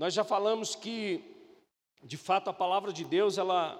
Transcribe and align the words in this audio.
Nós 0.00 0.14
já 0.14 0.24
falamos 0.24 0.74
que, 0.74 1.22
de 2.02 2.16
fato, 2.16 2.48
a 2.48 2.54
palavra 2.54 2.90
de 2.90 3.04
Deus, 3.04 3.36
ela, 3.36 3.78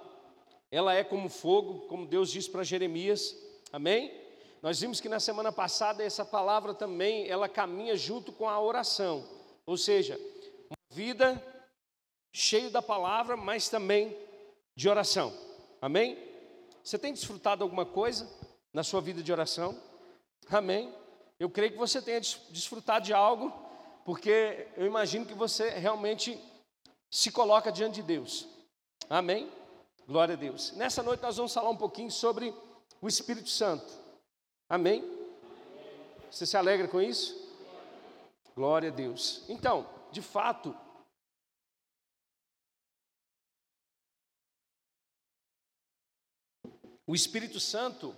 ela 0.69 0.93
é 0.93 1.03
como 1.03 1.27
fogo, 1.27 1.87
como 1.87 2.05
Deus 2.05 2.29
disse 2.29 2.47
para 2.47 2.61
Jeremias, 2.61 3.35
amém? 3.73 4.13
Nós 4.61 4.79
vimos 4.79 5.01
que 5.01 5.09
na 5.09 5.19
semana 5.19 5.51
passada 5.51 6.03
essa 6.03 6.23
palavra 6.23 6.75
também, 6.75 7.27
ela 7.27 7.49
caminha 7.49 7.95
junto 7.95 8.31
com 8.31 8.47
a 8.47 8.61
oração, 8.61 9.27
ou 9.65 9.75
seja, 9.75 10.15
uma 10.69 10.77
vida 10.91 11.43
cheia 12.31 12.69
da 12.69 12.83
palavra, 12.83 13.35
mas 13.35 13.67
também 13.67 14.15
de 14.75 14.87
oração, 14.87 15.33
amém? 15.81 16.19
Você 16.83 16.99
tem 16.99 17.13
desfrutado 17.13 17.63
alguma 17.63 17.83
coisa 17.83 18.29
na 18.71 18.83
sua 18.83 19.01
vida 19.01 19.23
de 19.23 19.31
oração? 19.31 19.75
Amém? 20.51 20.93
Eu 21.39 21.49
creio 21.49 21.71
que 21.71 21.79
você 21.79 21.99
tenha 21.99 22.19
desfrutado 22.19 23.05
de 23.05 23.11
algo 23.11 23.70
porque 24.05 24.67
eu 24.75 24.85
imagino 24.85 25.25
que 25.25 25.33
você 25.33 25.69
realmente 25.69 26.39
se 27.09 27.31
coloca 27.31 27.71
diante 27.71 27.95
de 27.95 28.03
Deus. 28.03 28.47
Amém? 29.09 29.51
Glória 30.07 30.33
a 30.33 30.37
Deus. 30.37 30.71
Nessa 30.73 31.03
noite 31.03 31.21
nós 31.21 31.37
vamos 31.37 31.53
falar 31.53 31.69
um 31.69 31.77
pouquinho 31.77 32.11
sobre 32.11 32.53
o 33.01 33.07
Espírito 33.07 33.49
Santo. 33.49 33.91
Amém? 34.69 35.03
Você 36.29 36.45
se 36.45 36.55
alegra 36.55 36.87
com 36.87 37.01
isso? 37.01 37.35
Glória 38.55 38.89
a 38.89 38.93
Deus. 38.93 39.43
Então, 39.49 39.87
de 40.11 40.21
fato, 40.21 40.75
o 47.05 47.13
Espírito 47.13 47.59
Santo 47.59 48.15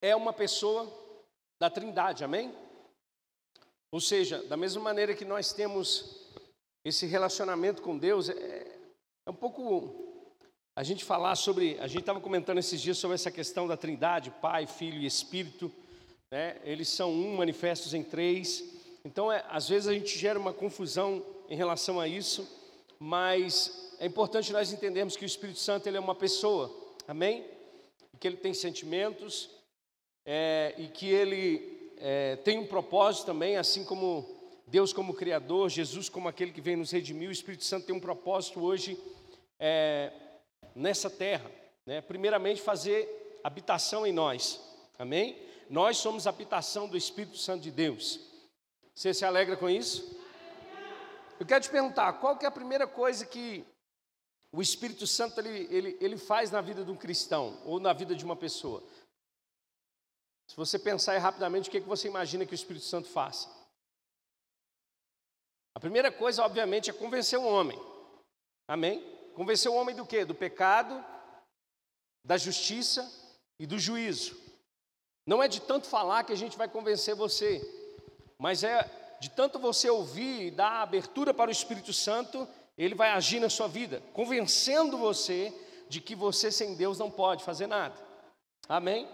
é 0.00 0.14
uma 0.14 0.32
pessoa 0.32 0.86
da 1.58 1.68
Trindade, 1.68 2.22
amém? 2.22 2.54
Ou 3.90 4.00
seja, 4.00 4.42
da 4.44 4.56
mesma 4.56 4.82
maneira 4.82 5.14
que 5.14 5.24
nós 5.24 5.52
temos 5.52 6.26
esse 6.84 7.06
relacionamento 7.06 7.80
com 7.82 7.96
Deus, 7.96 8.28
é, 8.28 8.78
é 9.26 9.30
um 9.30 9.34
pouco 9.34 10.08
a 10.76 10.82
gente 10.82 11.04
falar 11.04 11.34
sobre. 11.36 11.78
A 11.80 11.86
gente 11.86 12.00
estava 12.00 12.20
comentando 12.20 12.58
esses 12.58 12.80
dias 12.80 12.98
sobre 12.98 13.14
essa 13.14 13.30
questão 13.30 13.66
da 13.66 13.76
Trindade, 13.76 14.30
Pai, 14.42 14.66
Filho 14.66 14.98
e 14.98 15.06
Espírito. 15.06 15.72
Né? 16.30 16.60
Eles 16.64 16.88
são 16.88 17.10
um, 17.10 17.36
manifestos 17.36 17.94
em 17.94 18.02
três. 18.02 18.62
Então, 19.04 19.32
é, 19.32 19.44
às 19.48 19.68
vezes 19.68 19.88
a 19.88 19.94
gente 19.94 20.18
gera 20.18 20.38
uma 20.38 20.52
confusão 20.52 21.24
em 21.48 21.56
relação 21.56 21.98
a 21.98 22.06
isso, 22.06 22.46
mas 22.98 23.96
é 23.98 24.06
importante 24.06 24.52
nós 24.52 24.70
entendermos 24.70 25.16
que 25.16 25.24
o 25.24 25.26
Espírito 25.26 25.58
Santo 25.58 25.86
ele 25.86 25.96
é 25.96 26.00
uma 26.00 26.14
pessoa, 26.14 26.70
amém? 27.06 27.44
E 28.12 28.18
que 28.18 28.28
ele 28.28 28.36
tem 28.36 28.52
sentimentos 28.52 29.50
é, 30.26 30.74
e 30.76 30.88
que 30.88 31.08
ele 31.08 31.77
é, 32.00 32.36
tem 32.36 32.58
um 32.58 32.66
propósito 32.66 33.26
também, 33.26 33.56
assim 33.56 33.84
como 33.84 34.36
Deus 34.66 34.92
como 34.92 35.14
Criador, 35.14 35.68
Jesus 35.68 36.08
como 36.08 36.28
aquele 36.28 36.52
que 36.52 36.60
vem 36.60 36.76
nos 36.76 36.90
redimir, 36.90 37.28
o 37.28 37.32
Espírito 37.32 37.64
Santo 37.64 37.86
tem 37.86 37.94
um 37.94 38.00
propósito 38.00 38.60
hoje 38.60 38.98
é, 39.58 40.12
nessa 40.74 41.08
terra. 41.08 41.50
Né? 41.86 42.00
Primeiramente, 42.00 42.60
fazer 42.60 43.40
habitação 43.42 44.06
em 44.06 44.12
nós, 44.12 44.60
amém? 44.98 45.38
Nós 45.70 45.98
somos 45.98 46.26
habitação 46.26 46.88
do 46.88 46.96
Espírito 46.96 47.36
Santo 47.38 47.62
de 47.62 47.70
Deus. 47.70 48.20
Você 48.94 49.14
se 49.14 49.24
alegra 49.24 49.56
com 49.56 49.68
isso? 49.68 50.16
Eu 51.38 51.46
quero 51.46 51.62
te 51.62 51.70
perguntar, 51.70 52.14
qual 52.14 52.36
que 52.36 52.44
é 52.44 52.48
a 52.48 52.52
primeira 52.52 52.86
coisa 52.86 53.24
que 53.24 53.64
o 54.52 54.60
Espírito 54.60 55.06
Santo 55.06 55.40
ele, 55.40 55.68
ele, 55.70 55.96
ele 56.00 56.16
faz 56.16 56.50
na 56.50 56.60
vida 56.60 56.84
de 56.84 56.90
um 56.90 56.96
cristão 56.96 57.58
ou 57.64 57.78
na 57.78 57.92
vida 57.92 58.14
de 58.14 58.24
uma 58.24 58.34
pessoa? 58.34 58.82
Se 60.48 60.56
você 60.56 60.78
pensar 60.78 61.12
aí 61.12 61.18
rapidamente, 61.18 61.68
o 61.68 61.70
que, 61.70 61.76
é 61.76 61.80
que 61.80 61.86
você 61.86 62.08
imagina 62.08 62.46
que 62.46 62.54
o 62.54 62.56
Espírito 62.56 62.86
Santo 62.86 63.08
faça? 63.08 63.48
A 65.74 65.78
primeira 65.78 66.10
coisa, 66.10 66.42
obviamente, 66.42 66.90
é 66.90 66.92
convencer 66.92 67.38
o 67.38 67.44
homem. 67.44 67.78
Amém? 68.66 69.00
Convencer 69.34 69.70
o 69.70 69.74
homem 69.74 69.94
do 69.94 70.06
quê? 70.06 70.24
Do 70.24 70.34
pecado, 70.34 71.04
da 72.24 72.36
justiça 72.36 73.08
e 73.60 73.66
do 73.66 73.78
juízo. 73.78 74.36
Não 75.26 75.42
é 75.42 75.48
de 75.48 75.60
tanto 75.60 75.86
falar 75.86 76.24
que 76.24 76.32
a 76.32 76.36
gente 76.36 76.56
vai 76.56 76.66
convencer 76.66 77.14
você, 77.14 77.62
mas 78.38 78.64
é 78.64 78.90
de 79.20 79.28
tanto 79.30 79.58
você 79.58 79.90
ouvir 79.90 80.46
e 80.46 80.50
dar 80.50 80.82
abertura 80.82 81.34
para 81.34 81.50
o 81.50 81.52
Espírito 81.52 81.92
Santo, 81.92 82.48
ele 82.76 82.94
vai 82.94 83.10
agir 83.10 83.38
na 83.38 83.50
sua 83.50 83.68
vida, 83.68 84.02
convencendo 84.14 84.96
você 84.96 85.52
de 85.88 86.00
que 86.00 86.14
você 86.14 86.50
sem 86.50 86.74
Deus 86.74 86.98
não 86.98 87.10
pode 87.10 87.44
fazer 87.44 87.66
nada. 87.66 87.94
Amém? 88.68 89.08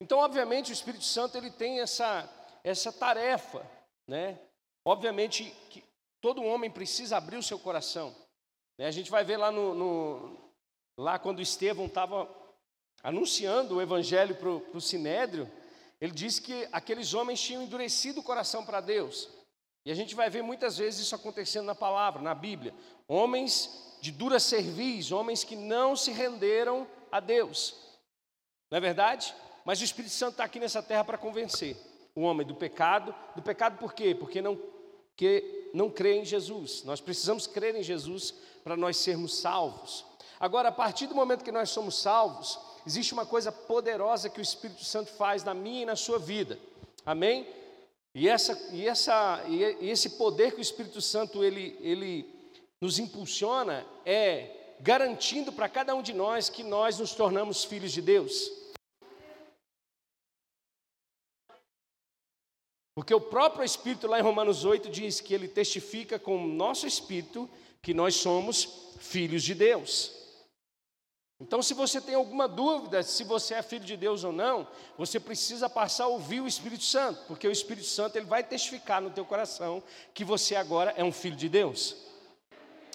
Então, 0.00 0.18
obviamente, 0.18 0.70
o 0.70 0.72
Espírito 0.72 1.04
Santo 1.04 1.36
ele 1.36 1.50
tem 1.50 1.80
essa, 1.80 2.28
essa 2.64 2.90
tarefa, 2.90 3.64
né? 4.06 4.38
Obviamente 4.84 5.54
que 5.68 5.84
todo 6.20 6.42
homem 6.42 6.70
precisa 6.70 7.18
abrir 7.18 7.36
o 7.36 7.42
seu 7.42 7.58
coração. 7.58 8.14
Né? 8.78 8.86
A 8.86 8.90
gente 8.90 9.10
vai 9.10 9.22
ver 9.24 9.36
lá 9.36 9.50
no, 9.50 9.74
no 9.74 10.38
lá 10.96 11.18
quando 11.18 11.42
Estevão 11.42 11.86
estava 11.86 12.28
anunciando 13.02 13.76
o 13.76 13.82
evangelho 13.82 14.34
para 14.34 14.48
o 14.48 14.80
Sinédrio, 14.80 15.50
ele 16.00 16.12
disse 16.12 16.40
que 16.40 16.68
aqueles 16.72 17.12
homens 17.12 17.40
tinham 17.40 17.62
endurecido 17.62 18.20
o 18.20 18.22
coração 18.22 18.64
para 18.64 18.80
Deus. 18.80 19.28
E 19.84 19.90
a 19.90 19.94
gente 19.94 20.14
vai 20.14 20.28
ver 20.28 20.42
muitas 20.42 20.78
vezes 20.78 21.00
isso 21.00 21.14
acontecendo 21.14 21.66
na 21.66 21.74
palavra, 21.74 22.20
na 22.20 22.34
Bíblia. 22.34 22.74
Homens 23.08 23.98
de 24.00 24.10
dura 24.10 24.38
cerviz, 24.38 25.12
homens 25.12 25.44
que 25.44 25.56
não 25.56 25.94
se 25.94 26.10
renderam 26.10 26.86
a 27.12 27.20
Deus. 27.20 27.76
Não 28.70 28.78
é 28.78 28.80
verdade? 28.80 29.34
Mas 29.64 29.80
o 29.80 29.84
Espírito 29.84 30.12
Santo 30.12 30.32
está 30.32 30.44
aqui 30.44 30.58
nessa 30.58 30.82
terra 30.82 31.04
para 31.04 31.18
convencer 31.18 31.76
o 32.14 32.22
homem 32.22 32.46
do 32.46 32.54
pecado. 32.54 33.14
Do 33.36 33.42
pecado 33.42 33.78
por 33.78 33.92
quê? 33.92 34.14
Porque 34.14 34.40
não, 34.40 34.58
que 35.16 35.70
não 35.72 35.90
crê 35.90 36.18
em 36.18 36.24
Jesus. 36.24 36.82
Nós 36.84 37.00
precisamos 37.00 37.46
crer 37.46 37.74
em 37.74 37.82
Jesus 37.82 38.34
para 38.64 38.76
nós 38.76 38.96
sermos 38.96 39.36
salvos. 39.36 40.04
Agora, 40.38 40.70
a 40.70 40.72
partir 40.72 41.06
do 41.06 41.14
momento 41.14 41.44
que 41.44 41.52
nós 41.52 41.70
somos 41.70 42.00
salvos, 42.00 42.58
existe 42.86 43.12
uma 43.12 43.26
coisa 43.26 43.52
poderosa 43.52 44.30
que 44.30 44.40
o 44.40 44.42
Espírito 44.42 44.84
Santo 44.84 45.10
faz 45.12 45.44
na 45.44 45.52
minha 45.52 45.82
e 45.82 45.86
na 45.86 45.96
sua 45.96 46.18
vida. 46.18 46.58
Amém? 47.04 47.46
E, 48.14 48.28
essa, 48.28 48.58
e, 48.72 48.88
essa, 48.88 49.44
e 49.46 49.88
esse 49.88 50.10
poder 50.10 50.52
que 50.52 50.58
o 50.58 50.62
Espírito 50.62 51.00
Santo 51.00 51.44
ele, 51.44 51.76
ele 51.80 52.26
nos 52.80 52.98
impulsiona 52.98 53.86
é 54.04 54.56
garantindo 54.80 55.52
para 55.52 55.68
cada 55.68 55.94
um 55.94 56.02
de 56.02 56.14
nós 56.14 56.48
que 56.48 56.62
nós 56.62 56.98
nos 56.98 57.12
tornamos 57.12 57.64
filhos 57.64 57.92
de 57.92 58.00
Deus. 58.00 58.59
Porque 63.10 63.24
o 63.26 63.28
próprio 63.28 63.64
Espírito, 63.64 64.06
lá 64.06 64.20
em 64.20 64.22
Romanos 64.22 64.64
8, 64.64 64.88
diz 64.88 65.20
que 65.20 65.34
ele 65.34 65.48
testifica 65.48 66.16
com 66.16 66.36
o 66.36 66.46
nosso 66.46 66.86
espírito 66.86 67.50
que 67.82 67.92
nós 67.92 68.14
somos 68.14 68.94
filhos 69.00 69.42
de 69.42 69.52
Deus. 69.52 70.12
Então, 71.40 71.60
se 71.60 71.74
você 71.74 72.00
tem 72.00 72.14
alguma 72.14 72.46
dúvida 72.46 73.02
se 73.02 73.24
você 73.24 73.54
é 73.54 73.62
filho 73.62 73.84
de 73.84 73.96
Deus 73.96 74.22
ou 74.22 74.30
não, 74.30 74.64
você 74.96 75.18
precisa 75.18 75.68
passar 75.68 76.04
a 76.04 76.06
ouvir 76.06 76.40
o 76.40 76.46
Espírito 76.46 76.84
Santo, 76.84 77.24
porque 77.26 77.48
o 77.48 77.50
Espírito 77.50 77.88
Santo 77.88 78.14
ele 78.14 78.26
vai 78.26 78.44
testificar 78.44 79.02
no 79.02 79.10
teu 79.10 79.24
coração 79.24 79.82
que 80.14 80.24
você 80.24 80.54
agora 80.54 80.94
é 80.96 81.02
um 81.02 81.10
filho 81.10 81.34
de 81.34 81.48
Deus. 81.48 81.96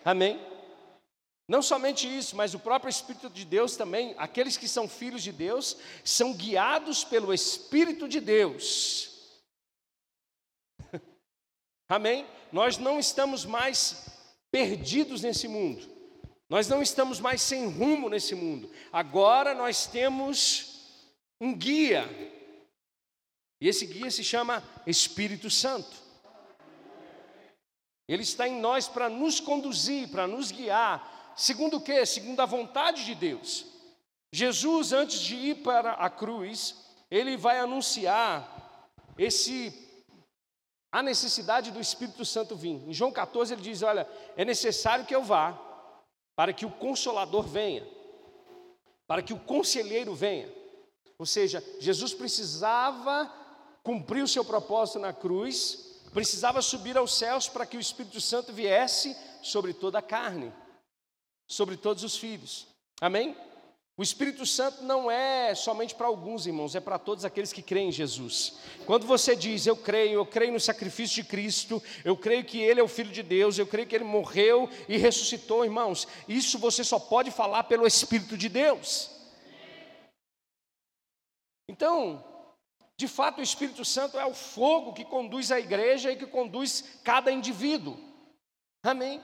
Amém? 0.05 0.39
Não 1.45 1.61
somente 1.61 2.07
isso, 2.07 2.37
mas 2.37 2.53
o 2.53 2.59
próprio 2.59 2.89
Espírito 2.89 3.29
de 3.29 3.43
Deus 3.43 3.75
também, 3.75 4.15
aqueles 4.17 4.55
que 4.55 4.69
são 4.69 4.87
filhos 4.87 5.21
de 5.21 5.33
Deus, 5.33 5.75
são 6.05 6.33
guiados 6.33 7.03
pelo 7.03 7.33
Espírito 7.33 8.07
de 8.07 8.21
Deus. 8.21 9.13
Amém? 11.87 12.25
Nós 12.51 12.77
não 12.77 12.99
estamos 12.99 13.45
mais 13.45 14.07
perdidos 14.51 15.21
nesse 15.21 15.47
mundo. 15.47 15.87
Nós 16.49 16.67
não 16.67 16.81
estamos 16.81 17.19
mais 17.19 17.41
sem 17.41 17.67
rumo 17.67 18.09
nesse 18.09 18.35
mundo. 18.35 18.71
Agora 18.91 19.53
nós 19.53 19.87
temos 19.87 21.03
um 21.39 21.55
guia. 21.55 22.07
E 23.59 23.67
esse 23.67 23.85
guia 23.85 24.09
se 24.11 24.23
chama 24.23 24.63
Espírito 24.85 25.49
Santo. 25.49 25.95
Ele 28.07 28.23
está 28.23 28.47
em 28.47 28.59
nós 28.59 28.87
para 28.87 29.09
nos 29.09 29.39
conduzir, 29.39 30.09
para 30.09 30.27
nos 30.27 30.51
guiar. 30.51 31.33
Segundo 31.35 31.77
o 31.77 31.81
quê? 31.81 32.05
Segundo 32.05 32.39
a 32.39 32.45
vontade 32.45 33.03
de 33.03 33.15
Deus. 33.15 33.65
Jesus, 34.31 34.93
antes 34.93 35.19
de 35.19 35.35
ir 35.35 35.55
para 35.63 35.93
a 35.93 36.09
cruz, 36.09 36.75
ele 37.09 37.35
vai 37.37 37.59
anunciar 37.59 38.89
esse 39.17 39.84
a 40.95 41.03
necessidade 41.03 41.71
do 41.71 41.81
Espírito 41.81 42.23
Santo 42.23 42.55
vir. 42.55 42.81
Em 42.87 42.93
João 42.93 43.11
14 43.11 43.53
ele 43.53 43.61
diz: 43.61 43.81
Olha, 43.81 44.07
é 44.37 44.45
necessário 44.45 45.05
que 45.05 45.13
eu 45.13 45.21
vá, 45.21 45.51
para 46.37 46.53
que 46.53 46.65
o 46.65 46.71
consolador 46.71 47.43
venha, 47.43 47.85
para 49.05 49.21
que 49.21 49.33
o 49.33 49.39
conselheiro 49.39 50.15
venha. 50.15 50.49
Ou 51.19 51.25
seja, 51.25 51.61
Jesus 51.81 52.13
precisava 52.13 53.29
cumprir 53.83 54.23
o 54.23 54.27
seu 54.27 54.45
propósito 54.45 54.99
na 54.99 55.11
cruz, 55.11 56.01
precisava 56.13 56.61
subir 56.61 56.95
aos 56.95 57.13
céus 57.13 57.49
para 57.49 57.65
que 57.65 57.75
o 57.75 57.81
Espírito 57.81 58.21
Santo 58.21 58.53
viesse 58.53 59.17
sobre 59.41 59.73
toda 59.73 59.99
a 59.99 60.01
carne, 60.01 60.53
sobre 61.45 61.75
todos 61.75 62.05
os 62.05 62.15
filhos. 62.15 62.67
Amém? 63.01 63.35
O 63.97 64.03
Espírito 64.03 64.45
Santo 64.45 64.83
não 64.83 65.09
é 65.09 65.55
somente 65.55 65.95
para 65.95 66.07
alguns 66.07 66.45
irmãos, 66.45 66.75
é 66.75 66.81
para 66.81 66.99
todos 66.99 67.23
aqueles 67.23 67.53
que 67.53 67.61
creem 67.61 67.87
em 67.87 67.93
Jesus. 67.93 68.57
Quando 68.85 69.07
você 69.07 69.37
diz, 69.37 69.65
eu 69.65 69.77
creio, 69.77 70.15
eu 70.15 70.25
creio 70.25 70.51
no 70.51 70.59
sacrifício 70.59 71.23
de 71.23 71.29
Cristo, 71.29 71.81
eu 72.03 72.17
creio 72.17 72.43
que 72.43 72.59
Ele 72.59 72.81
é 72.81 72.83
o 72.83 72.89
Filho 72.89 73.09
de 73.09 73.23
Deus, 73.23 73.57
eu 73.57 73.65
creio 73.65 73.87
que 73.87 73.95
Ele 73.95 74.03
morreu 74.03 74.69
e 74.89 74.97
ressuscitou, 74.97 75.63
irmãos, 75.63 76.05
isso 76.27 76.59
você 76.59 76.83
só 76.83 76.99
pode 76.99 77.31
falar 77.31 77.63
pelo 77.63 77.87
Espírito 77.87 78.37
de 78.37 78.49
Deus. 78.49 79.11
Então, 81.69 82.21
de 82.97 83.07
fato, 83.07 83.39
o 83.39 83.43
Espírito 83.43 83.85
Santo 83.85 84.19
é 84.19 84.25
o 84.25 84.33
fogo 84.33 84.91
que 84.91 85.05
conduz 85.05 85.53
a 85.53 85.59
igreja 85.59 86.11
e 86.11 86.17
que 86.17 86.27
conduz 86.27 86.83
cada 87.01 87.31
indivíduo. 87.31 87.97
Amém? 88.83 89.23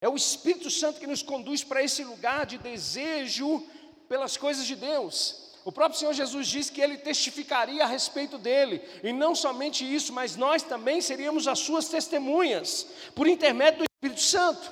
É 0.00 0.08
o 0.08 0.16
Espírito 0.16 0.70
Santo 0.70 0.98
que 0.98 1.06
nos 1.06 1.22
conduz 1.22 1.62
para 1.62 1.82
esse 1.82 2.02
lugar 2.02 2.46
de 2.46 2.56
desejo 2.56 3.64
pelas 4.12 4.36
coisas 4.36 4.66
de 4.66 4.76
Deus. 4.76 5.54
O 5.64 5.72
próprio 5.72 5.98
Senhor 5.98 6.12
Jesus 6.12 6.46
disse 6.46 6.70
que 6.70 6.82
ele 6.82 6.98
testificaria 6.98 7.82
a 7.82 7.86
respeito 7.86 8.36
dele, 8.36 8.86
e 9.02 9.10
não 9.10 9.34
somente 9.34 9.82
isso, 9.82 10.12
mas 10.12 10.36
nós 10.36 10.62
também 10.62 11.00
seríamos 11.00 11.48
as 11.48 11.60
suas 11.60 11.88
testemunhas, 11.88 12.86
por 13.14 13.26
intermédio 13.26 13.78
do 13.78 13.84
Espírito 13.86 14.20
Santo. 14.20 14.70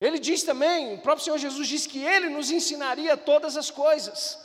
Ele 0.00 0.20
diz 0.20 0.44
também, 0.44 0.94
o 0.94 0.98
próprio 0.98 1.24
Senhor 1.24 1.38
Jesus 1.38 1.66
disse 1.66 1.88
que 1.88 1.98
ele 1.98 2.28
nos 2.28 2.52
ensinaria 2.52 3.16
todas 3.16 3.56
as 3.56 3.72
coisas. 3.72 4.38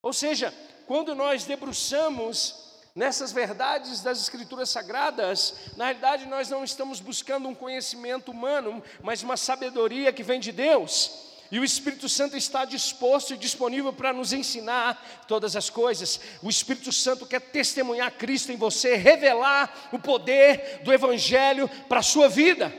Ou 0.00 0.12
seja, 0.12 0.54
quando 0.86 1.12
nós 1.12 1.42
debruçamos 1.42 2.54
nessas 2.94 3.32
verdades 3.32 4.00
das 4.00 4.20
Escrituras 4.20 4.70
Sagradas, 4.70 5.54
na 5.76 5.86
realidade 5.86 6.26
nós 6.26 6.48
não 6.48 6.62
estamos 6.62 7.00
buscando 7.00 7.48
um 7.48 7.54
conhecimento 7.54 8.30
humano, 8.30 8.80
mas 9.02 9.24
uma 9.24 9.36
sabedoria 9.36 10.12
que 10.12 10.22
vem 10.22 10.38
de 10.38 10.52
Deus. 10.52 11.33
E 11.54 11.58
o 11.60 11.62
Espírito 11.62 12.08
Santo 12.08 12.36
está 12.36 12.64
disposto 12.64 13.32
e 13.32 13.36
disponível 13.36 13.92
para 13.92 14.12
nos 14.12 14.32
ensinar 14.32 15.24
todas 15.28 15.54
as 15.54 15.70
coisas. 15.70 16.20
O 16.42 16.50
Espírito 16.50 16.90
Santo 16.90 17.26
quer 17.26 17.40
testemunhar 17.40 18.10
Cristo 18.18 18.50
em 18.50 18.56
você, 18.56 18.96
revelar 18.96 19.88
o 19.92 19.98
poder 20.00 20.82
do 20.82 20.92
Evangelho 20.92 21.68
para 21.88 22.00
a 22.00 22.02
sua 22.02 22.28
vida. 22.28 22.72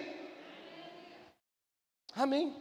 Amém. 2.13 2.53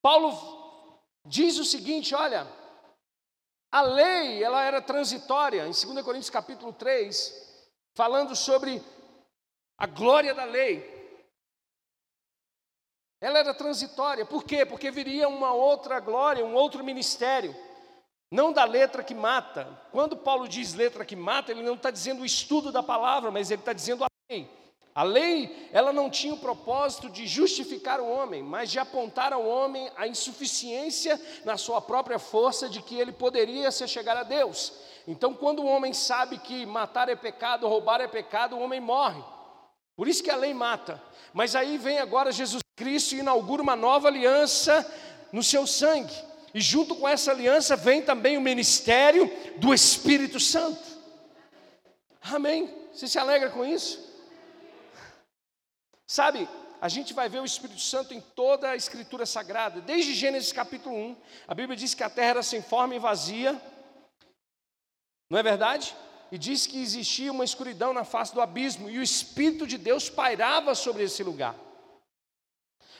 Paulo 0.00 1.02
diz 1.24 1.58
o 1.58 1.64
seguinte: 1.64 2.14
olha, 2.14 2.46
a 3.72 3.82
lei 3.82 4.44
ela 4.44 4.62
era 4.62 4.80
transitória, 4.80 5.62
em 5.66 5.72
2 5.72 6.04
Coríntios 6.04 6.30
capítulo 6.30 6.72
3, 6.72 7.34
falando 7.96 8.36
sobre 8.36 8.80
a 9.76 9.88
glória 9.88 10.32
da 10.32 10.44
lei. 10.44 10.95
Ela 13.20 13.38
era 13.38 13.54
transitória. 13.54 14.24
Por 14.24 14.44
quê? 14.44 14.66
Porque 14.66 14.90
viria 14.90 15.28
uma 15.28 15.52
outra 15.52 15.98
glória, 16.00 16.44
um 16.44 16.54
outro 16.54 16.84
ministério. 16.84 17.54
Não 18.30 18.52
da 18.52 18.64
letra 18.64 19.02
que 19.02 19.14
mata. 19.14 19.68
Quando 19.92 20.16
Paulo 20.16 20.48
diz 20.48 20.74
letra 20.74 21.04
que 21.04 21.16
mata, 21.16 21.52
ele 21.52 21.62
não 21.62 21.74
está 21.74 21.90
dizendo 21.90 22.22
o 22.22 22.26
estudo 22.26 22.72
da 22.72 22.82
palavra, 22.82 23.30
mas 23.30 23.50
ele 23.50 23.62
está 23.62 23.72
dizendo 23.72 24.04
a 24.04 24.08
lei. 24.30 24.50
A 24.94 25.02
lei, 25.02 25.68
ela 25.72 25.92
não 25.92 26.08
tinha 26.08 26.32
o 26.32 26.38
propósito 26.38 27.10
de 27.10 27.26
justificar 27.26 28.00
o 28.00 28.08
homem, 28.08 28.42
mas 28.42 28.70
de 28.70 28.78
apontar 28.78 29.30
ao 29.32 29.46
homem 29.46 29.90
a 29.94 30.08
insuficiência 30.08 31.20
na 31.44 31.58
sua 31.58 31.82
própria 31.82 32.18
força 32.18 32.66
de 32.66 32.80
que 32.80 32.98
ele 32.98 33.12
poderia 33.12 33.70
se 33.70 33.86
chegar 33.86 34.16
a 34.16 34.22
Deus. 34.22 34.72
Então, 35.06 35.34
quando 35.34 35.62
o 35.62 35.66
homem 35.66 35.92
sabe 35.92 36.38
que 36.38 36.64
matar 36.64 37.10
é 37.10 37.14
pecado, 37.14 37.68
roubar 37.68 38.00
é 38.00 38.08
pecado, 38.08 38.56
o 38.56 38.60
homem 38.60 38.80
morre. 38.80 39.22
Por 39.94 40.08
isso 40.08 40.22
que 40.22 40.30
a 40.30 40.36
lei 40.36 40.54
mata. 40.54 41.02
Mas 41.32 41.54
aí 41.54 41.76
vem 41.76 41.98
agora 41.98 42.32
Jesus 42.32 42.62
Cristo 42.76 43.14
inaugura 43.14 43.62
uma 43.62 43.74
nova 43.74 44.08
aliança 44.08 44.86
no 45.32 45.42
seu 45.42 45.66
sangue. 45.66 46.14
E 46.54 46.60
junto 46.60 46.94
com 46.94 47.08
essa 47.08 47.32
aliança 47.32 47.74
vem 47.74 48.02
também 48.02 48.36
o 48.36 48.40
ministério 48.40 49.30
do 49.56 49.74
Espírito 49.74 50.38
Santo. 50.38 50.84
Amém? 52.22 52.72
Você 52.92 53.08
se 53.08 53.18
alegra 53.18 53.50
com 53.50 53.64
isso? 53.64 54.04
Sabe, 56.06 56.48
a 56.80 56.88
gente 56.88 57.12
vai 57.12 57.28
ver 57.28 57.40
o 57.40 57.44
Espírito 57.44 57.80
Santo 57.80 58.14
em 58.14 58.20
toda 58.20 58.70
a 58.70 58.76
Escritura 58.76 59.26
Sagrada, 59.26 59.80
desde 59.80 60.14
Gênesis 60.14 60.52
capítulo 60.52 60.94
1. 60.94 61.16
A 61.48 61.54
Bíblia 61.54 61.76
diz 61.76 61.94
que 61.94 62.02
a 62.02 62.10
terra 62.10 62.30
era 62.30 62.42
sem 62.42 62.62
forma 62.62 62.94
e 62.94 62.98
vazia, 62.98 63.60
não 65.28 65.38
é 65.38 65.42
verdade? 65.42 65.96
E 66.30 66.38
diz 66.38 66.66
que 66.66 66.80
existia 66.80 67.32
uma 67.32 67.44
escuridão 67.44 67.92
na 67.92 68.04
face 68.04 68.32
do 68.32 68.40
abismo, 68.40 68.88
e 68.88 68.98
o 68.98 69.02
Espírito 69.02 69.66
de 69.66 69.78
Deus 69.78 70.08
pairava 70.08 70.74
sobre 70.74 71.02
esse 71.02 71.22
lugar. 71.22 71.65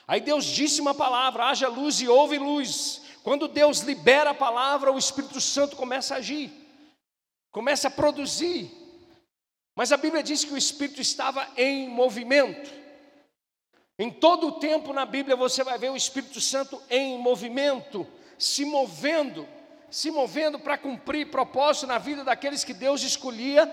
Aí 0.07 0.21
Deus 0.21 0.45
disse 0.45 0.81
uma 0.81 0.95
palavra: 0.95 1.47
haja 1.47 1.69
luz 1.69 2.01
e 2.01 2.09
houve 2.09 2.39
luz. 2.39 3.03
Quando 3.23 3.49
Deus 3.49 3.81
libera 3.81 4.31
a 4.31 4.35
palavra, 4.35 4.93
o 4.93 4.99
Espírito 4.99 5.41
Santo 5.41 5.75
começa 5.75 6.15
a 6.15 6.19
agir, 6.19 6.53
começa 7.51 7.89
a 7.89 7.91
produzir. 7.91 8.71
Mas 9.75 9.91
a 9.91 9.97
Bíblia 9.97 10.23
diz 10.23 10.45
que 10.45 10.55
o 10.55 10.57
Espírito 10.57 11.01
estava 11.01 11.47
em 11.57 11.89
movimento. 11.89 12.71
Em 13.99 14.11
todo 14.11 14.47
o 14.47 14.53
tempo 14.53 14.93
na 14.93 15.05
Bíblia 15.05 15.35
você 15.35 15.65
vai 15.65 15.77
ver 15.77 15.91
o 15.91 15.97
Espírito 15.97 16.41
Santo 16.41 16.81
em 16.89 17.19
movimento, 17.19 18.07
se 18.39 18.65
movendo, 18.65 19.47
se 19.91 20.11
movendo 20.11 20.59
para 20.59 20.79
cumprir 20.79 21.31
propósito 21.31 21.87
na 21.87 21.99
vida 21.99 22.23
daqueles 22.23 22.63
que 22.63 22.73
Deus 22.73 23.03
escolhia, 23.03 23.67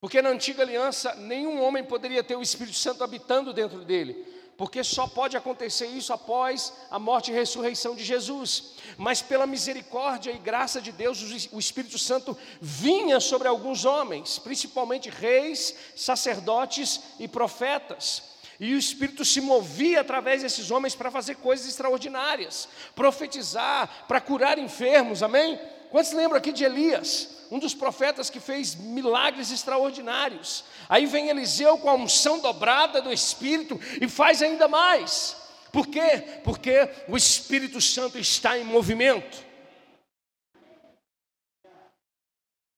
porque 0.00 0.22
na 0.22 0.30
antiga 0.30 0.62
aliança 0.62 1.14
nenhum 1.16 1.62
homem 1.62 1.84
poderia 1.84 2.24
ter 2.24 2.36
o 2.36 2.42
Espírito 2.42 2.76
Santo 2.76 3.04
habitando 3.04 3.52
dentro 3.52 3.84
dele 3.84 4.33
porque 4.56 4.84
só 4.84 5.06
pode 5.06 5.36
acontecer 5.36 5.86
isso 5.86 6.12
após 6.12 6.72
a 6.90 6.98
morte 6.98 7.30
e 7.30 7.34
ressurreição 7.34 7.94
de 7.94 8.04
Jesus. 8.04 8.74
Mas 8.96 9.20
pela 9.20 9.46
misericórdia 9.46 10.30
e 10.30 10.38
graça 10.38 10.80
de 10.80 10.92
Deus, 10.92 11.48
o 11.50 11.58
Espírito 11.58 11.98
Santo 11.98 12.36
vinha 12.60 13.18
sobre 13.18 13.48
alguns 13.48 13.84
homens, 13.84 14.38
principalmente 14.38 15.10
reis, 15.10 15.74
sacerdotes 15.96 17.00
e 17.18 17.26
profetas. 17.26 18.34
E 18.60 18.74
o 18.74 18.78
Espírito 18.78 19.24
se 19.24 19.40
movia 19.40 20.00
através 20.00 20.42
desses 20.42 20.70
homens 20.70 20.94
para 20.94 21.10
fazer 21.10 21.36
coisas 21.36 21.66
extraordinárias, 21.66 22.68
profetizar, 22.94 24.04
para 24.06 24.20
curar 24.20 24.58
enfermos, 24.58 25.22
amém? 25.22 25.58
Quantos 25.94 26.10
lembram 26.10 26.38
aqui 26.38 26.50
de 26.50 26.64
Elias? 26.64 27.28
um 27.52 27.58
dos 27.60 27.72
profetas 27.72 28.28
que 28.28 28.40
fez 28.40 28.74
milagres 28.74 29.52
extraordinários. 29.52 30.64
Aí 30.88 31.06
vem 31.06 31.28
Eliseu 31.28 31.78
com 31.78 31.88
a 31.88 31.94
unção 31.94 32.40
dobrada 32.40 33.00
do 33.00 33.12
Espírito 33.12 33.78
e 34.00 34.08
faz 34.08 34.42
ainda 34.42 34.66
mais. 34.66 35.36
Por 35.70 35.86
quê? 35.86 36.40
Porque 36.42 36.90
o 37.06 37.16
Espírito 37.16 37.80
Santo 37.80 38.18
está 38.18 38.58
em 38.58 38.64
movimento. 38.64 39.38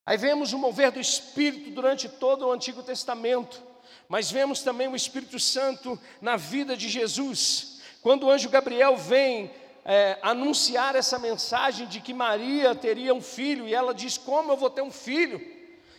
Aí 0.05 0.19
vemos 0.19 0.53
o 0.53 0.59
mover 0.59 0.93
do 0.93 1.01
Espírito 1.01 1.71
durante 1.71 2.11
todo 2.11 2.47
o 2.47 2.53
Antigo 2.53 2.83
Testamento, 2.83 3.63
mas 4.11 4.31
vemos 4.31 4.61
também 4.61 4.89
o 4.89 4.97
Espírito 4.97 5.41
Santo 5.41 5.99
na 6.20 6.37
vida 6.37 6.77
de 6.77 6.91
Jesus. 6.91 7.81
Quando 8.03 8.25
o 8.25 8.31
anjo 8.31 8.51
Gabriel 8.51 8.94
vem 8.94 9.51
é, 9.88 10.19
anunciar 10.20 10.96
essa 10.96 11.16
mensagem 11.16 11.86
de 11.86 12.00
que 12.00 12.12
Maria 12.12 12.74
teria 12.74 13.14
um 13.14 13.22
filho, 13.22 13.69
e 13.69 13.74
ela 13.74 13.94
diz: 13.94 14.19
Como 14.19 14.50
eu 14.50 14.56
vou 14.56 14.69
ter 14.69 14.82
um 14.82 14.90
filho 14.90 15.40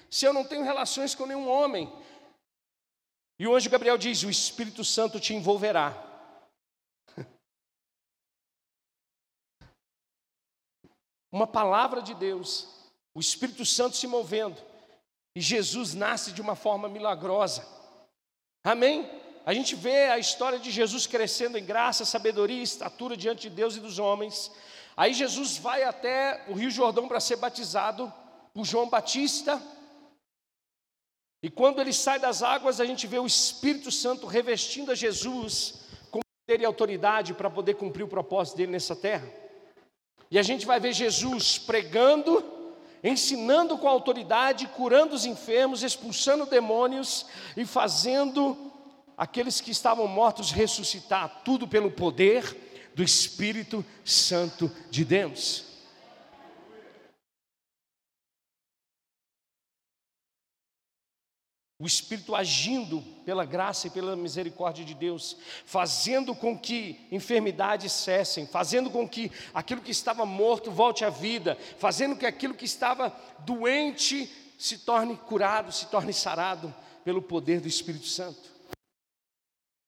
se 0.09 0.25
eu 0.25 0.33
não 0.33 0.43
tenho 0.43 0.63
relações 0.63 1.15
com 1.15 1.25
nenhum 1.25 1.47
homem? 1.47 1.89
E 3.39 3.47
o 3.47 3.55
anjo 3.55 3.69
Gabriel 3.69 3.97
diz: 3.97 4.23
O 4.23 4.29
Espírito 4.29 4.83
Santo 4.83 5.21
te 5.21 5.33
envolverá. 5.33 5.95
Uma 11.31 11.47
palavra 11.47 12.01
de 12.01 12.13
Deus, 12.13 12.67
o 13.15 13.21
Espírito 13.21 13.65
Santo 13.65 13.95
se 13.95 14.05
movendo, 14.05 14.61
e 15.33 15.39
Jesus 15.39 15.93
nasce 15.93 16.33
de 16.33 16.41
uma 16.41 16.57
forma 16.57 16.89
milagrosa. 16.89 17.65
Amém? 18.65 19.09
A 19.47 19.53
gente 19.53 19.75
vê 19.77 20.09
a 20.09 20.19
história 20.19 20.59
de 20.59 20.69
Jesus 20.69 21.07
crescendo 21.07 21.57
em 21.57 21.63
graça, 21.63 22.03
sabedoria 22.03 22.59
e 22.59 22.63
estatura 22.63 23.15
diante 23.15 23.43
de 23.43 23.55
Deus 23.55 23.77
e 23.77 23.79
dos 23.79 23.97
homens. 23.97 24.51
Aí 24.97 25.13
Jesus 25.13 25.57
vai 25.57 25.83
até 25.83 26.43
o 26.49 26.53
Rio 26.53 26.69
Jordão 26.69 27.07
para 27.07 27.21
ser 27.21 27.37
batizado 27.37 28.11
por 28.53 28.65
João 28.65 28.89
Batista. 28.89 29.61
E 31.41 31.49
quando 31.49 31.79
ele 31.79 31.93
sai 31.93 32.19
das 32.19 32.43
águas, 32.43 32.81
a 32.81 32.85
gente 32.85 33.07
vê 33.07 33.19
o 33.19 33.25
Espírito 33.25 33.89
Santo 33.89 34.27
revestindo 34.27 34.91
a 34.91 34.95
Jesus 34.95 35.75
com 36.11 36.19
poder 36.19 36.61
e 36.61 36.65
autoridade 36.65 37.33
para 37.33 37.49
poder 37.49 37.75
cumprir 37.75 38.03
o 38.03 38.09
propósito 38.09 38.57
dele 38.57 38.73
nessa 38.73 38.97
terra. 38.97 39.31
E 40.29 40.37
a 40.37 40.43
gente 40.43 40.65
vai 40.65 40.77
ver 40.77 40.91
Jesus 40.91 41.57
pregando, 41.57 42.43
ensinando 43.01 43.77
com 43.77 43.87
autoridade, 43.87 44.67
curando 44.67 45.15
os 45.15 45.25
enfermos, 45.25 45.83
expulsando 45.83 46.45
demônios 46.45 47.25
e 47.55 47.65
fazendo 47.65 48.66
aqueles 49.17 49.59
que 49.59 49.71
estavam 49.71 50.07
mortos 50.07 50.51
ressuscitar, 50.51 51.41
tudo 51.43 51.67
pelo 51.67 51.89
poder 51.89 52.91
do 52.93 53.03
Espírito 53.03 53.83
Santo 54.05 54.71
de 54.89 55.03
Deus. 55.03 55.67
o 61.79 61.85
Espírito 61.85 62.33
agindo 62.33 63.01
pela 63.23 63.45
graça 63.45 63.85
e 63.85 63.91
pela 63.91 64.15
misericórdia 64.15 64.83
de 64.83 64.95
Deus, 64.95 65.37
fazendo 65.63 66.33
com 66.33 66.57
que 66.57 67.07
enfermidades 67.11 67.91
cessem, 67.91 68.47
fazendo 68.47 68.89
com 68.89 69.07
que 69.07 69.31
aquilo 69.53 69.81
que 69.81 69.91
estava 69.91 70.25
morto 70.25 70.71
volte 70.71 71.05
à 71.05 71.09
vida, 71.11 71.55
fazendo 71.77 72.15
com 72.15 72.21
que 72.21 72.25
aquilo 72.25 72.55
que 72.55 72.65
estava 72.65 73.15
doente 73.45 74.27
se 74.57 74.79
torne 74.79 75.15
curado, 75.15 75.71
se 75.71 75.85
torne 75.85 76.11
sarado 76.11 76.73
pelo 77.05 77.21
poder 77.21 77.61
do 77.61 77.67
Espírito 77.67 78.07
Santo. 78.07 78.56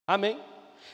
Amém? 0.10 0.44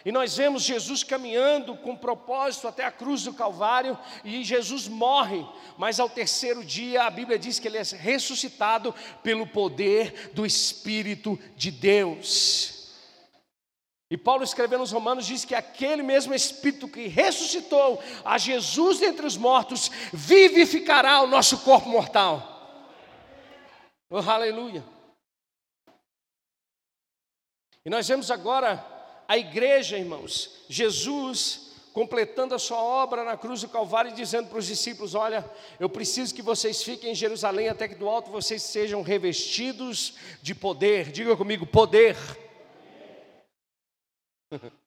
E 0.04 0.12
nós 0.12 0.36
vemos 0.36 0.62
Jesus 0.62 1.02
caminhando 1.02 1.78
com 1.78 1.96
propósito 1.96 2.68
até 2.68 2.84
a 2.84 2.92
cruz 2.92 3.24
do 3.24 3.34
Calvário, 3.34 3.98
e 4.26 4.44
Jesus 4.44 4.90
morre, 4.90 5.42
mas 5.78 6.02
ao 6.02 6.10
terceiro 6.10 6.66
dia 6.66 7.04
a 7.04 7.10
Bíblia 7.10 7.40
diz 7.40 7.58
que 7.58 7.66
ele 7.66 7.78
é 7.78 7.82
ressuscitado 7.82 8.94
pelo 9.24 9.48
poder 9.48 10.32
do 10.34 10.46
Espírito 10.46 11.40
de 11.56 11.72
Deus. 11.72 12.94
E 14.12 14.18
Paulo 14.18 14.44
escrevendo 14.44 14.82
aos 14.82 14.92
Romanos 14.92 15.26
diz 15.26 15.46
que 15.46 15.56
aquele 15.56 16.04
mesmo 16.04 16.34
Espírito 16.34 16.86
que 16.86 17.08
ressuscitou 17.08 18.04
a 18.26 18.38
Jesus 18.38 19.00
dentre 19.00 19.26
os 19.26 19.38
mortos, 19.38 19.90
vivificará 20.12 21.22
o 21.22 21.28
nosso 21.28 21.60
corpo 21.60 21.88
mortal. 21.88 22.92
Oh, 24.10 24.18
aleluia. 24.18 24.84
E 27.86 27.90
nós 27.90 28.06
vemos 28.06 28.30
agora 28.30 28.94
a 29.28 29.38
igreja, 29.38 29.98
irmãos, 29.98 30.66
Jesus 30.70 31.66
completando 31.96 32.54
a 32.54 32.60
sua 32.60 32.84
obra 32.84 33.24
na 33.24 33.38
cruz 33.38 33.62
do 33.62 33.70
Calvário 33.70 34.12
e 34.12 34.16
dizendo 34.16 34.50
para 34.50 34.58
os 34.58 34.66
discípulos: 34.66 35.16
Olha, 35.16 35.50
eu 35.80 35.90
preciso 35.90 36.36
que 36.36 36.42
vocês 36.42 36.84
fiquem 36.84 37.12
em 37.12 37.16
Jerusalém 37.16 37.70
até 37.70 37.88
que 37.88 37.96
do 37.96 38.10
alto 38.10 38.30
vocês 38.30 38.62
sejam 38.62 39.02
revestidos 39.02 40.16
de 40.42 40.54
poder. 40.54 41.10
Diga 41.12 41.38
comigo, 41.38 41.66
poder. 41.66 42.18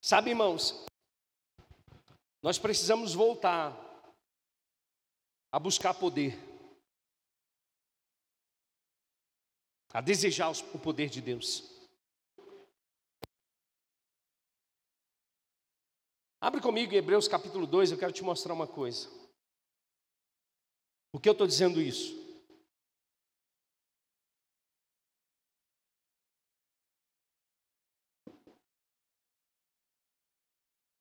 Sabe, 0.00 0.30
irmãos, 0.30 0.82
nós 2.42 2.58
precisamos 2.58 3.12
voltar 3.12 3.76
a 5.52 5.58
buscar 5.58 5.92
poder. 5.92 6.49
A 9.92 10.00
desejar 10.00 10.50
o 10.72 10.78
poder 10.78 11.08
de 11.08 11.20
Deus. 11.20 11.64
Abre 16.40 16.60
comigo 16.60 16.94
Hebreus 16.94 17.28
capítulo 17.28 17.66
2, 17.66 17.92
eu 17.92 17.98
quero 17.98 18.12
te 18.12 18.22
mostrar 18.22 18.54
uma 18.54 18.66
coisa. 18.66 19.08
Por 21.12 21.20
que 21.20 21.28
eu 21.28 21.32
estou 21.32 21.46
dizendo 21.46 21.82
isso? 21.82 22.18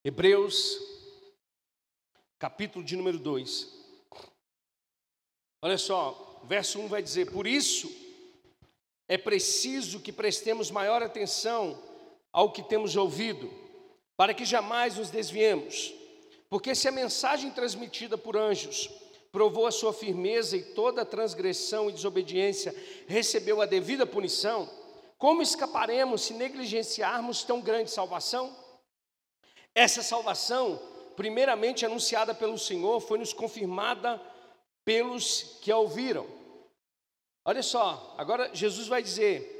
Hebreus, 0.03 0.79
capítulo 2.39 2.83
de 2.83 2.95
número 2.95 3.19
2. 3.19 3.77
Olha 5.61 5.77
só, 5.77 6.41
verso 6.47 6.79
1 6.79 6.87
vai 6.87 7.03
dizer: 7.03 7.31
Por 7.31 7.45
isso 7.45 8.08
é 9.09 9.17
preciso 9.17 9.99
que 9.99 10.11
prestemos 10.13 10.69
maior 10.69 11.01
atenção 11.01 11.75
ao 12.31 12.51
que 12.51 12.61
temos 12.61 12.95
ouvido, 12.95 13.51
para 14.15 14.35
que 14.35 14.45
jamais 14.45 14.97
nos 14.97 15.09
desviemos. 15.09 15.91
Porque 16.47 16.75
se 16.75 16.87
a 16.87 16.91
mensagem 16.91 17.49
transmitida 17.49 18.19
por 18.19 18.37
anjos 18.37 18.87
provou 19.31 19.65
a 19.65 19.71
sua 19.71 19.91
firmeza 19.91 20.55
e 20.55 20.61
toda 20.61 21.03
transgressão 21.03 21.89
e 21.89 21.93
desobediência 21.93 22.73
recebeu 23.07 23.61
a 23.61 23.65
devida 23.65 24.05
punição, 24.05 24.69
como 25.17 25.41
escaparemos 25.41 26.21
se 26.21 26.33
negligenciarmos 26.35 27.43
tão 27.43 27.61
grande 27.61 27.89
salvação? 27.89 28.55
Essa 29.73 30.03
salvação, 30.03 30.79
primeiramente 31.15 31.83
anunciada 31.83 32.33
pelo 32.35 32.59
Senhor, 32.59 32.99
foi 32.99 33.17
nos 33.17 33.33
confirmada 33.33 34.21
pelos 34.85 35.57
que 35.61 35.71
a 35.71 35.77
ouviram. 35.77 36.38
Olha 37.45 37.63
só, 37.63 38.15
agora 38.17 38.53
Jesus 38.53 38.87
vai 38.87 39.01
dizer: 39.01 39.59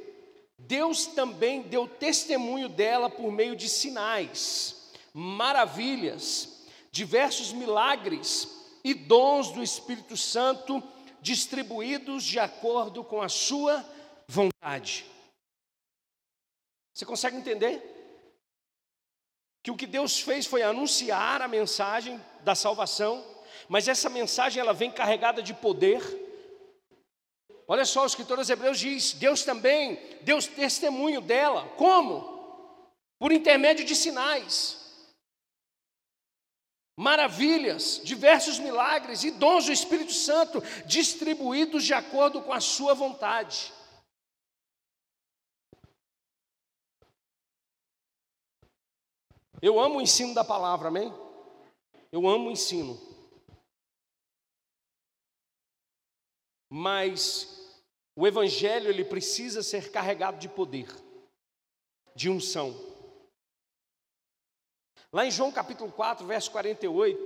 Deus 0.58 1.06
também 1.08 1.62
deu 1.64 1.88
testemunho 1.88 2.68
dela 2.68 3.10
por 3.10 3.32
meio 3.32 3.56
de 3.56 3.70
sinais, 3.70 4.92
maravilhas, 5.14 6.68
diversos 6.92 7.54
milagres 7.54 8.60
e 8.84 8.94
dons 8.94 9.52
do 9.52 9.64
Espírito 9.64 10.18
Santo 10.18 10.84
distribuídos 11.22 12.24
de 12.24 12.40
acordo 12.40 13.04
com 13.04 13.22
a 13.22 13.30
sua 13.30 13.84
vontade. 14.28 15.06
Você 16.94 17.06
consegue 17.06 17.38
entender? 17.38 17.98
Que 19.64 19.72
o 19.72 19.76
que 19.76 19.88
Deus 19.88 20.20
fez 20.20 20.46
foi 20.46 20.62
anunciar 20.62 21.42
a 21.42 21.48
mensagem 21.48 22.20
da 22.42 22.56
salvação, 22.56 23.26
mas 23.68 23.88
essa 23.88 24.10
mensagem 24.10 24.62
ela 24.62 24.74
vem 24.74 24.92
carregada 24.92 25.42
de 25.42 25.54
poder 25.54 26.02
Olha 27.72 27.86
só, 27.86 28.02
o 28.02 28.08
escritor 28.08 28.40
aos 28.40 28.50
Hebreus 28.50 28.80
diz: 28.80 29.14
Deus 29.14 29.44
também 29.44 29.96
deu 30.24 30.42
testemunho 30.42 31.22
dela. 31.22 31.70
Como? 31.78 32.40
Por 33.20 33.32
intermédio 33.32 33.86
de 33.86 33.96
sinais, 33.96 35.08
maravilhas, 36.98 38.02
diversos 38.04 38.58
milagres 38.58 39.24
e 39.24 39.30
dons 39.30 39.68
do 39.68 39.72
Espírito 39.72 40.14
Santo 40.14 40.62
distribuídos 40.88 41.84
de 41.84 41.94
acordo 41.94 42.42
com 42.42 42.52
a 42.52 42.60
sua 42.60 42.96
vontade. 42.96 43.72
Eu 49.62 49.80
amo 49.80 50.00
o 50.00 50.02
ensino 50.02 50.34
da 50.34 50.44
palavra, 50.44 50.88
amém? 50.88 51.14
Eu 52.12 52.28
amo 52.28 52.48
o 52.48 52.52
ensino. 52.52 53.00
Mas 56.72 57.59
o 58.20 58.28
evangelho 58.28 58.90
ele 58.90 59.06
precisa 59.06 59.64
ser 59.64 59.94
carregado 59.94 60.38
de 60.40 60.50
poder, 60.50 60.90
de 62.14 62.30
unção. 62.30 62.76
Lá 65.10 65.26
em 65.26 65.32
João 65.32 65.54
capítulo 65.54 65.90
4, 65.90 66.28
verso 66.28 66.52
48, 66.52 67.18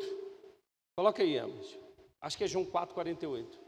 coloca 0.95 1.23
aí, 1.23 1.35
Amos. 1.35 1.79
Acho 2.21 2.37
que 2.37 2.43
é 2.43 2.47
João 2.47 2.63
4, 2.63 2.93
48. 2.93 3.59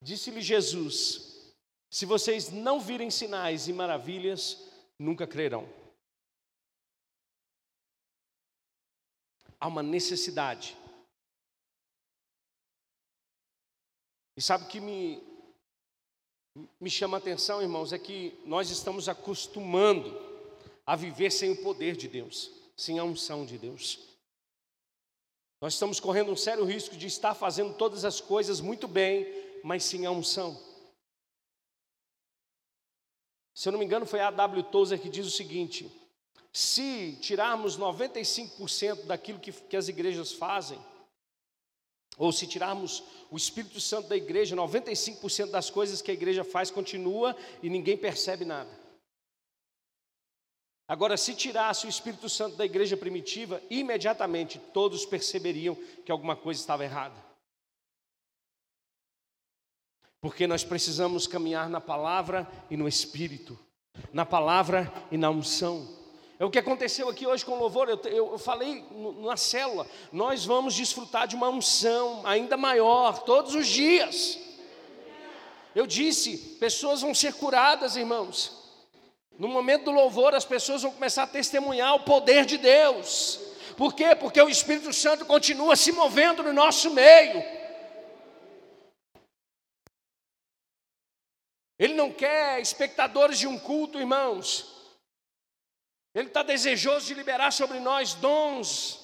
Disse-lhe 0.00 0.40
Jesus: 0.40 1.54
Se 1.90 2.06
vocês 2.06 2.50
não 2.50 2.80
virem 2.80 3.10
sinais 3.10 3.68
e 3.68 3.72
maravilhas, 3.74 4.66
nunca 4.98 5.26
crerão. 5.26 5.81
Há 9.62 9.68
uma 9.68 9.82
necessidade. 9.82 10.76
E 14.36 14.42
sabe 14.42 14.64
o 14.64 14.66
que 14.66 14.80
me, 14.80 15.22
me 16.80 16.90
chama 16.90 17.16
a 17.16 17.20
atenção, 17.20 17.62
irmãos, 17.62 17.92
é 17.92 17.98
que 17.98 18.36
nós 18.44 18.70
estamos 18.70 19.08
acostumando 19.08 20.10
a 20.84 20.96
viver 20.96 21.30
sem 21.30 21.52
o 21.52 21.62
poder 21.62 21.94
de 21.94 22.08
Deus, 22.08 22.50
sem 22.76 22.98
a 22.98 23.04
unção 23.04 23.46
de 23.46 23.56
Deus. 23.56 24.00
Nós 25.60 25.74
estamos 25.74 26.00
correndo 26.00 26.32
um 26.32 26.36
sério 26.36 26.64
risco 26.64 26.96
de 26.96 27.06
estar 27.06 27.32
fazendo 27.32 27.74
todas 27.74 28.04
as 28.04 28.20
coisas 28.20 28.60
muito 28.60 28.88
bem, 28.88 29.28
mas 29.62 29.84
sem 29.84 30.04
a 30.06 30.10
unção. 30.10 30.60
Se 33.54 33.68
eu 33.68 33.70
não 33.70 33.78
me 33.78 33.84
engano, 33.84 34.06
foi 34.06 34.18
a 34.18 34.32
W. 34.32 34.64
Tozer 34.64 35.00
que 35.00 35.08
diz 35.08 35.24
o 35.24 35.30
seguinte: 35.30 36.01
se 36.52 37.16
tirarmos 37.20 37.78
95% 37.78 39.06
daquilo 39.06 39.40
que, 39.40 39.50
que 39.52 39.76
as 39.76 39.88
igrejas 39.88 40.32
fazem, 40.32 40.78
ou 42.18 42.30
se 42.30 42.46
tirarmos 42.46 43.02
o 43.30 43.36
Espírito 43.36 43.80
Santo 43.80 44.08
da 44.08 44.16
igreja, 44.16 44.54
95% 44.54 45.50
das 45.50 45.70
coisas 45.70 46.02
que 46.02 46.10
a 46.10 46.14
igreja 46.14 46.44
faz 46.44 46.70
continua 46.70 47.34
e 47.62 47.70
ninguém 47.70 47.96
percebe 47.96 48.44
nada. 48.44 48.70
Agora, 50.86 51.16
se 51.16 51.34
tirasse 51.34 51.86
o 51.86 51.88
Espírito 51.88 52.28
Santo 52.28 52.56
da 52.56 52.66
igreja 52.66 52.98
primitiva, 52.98 53.62
imediatamente 53.70 54.58
todos 54.58 55.06
perceberiam 55.06 55.74
que 56.04 56.12
alguma 56.12 56.36
coisa 56.36 56.60
estava 56.60 56.84
errada. 56.84 57.16
Porque 60.20 60.46
nós 60.46 60.62
precisamos 60.62 61.26
caminhar 61.26 61.70
na 61.70 61.80
palavra 61.80 62.46
e 62.70 62.76
no 62.76 62.86
Espírito, 62.86 63.58
na 64.12 64.26
palavra 64.26 64.92
e 65.10 65.16
na 65.16 65.30
unção. 65.30 66.01
É 66.38 66.44
o 66.44 66.50
que 66.50 66.58
aconteceu 66.58 67.08
aqui 67.08 67.26
hoje 67.26 67.44
com 67.44 67.52
o 67.52 67.58
louvor. 67.58 67.88
Eu, 67.88 68.00
eu, 68.04 68.32
eu 68.32 68.38
falei 68.38 68.84
na 69.20 69.36
célula. 69.36 69.86
Nós 70.10 70.44
vamos 70.44 70.74
desfrutar 70.74 71.28
de 71.28 71.36
uma 71.36 71.48
unção 71.48 72.22
ainda 72.24 72.56
maior 72.56 73.22
todos 73.22 73.54
os 73.54 73.66
dias. 73.66 74.38
Eu 75.74 75.86
disse: 75.86 76.36
pessoas 76.58 77.00
vão 77.00 77.14
ser 77.14 77.34
curadas, 77.34 77.96
irmãos. 77.96 78.60
No 79.38 79.48
momento 79.48 79.84
do 79.84 79.90
louvor, 79.92 80.34
as 80.34 80.44
pessoas 80.44 80.82
vão 80.82 80.92
começar 80.92 81.22
a 81.22 81.26
testemunhar 81.26 81.94
o 81.94 82.00
poder 82.00 82.44
de 82.44 82.58
Deus 82.58 83.40
Por 83.76 83.94
quê? 83.94 84.14
Porque 84.14 84.40
o 84.40 84.48
Espírito 84.48 84.92
Santo 84.92 85.24
continua 85.24 85.74
se 85.76 85.90
movendo 85.92 86.42
no 86.42 86.52
nosso 86.52 86.90
meio. 86.90 87.42
Ele 91.78 91.94
não 91.94 92.12
quer 92.12 92.60
espectadores 92.60 93.38
de 93.38 93.46
um 93.46 93.58
culto, 93.58 93.98
irmãos. 93.98 94.71
Ele 96.14 96.28
está 96.28 96.42
desejoso 96.42 97.06
de 97.06 97.14
liberar 97.14 97.50
sobre 97.52 97.80
nós 97.80 98.14
dons. 98.14 99.00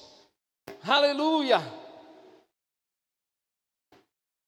Aleluia. 0.87 1.57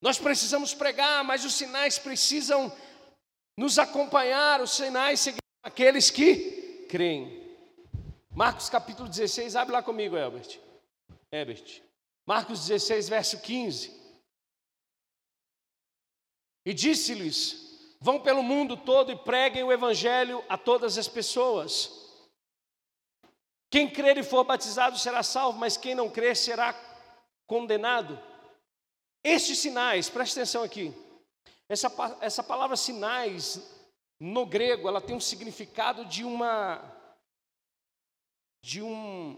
Nós 0.01 0.17
precisamos 0.19 0.73
pregar, 0.73 1.23
mas 1.23 1.45
os 1.45 1.53
sinais 1.53 1.97
precisam 1.99 2.75
nos 3.57 3.77
acompanhar, 3.77 4.61
os 4.61 4.71
sinais 4.71 5.19
seguirão 5.19 5.41
aqueles 5.63 6.09
que 6.09 6.85
creem. 6.89 7.39
Marcos 8.31 8.69
capítulo 8.69 9.09
16, 9.09 9.55
abre 9.55 9.73
lá 9.73 9.83
comigo, 9.83 10.15
Herbert. 10.15 10.59
Herbert. 11.31 11.81
Marcos 12.25 12.67
16, 12.67 13.09
verso 13.09 13.39
15. 13.41 14.01
E 16.65 16.73
disse-lhes: 16.73 17.95
Vão 17.99 18.19
pelo 18.19 18.41
mundo 18.41 18.77
todo 18.77 19.11
e 19.11 19.15
preguem 19.15 19.63
o 19.63 19.71
evangelho 19.71 20.43
a 20.47 20.57
todas 20.57 20.97
as 20.97 21.07
pessoas. 21.07 22.00
Quem 23.71 23.89
crer 23.89 24.17
e 24.17 24.23
for 24.23 24.43
batizado 24.43 24.99
será 24.99 25.23
salvo, 25.23 25.57
mas 25.57 25.77
quem 25.77 25.95
não 25.95 26.11
crer 26.11 26.35
será 26.35 26.75
condenado. 27.47 28.19
Estes 29.23 29.59
sinais, 29.59 30.09
preste 30.09 30.33
atenção 30.33 30.61
aqui. 30.61 30.93
Essa, 31.69 31.89
essa 32.19 32.43
palavra 32.43 32.75
sinais, 32.75 33.61
no 34.19 34.45
grego, 34.45 34.89
ela 34.89 34.99
tem 34.99 35.15
um 35.15 35.21
significado 35.21 36.03
de 36.03 36.25
uma. 36.25 36.83
de 38.61 38.81
um. 38.81 39.37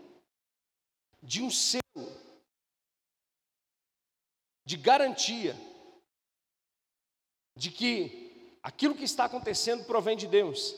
de 1.22 1.44
um 1.44 1.52
selo, 1.52 2.12
de 4.66 4.78
garantia, 4.78 5.56
de 7.56 7.70
que 7.70 8.58
aquilo 8.64 8.96
que 8.96 9.04
está 9.04 9.26
acontecendo 9.26 9.86
provém 9.86 10.18
de 10.18 10.26
Deus. 10.26 10.74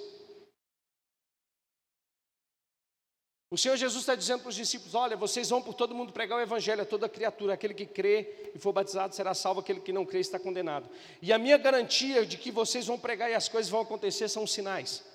O 3.56 3.58
Senhor 3.58 3.78
Jesus 3.78 4.02
está 4.02 4.16
dizendo 4.16 4.42
para 4.42 4.50
os 4.50 4.56
discípulos: 4.56 4.94
Olha, 4.96 5.16
vocês 5.16 5.50
vão 5.50 5.62
por 5.62 5.74
todo 5.74 5.96
mundo 5.96 6.12
pregar 6.12 6.38
o 6.38 6.42
Evangelho 6.42 6.82
a 6.82 6.86
toda 6.86 7.08
criatura. 7.08 7.54
Aquele 7.54 7.74
que 7.74 7.86
crê 7.86 8.52
e 8.54 8.60
for 8.60 8.74
batizado 8.74 9.16
será 9.16 9.34
salvo, 9.34 9.62
aquele 9.62 9.80
que 9.80 9.94
não 9.94 10.06
crê 10.06 10.20
está 10.20 10.38
condenado. 10.38 10.90
E 11.22 11.32
a 11.32 11.38
minha 11.38 11.58
garantia 11.58 12.26
de 12.26 12.38
que 12.38 12.52
vocês 12.52 12.86
vão 12.86 13.00
pregar 13.00 13.32
e 13.32 13.34
as 13.34 13.48
coisas 13.48 13.72
vão 13.72 13.80
acontecer 13.80 14.28
são 14.28 14.46
sinais. 14.46 15.06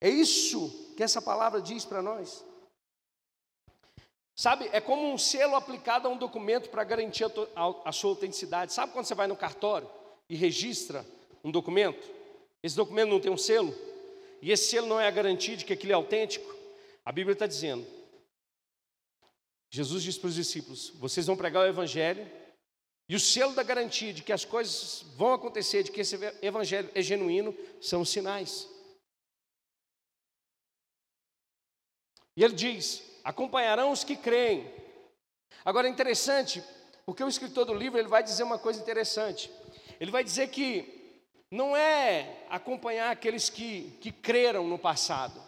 É 0.00 0.08
isso 0.08 0.94
que 0.96 1.02
essa 1.02 1.20
palavra 1.20 1.60
diz 1.60 1.84
para 1.84 2.00
nós. 2.00 2.48
Sabe, 4.40 4.70
é 4.72 4.80
como 4.80 5.12
um 5.12 5.18
selo 5.18 5.54
aplicado 5.54 6.08
a 6.08 6.10
um 6.10 6.16
documento 6.16 6.70
para 6.70 6.82
garantir 6.82 7.26
a, 7.84 7.92
sua 7.92 8.12
autenticidade. 8.12 8.72
Sabe 8.72 8.90
quando 8.90 9.04
você 9.04 9.14
vai 9.14 9.26
no 9.26 9.36
cartório 9.36 9.86
e 10.30 10.34
registra 10.34 11.04
um 11.44 11.50
documento? 11.50 12.08
Esse 12.62 12.74
documento 12.74 13.10
não 13.10 13.20
tem 13.20 13.30
um 13.30 13.36
selo, 13.36 13.76
e 14.40 14.50
esse 14.50 14.70
selo 14.70 14.86
não 14.86 14.98
é 14.98 15.06
a 15.06 15.10
garantia 15.10 15.58
de 15.58 15.66
que 15.66 15.74
aquilo 15.74 15.92
é 15.92 15.94
autêntico. 15.94 16.56
A 17.04 17.12
Bíblia 17.12 17.34
está 17.34 17.46
dizendo: 17.46 17.86
Jesus 19.68 20.02
disse 20.02 20.18
para 20.18 20.28
os 20.28 20.36
discípulos: 20.36 20.88
vocês 20.98 21.26
vão 21.26 21.36
pregar 21.36 21.64
o 21.64 21.68
Evangelho, 21.68 22.26
e 23.10 23.14
o 23.14 23.20
selo 23.20 23.54
da 23.54 23.62
garantia 23.62 24.10
de 24.10 24.22
que 24.22 24.32
as 24.32 24.46
coisas 24.46 25.04
vão 25.18 25.34
acontecer, 25.34 25.82
de 25.82 25.92
que 25.92 26.00
esse 26.00 26.18
Evangelho 26.40 26.90
é 26.94 27.02
genuíno, 27.02 27.54
são 27.78 28.00
os 28.00 28.08
sinais. 28.08 28.66
E 32.34 32.42
ele 32.42 32.54
diz: 32.54 33.09
acompanharão 33.24 33.90
os 33.90 34.04
que 34.04 34.16
creem. 34.16 34.72
Agora 35.64 35.86
é 35.86 35.90
interessante, 35.90 36.62
porque 37.04 37.24
o 37.24 37.28
escritor 37.28 37.64
do 37.64 37.74
livro 37.74 37.98
ele 37.98 38.08
vai 38.08 38.22
dizer 38.22 38.42
uma 38.42 38.58
coisa 38.58 38.80
interessante. 38.80 39.50
Ele 39.98 40.10
vai 40.10 40.24
dizer 40.24 40.48
que 40.48 41.18
não 41.50 41.76
é 41.76 42.44
acompanhar 42.48 43.10
aqueles 43.10 43.50
que, 43.50 43.96
que 44.00 44.12
creram 44.12 44.66
no 44.68 44.78
passado. 44.78 45.42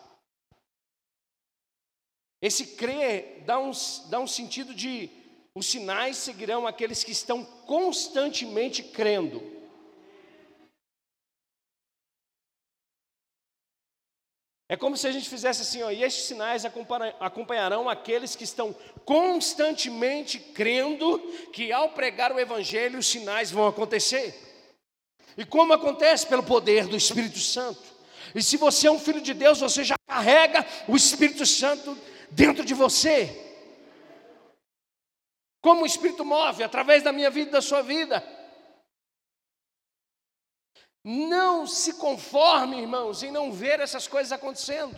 Esse 2.40 2.74
crer 2.74 3.44
dá 3.46 3.58
um, 3.60 3.70
dá 4.08 4.18
um 4.18 4.26
sentido 4.26 4.74
de 4.74 5.08
os 5.54 5.66
sinais 5.66 6.16
seguirão 6.16 6.66
aqueles 6.66 7.04
que 7.04 7.12
estão 7.12 7.44
constantemente 7.44 8.82
crendo. 8.82 9.51
É 14.72 14.76
como 14.76 14.96
se 14.96 15.06
a 15.06 15.12
gente 15.12 15.28
fizesse 15.28 15.60
assim, 15.60 15.82
ó, 15.82 15.90
e 15.90 16.02
estes 16.02 16.24
sinais 16.24 16.64
acompanharão 17.20 17.90
aqueles 17.90 18.34
que 18.34 18.44
estão 18.44 18.74
constantemente 19.04 20.38
crendo 20.38 21.18
que 21.52 21.70
ao 21.70 21.90
pregar 21.90 22.32
o 22.32 22.40
Evangelho 22.40 22.98
os 22.98 23.06
sinais 23.06 23.50
vão 23.50 23.66
acontecer. 23.66 24.34
E 25.36 25.44
como 25.44 25.74
acontece? 25.74 26.26
Pelo 26.26 26.42
poder 26.42 26.86
do 26.86 26.96
Espírito 26.96 27.38
Santo. 27.38 27.82
E 28.34 28.42
se 28.42 28.56
você 28.56 28.86
é 28.86 28.90
um 28.90 28.98
filho 28.98 29.20
de 29.20 29.34
Deus, 29.34 29.60
você 29.60 29.84
já 29.84 29.94
carrega 30.08 30.66
o 30.88 30.96
Espírito 30.96 31.44
Santo 31.44 31.94
dentro 32.30 32.64
de 32.64 32.72
você. 32.72 33.28
Como 35.60 35.82
o 35.82 35.86
Espírito 35.86 36.24
move? 36.24 36.62
Através 36.62 37.02
da 37.02 37.12
minha 37.12 37.28
vida 37.28 37.50
e 37.50 37.52
da 37.52 37.60
sua 37.60 37.82
vida. 37.82 38.26
Não 41.04 41.66
se 41.66 41.94
conforme, 41.94 42.80
irmãos, 42.80 43.22
em 43.22 43.30
não 43.32 43.52
ver 43.52 43.80
essas 43.80 44.06
coisas 44.06 44.30
acontecendo, 44.30 44.96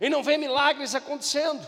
em 0.00 0.08
não 0.08 0.22
ver 0.22 0.36
milagres 0.38 0.94
acontecendo. 0.94 1.66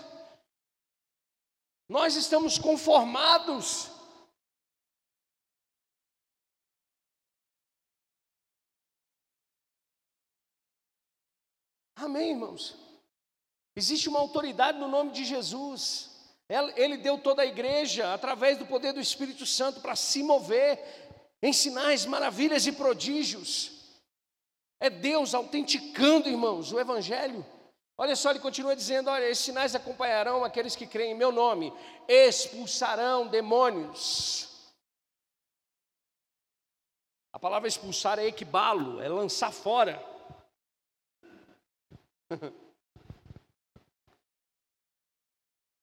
Nós 1.89 2.15
estamos 2.15 2.59
conformados. 2.59 3.91
Amém, 11.97 12.31
irmãos? 12.31 12.77
Existe 13.75 14.09
uma 14.09 14.21
autoridade 14.21 14.79
no 14.79 14.89
nome 14.89 15.13
de 15.13 15.25
Jesus. 15.25 16.11
Ele 16.77 16.99
deu 16.99 17.17
toda 17.17 17.43
a 17.43 17.47
igreja, 17.47 18.13
através 18.13 18.59
do 18.59 18.67
poder 18.67 18.93
do 18.93 19.01
Espírito 19.01 19.47
Santo, 19.47 19.81
para 19.81 19.97
se 19.97 20.23
mover 20.23 21.02
em 21.43 21.53
sinais, 21.53 22.07
maravilhas 22.07 22.67
e 22.67 22.73
prodígios. 22.73 23.73
É 24.81 24.89
Deus 24.89 25.35
autenticando, 25.35 26.29
irmãos, 26.29 26.73
o 26.73 26.79
Evangelho. 26.79 27.45
Olha 27.99 28.15
só, 28.17 28.31
ele 28.31 28.39
continua 28.39 28.77
dizendo: 28.77 29.11
Olha, 29.11 29.29
esses 29.29 29.45
sinais 29.45 29.75
acompanharão 29.75 30.45
aqueles 30.45 30.77
que 30.77 30.87
creem 30.87 31.13
em 31.13 31.17
meu 31.17 31.33
nome, 31.33 31.73
expulsarão 32.09 33.27
demônios. 33.27 34.49
A 37.33 37.39
palavra 37.39 37.69
expulsar 37.69 38.19
é 38.19 38.27
equibalo, 38.27 39.01
é 39.01 39.09
lançar 39.09 39.53
fora. 39.53 40.05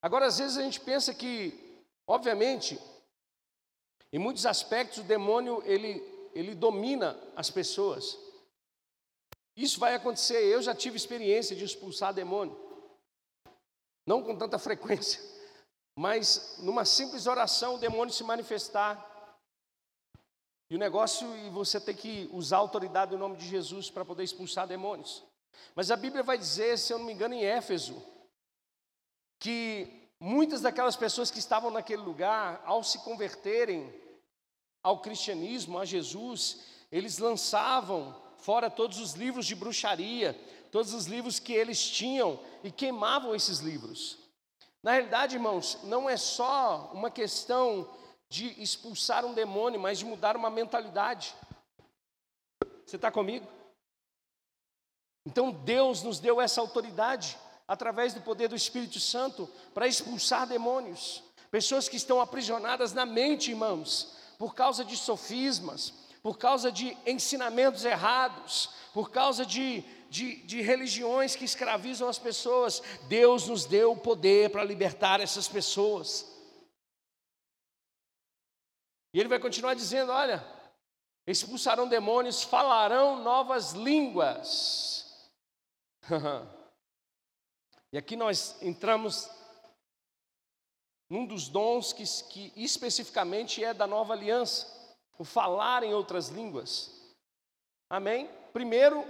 Agora, 0.02 0.28
às 0.28 0.38
vezes 0.38 0.58
a 0.58 0.62
gente 0.62 0.80
pensa 0.80 1.14
que, 1.14 1.84
obviamente, 2.08 2.80
em 4.12 4.18
muitos 4.18 4.46
aspectos, 4.46 5.00
o 5.00 5.04
demônio 5.04 5.62
ele, 5.66 6.02
ele 6.34 6.56
domina 6.56 7.18
as 7.36 7.50
pessoas. 7.50 8.18
Isso 9.56 9.80
vai 9.80 9.94
acontecer. 9.94 10.44
Eu 10.44 10.62
já 10.62 10.74
tive 10.74 10.98
experiência 10.98 11.56
de 11.56 11.64
expulsar 11.64 12.14
demônio, 12.14 12.58
não 14.06 14.24
com 14.24 14.36
tanta 14.36 14.58
frequência, 14.60 15.22
mas 15.96 16.58
numa 16.60 16.86
simples 16.86 17.28
oração 17.28 17.76
o 17.76 17.80
demônio 17.80 18.14
se 18.14 18.24
manifestar. 18.24 19.08
E 20.72 20.76
o 20.76 20.80
negócio, 20.80 21.28
e 21.38 21.50
você 21.50 21.80
tem 21.82 21.96
que 21.96 22.30
usar 22.32 22.58
a 22.58 22.60
autoridade 22.60 23.12
do 23.12 23.18
nome 23.18 23.38
de 23.38 23.48
Jesus 23.48 23.90
para 23.90 24.06
poder 24.06 24.24
expulsar 24.24 24.68
demônios. 24.68 25.24
Mas 25.76 25.90
a 25.90 25.96
Bíblia 25.96 26.24
vai 26.24 26.38
dizer, 26.38 26.78
se 26.78 26.94
eu 26.94 27.00
não 27.00 27.06
me 27.06 27.14
engano, 27.14 27.34
em 27.34 27.44
Éfeso, 27.44 28.02
que 29.40 30.09
Muitas 30.20 30.62
daquelas 30.62 30.98
pessoas 30.98 31.32
que 31.32 31.40
estavam 31.40 31.72
naquele 31.72 32.02
lugar, 32.02 32.62
ao 32.66 32.84
se 32.84 33.00
converterem 33.00 33.94
ao 34.84 35.00
cristianismo, 35.00 35.80
a 35.80 35.86
Jesus, 35.86 36.62
eles 36.92 37.18
lançavam 37.20 38.16
fora 38.38 38.70
todos 38.70 39.00
os 39.00 39.14
livros 39.14 39.46
de 39.46 39.56
bruxaria, 39.56 40.34
todos 40.72 40.94
os 40.94 41.06
livros 41.06 41.40
que 41.40 41.54
eles 41.54 41.90
tinham 41.90 42.40
e 42.64 42.72
queimavam 42.72 43.34
esses 43.34 43.60
livros. 43.60 44.18
Na 44.84 44.92
realidade, 44.92 45.36
irmãos, 45.36 45.80
não 45.84 46.10
é 46.10 46.18
só 46.18 46.92
uma 46.94 47.12
questão 47.12 47.90
de 48.30 48.62
expulsar 48.62 49.26
um 49.26 49.34
demônio, 49.34 49.80
mas 49.80 50.00
de 50.00 50.06
mudar 50.06 50.38
uma 50.38 50.50
mentalidade. 50.50 51.34
Você 52.86 52.96
está 52.96 53.12
comigo? 53.12 53.48
Então 55.26 55.52
Deus 55.52 56.02
nos 56.02 56.20
deu 56.20 56.40
essa 56.40 56.62
autoridade 56.62 57.38
através 57.70 58.16
do 58.16 58.22
poder 58.22 58.48
do 58.48 58.56
Espírito 58.56 59.00
Santo, 59.00 59.48
para 59.76 59.88
expulsar 59.88 60.48
demônios. 60.48 61.24
Pessoas 61.52 61.88
que 61.88 61.98
estão 61.98 62.20
aprisionadas 62.20 62.94
na 62.94 63.06
mente, 63.06 63.52
irmãos, 63.52 64.16
por 64.40 64.56
causa 64.56 64.84
de 64.84 64.98
sofismas, 64.98 65.94
por 66.24 66.40
causa 66.40 66.72
de 66.72 66.98
ensinamentos 67.06 67.86
errados, 67.86 68.72
por 68.92 69.12
causa 69.12 69.46
de, 69.46 69.84
de, 70.10 70.38
de 70.48 70.62
religiões 70.64 71.36
que 71.36 71.46
escravizam 71.46 72.10
as 72.10 72.18
pessoas. 72.18 72.82
Deus 73.08 73.48
nos 73.48 73.66
deu 73.66 73.92
o 73.92 73.98
poder 73.98 74.50
para 74.50 74.64
libertar 74.64 75.20
essas 75.20 75.48
pessoas. 75.48 76.26
E 79.14 79.20
ele 79.20 79.30
vai 79.30 79.38
continuar 79.38 79.76
dizendo: 79.76 80.12
olha, 80.12 80.44
expulsarão 81.28 81.88
demônios, 81.88 82.42
falarão 82.42 83.22
novas 83.22 83.74
línguas. 83.74 85.06
e 87.92 87.98
aqui 87.98 88.16
nós 88.16 88.62
entramos 88.62 89.30
num 91.10 91.26
dos 91.26 91.50
dons 91.50 91.92
que, 91.92 92.04
que 92.30 92.54
especificamente 92.56 93.64
é 93.64 93.74
da 93.74 93.88
nova 93.88 94.14
aliança 94.14 94.78
o 95.18 95.26
falar 95.26 95.84
em 95.84 95.94
outras 95.94 96.30
línguas. 96.30 97.14
Amém? 97.90 98.30
Primeiro, 98.54 99.04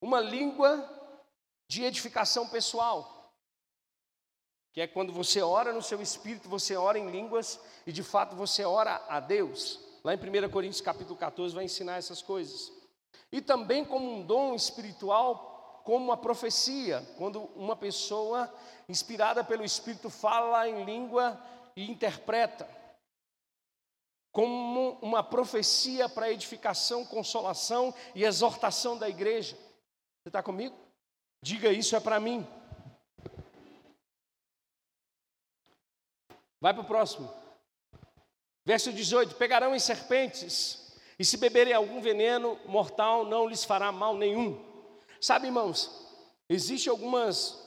uma 0.00 0.20
língua 0.20 0.88
de 1.68 1.82
edificação 1.82 2.48
pessoal, 2.48 3.34
que 4.72 4.80
é 4.80 4.86
quando 4.86 5.12
você 5.12 5.40
ora 5.40 5.72
no 5.72 5.82
seu 5.82 6.00
espírito, 6.00 6.48
você 6.48 6.76
ora 6.76 6.98
em 6.98 7.10
línguas 7.10 7.58
e 7.86 7.92
de 7.92 8.02
fato 8.02 8.36
você 8.36 8.64
ora 8.64 9.04
a 9.08 9.18
Deus. 9.18 9.80
Lá 10.04 10.14
em 10.14 10.18
1 10.18 10.50
Coríntios 10.50 10.82
capítulo 10.82 11.16
14 11.16 11.54
vai 11.54 11.64
ensinar 11.64 11.96
essas 11.96 12.20
coisas. 12.20 12.70
E 13.32 13.40
também 13.40 13.84
como 13.84 14.08
um 14.08 14.24
dom 14.24 14.54
espiritual, 14.54 15.53
como 15.84 16.10
a 16.10 16.16
profecia, 16.16 17.06
quando 17.18 17.42
uma 17.54 17.76
pessoa 17.76 18.52
inspirada 18.88 19.44
pelo 19.44 19.62
Espírito 19.62 20.08
fala 20.08 20.66
em 20.66 20.82
língua 20.84 21.38
e 21.76 21.88
interpreta 21.90 22.66
como 24.32 24.98
uma 25.00 25.22
profecia 25.22 26.08
para 26.08 26.32
edificação, 26.32 27.04
consolação 27.04 27.94
e 28.16 28.24
exortação 28.24 28.98
da 28.98 29.08
igreja. 29.08 29.54
Você 29.54 30.28
está 30.30 30.42
comigo? 30.42 30.74
Diga 31.40 31.70
isso 31.70 31.94
é 31.94 32.00
para 32.00 32.18
mim. 32.18 32.44
Vai 36.60 36.72
para 36.72 36.82
o 36.82 36.86
próximo. 36.86 37.32
Verso 38.64 38.92
18: 38.92 39.36
Pegarão 39.36 39.74
em 39.74 39.78
serpentes, 39.78 40.98
e 41.18 41.24
se 41.24 41.36
beberem 41.36 41.74
algum 41.74 42.00
veneno 42.00 42.58
mortal, 42.64 43.24
não 43.24 43.46
lhes 43.46 43.64
fará 43.64 43.92
mal 43.92 44.16
nenhum. 44.16 44.73
Sabe, 45.24 45.46
irmãos, 45.46 45.90
existem 46.50 46.90
algumas 46.90 47.58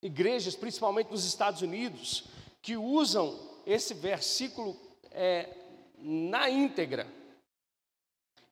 igrejas, 0.00 0.56
principalmente 0.56 1.10
nos 1.10 1.26
Estados 1.26 1.60
Unidos, 1.60 2.24
que 2.62 2.74
usam 2.74 3.38
esse 3.66 3.92
versículo 3.92 4.74
é, 5.10 5.54
na 5.98 6.48
íntegra. 6.48 7.06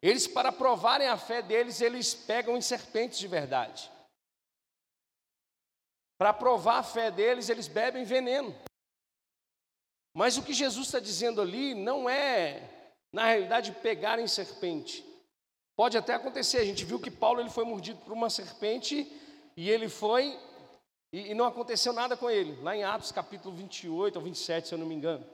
Eles, 0.03 0.27
para 0.27 0.53
provarem 0.53 1.09
a 1.09 1.17
fé 1.17 1.41
deles, 1.41 1.81
eles 1.81 2.13
pegam 2.13 2.55
em 2.55 2.61
serpentes 2.61 3.19
de 3.19 3.27
verdade. 3.27 3.91
Para 6.19 6.35
provar 6.35 6.81
a 6.81 6.83
fé 6.83 7.11
deles, 7.11 7.49
eles 7.49 7.67
bebem 7.67 8.05
veneno. 8.05 8.55
Mas 10.13 10.37
o 10.37 10.43
que 10.43 10.53
Jesus 10.53 10.89
está 10.89 11.01
dizendo 11.01 11.41
ali 11.41 11.75
não 11.75 12.11
é, 12.11 12.93
na 13.11 13.25
realidade, 13.25 13.73
pegar 13.73 14.19
em 14.19 14.29
serpente. 14.29 15.14
Pode 15.77 15.99
até 15.99 16.15
acontecer, 16.15 16.59
a 16.59 16.65
gente 16.65 16.85
viu 16.85 17.01
que 17.01 17.11
Paulo 17.11 17.41
ele 17.41 17.51
foi 17.51 17.65
mordido 17.65 17.99
por 18.01 18.13
uma 18.13 18.31
serpente 18.31 19.11
e 19.57 19.69
ele 19.69 19.89
foi, 19.89 20.39
e, 21.13 21.31
e 21.31 21.35
não 21.35 21.47
aconteceu 21.47 21.93
nada 21.93 22.17
com 22.17 22.31
ele, 22.31 22.61
lá 22.63 22.77
em 22.77 22.85
Atos 22.85 23.11
capítulo 23.11 23.55
28 23.57 24.17
ou 24.17 24.23
27, 24.23 24.69
se 24.69 24.75
eu 24.75 24.79
não 24.79 24.87
me 24.87 24.95
engano. 24.95 25.27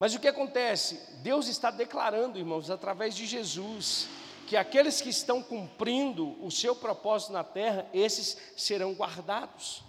Mas 0.00 0.14
o 0.14 0.20
que 0.20 0.28
acontece? 0.28 0.94
Deus 1.22 1.48
está 1.48 1.70
declarando, 1.70 2.38
irmãos, 2.38 2.70
através 2.70 3.14
de 3.14 3.26
Jesus, 3.26 4.08
que 4.46 4.56
aqueles 4.56 5.02
que 5.02 5.10
estão 5.10 5.42
cumprindo 5.42 6.42
o 6.42 6.50
seu 6.50 6.74
propósito 6.74 7.34
na 7.34 7.44
terra, 7.44 7.86
esses 7.92 8.38
serão 8.56 8.94
guardados. 8.94 9.82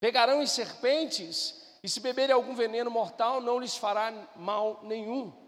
Pegarão 0.00 0.40
em 0.40 0.46
serpentes, 0.46 1.60
e 1.82 1.88
se 1.88 1.98
beberem 1.98 2.32
algum 2.32 2.54
veneno 2.54 2.92
mortal, 2.92 3.40
não 3.40 3.58
lhes 3.58 3.76
fará 3.76 4.12
mal 4.36 4.80
nenhum. 4.84 5.41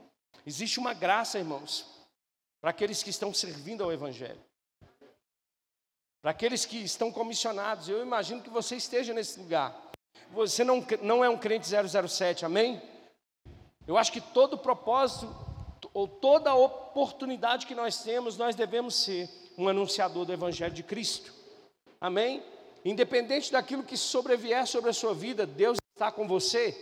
Existe 0.46 0.78
uma 0.78 0.94
graça, 0.94 1.38
irmãos, 1.38 1.86
para 2.60 2.70
aqueles 2.70 3.02
que 3.02 3.10
estão 3.10 3.32
servindo 3.32 3.82
ao 3.82 3.92
Evangelho, 3.92 4.40
para 6.20 6.30
aqueles 6.30 6.64
que 6.64 6.78
estão 6.78 7.10
comissionados. 7.10 7.88
Eu 7.88 8.02
imagino 8.02 8.42
que 8.42 8.50
você 8.50 8.76
esteja 8.76 9.12
nesse 9.14 9.38
lugar 9.38 9.84
você 10.34 10.64
não, 10.64 10.84
não 11.02 11.24
é 11.24 11.28
um 11.28 11.38
crente 11.38 11.68
007, 11.68 12.44
amém? 12.44 12.82
Eu 13.86 13.96
acho 13.96 14.12
que 14.12 14.20
todo 14.20 14.58
propósito, 14.58 15.32
ou 15.92 16.08
toda 16.08 16.54
oportunidade 16.54 17.66
que 17.66 17.74
nós 17.74 18.02
temos, 18.02 18.36
nós 18.36 18.56
devemos 18.56 18.94
ser 18.96 19.30
um 19.56 19.68
anunciador 19.68 20.24
do 20.24 20.32
Evangelho 20.32 20.74
de 20.74 20.82
Cristo, 20.82 21.32
amém? 22.00 22.42
Independente 22.84 23.52
daquilo 23.52 23.84
que 23.84 23.96
sobrevier 23.96 24.66
sobre 24.66 24.90
a 24.90 24.94
sua 24.94 25.14
vida, 25.14 25.46
Deus 25.46 25.78
está 25.94 26.10
com 26.10 26.26
você, 26.26 26.76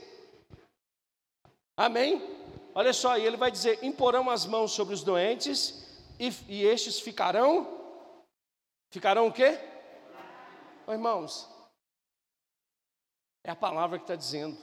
amém? 1.76 2.41
Olha 2.74 2.92
só, 2.92 3.18
e 3.18 3.24
ele 3.24 3.36
vai 3.36 3.50
dizer: 3.50 3.82
imporão 3.84 4.30
as 4.30 4.46
mãos 4.46 4.72
sobre 4.72 4.94
os 4.94 5.02
doentes, 5.02 5.84
e, 6.18 6.30
e 6.48 6.64
estes 6.64 6.98
ficarão, 6.98 7.66
ficarão 8.90 9.26
o 9.26 9.32
quê? 9.32 9.58
Oh, 10.86 10.92
irmãos, 10.92 11.48
é 13.44 13.50
a 13.50 13.56
palavra 13.56 13.98
que 13.98 14.04
está 14.04 14.16
dizendo. 14.16 14.56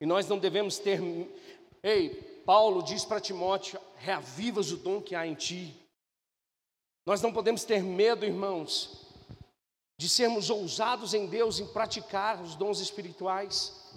E 0.00 0.06
nós 0.06 0.28
não 0.28 0.38
devemos 0.38 0.78
ter. 0.78 1.00
Ei, 1.82 2.42
Paulo 2.44 2.82
diz 2.82 3.04
para 3.04 3.20
Timóteo: 3.20 3.80
reavivas 3.96 4.70
o 4.70 4.76
dom 4.76 5.00
que 5.00 5.14
há 5.14 5.26
em 5.26 5.34
ti. 5.34 5.74
Nós 7.06 7.22
não 7.22 7.32
podemos 7.32 7.64
ter 7.64 7.82
medo, 7.82 8.26
irmãos, 8.26 9.06
de 9.98 10.08
sermos 10.08 10.50
ousados 10.50 11.14
em 11.14 11.26
Deus 11.26 11.58
em 11.58 11.66
praticar 11.66 12.40
os 12.42 12.54
dons 12.54 12.80
espirituais. 12.80 13.87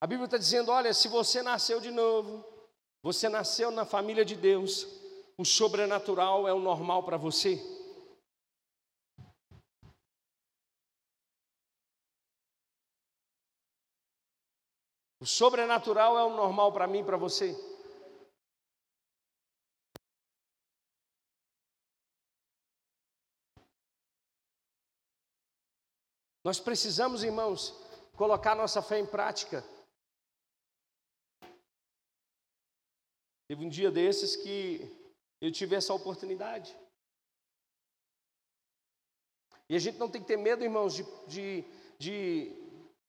A 0.00 0.06
Bíblia 0.06 0.24
está 0.24 0.38
dizendo: 0.38 0.70
olha, 0.70 0.94
se 0.94 1.08
você 1.08 1.42
nasceu 1.42 1.80
de 1.80 1.90
novo, 1.90 2.44
você 3.02 3.28
nasceu 3.28 3.70
na 3.70 3.84
família 3.84 4.24
de 4.24 4.34
Deus, 4.34 4.86
o 5.36 5.44
sobrenatural 5.44 6.48
é 6.48 6.54
o 6.54 6.58
normal 6.58 7.02
para 7.02 7.18
você. 7.18 7.60
O 15.20 15.26
sobrenatural 15.26 16.18
é 16.18 16.24
o 16.24 16.34
normal 16.34 16.72
para 16.72 16.86
mim 16.86 17.00
e 17.00 17.04
para 17.04 17.18
você. 17.18 17.54
Nós 26.42 26.58
precisamos, 26.58 27.22
irmãos, 27.22 27.70
colocar 28.16 28.54
nossa 28.54 28.80
fé 28.80 28.98
em 28.98 29.04
prática. 29.04 29.62
Teve 33.50 33.66
um 33.66 33.68
dia 33.68 33.90
desses 33.90 34.36
que 34.36 34.80
eu 35.40 35.50
tive 35.50 35.74
essa 35.74 35.92
oportunidade. 35.92 36.72
E 39.68 39.74
a 39.74 39.78
gente 39.80 39.98
não 39.98 40.08
tem 40.08 40.20
que 40.20 40.28
ter 40.28 40.36
medo, 40.36 40.62
irmãos, 40.62 40.94
de, 40.94 41.04
de, 41.26 41.64
de 41.98 42.52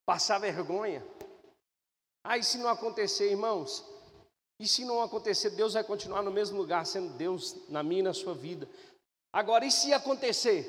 passar 0.04 0.40
vergonha. 0.40 1.06
Ah, 2.24 2.40
e 2.40 2.44
se 2.44 2.58
não 2.58 2.70
acontecer, 2.70 3.30
irmãos? 3.30 3.86
E 4.60 4.68
se 4.68 4.84
não 4.84 5.04
acontecer, 5.04 5.52
Deus 5.52 5.74
vai 5.74 5.84
continuar 5.84 6.24
no 6.24 6.32
mesmo 6.32 6.58
lugar, 6.58 6.88
sendo 6.88 7.14
Deus 7.14 7.70
na 7.70 7.84
minha 7.84 8.00
e 8.00 8.04
na 8.06 8.14
sua 8.16 8.34
vida. 8.34 8.68
Agora, 9.32 9.64
e 9.64 9.72
se 9.72 9.94
acontecer? 9.94 10.66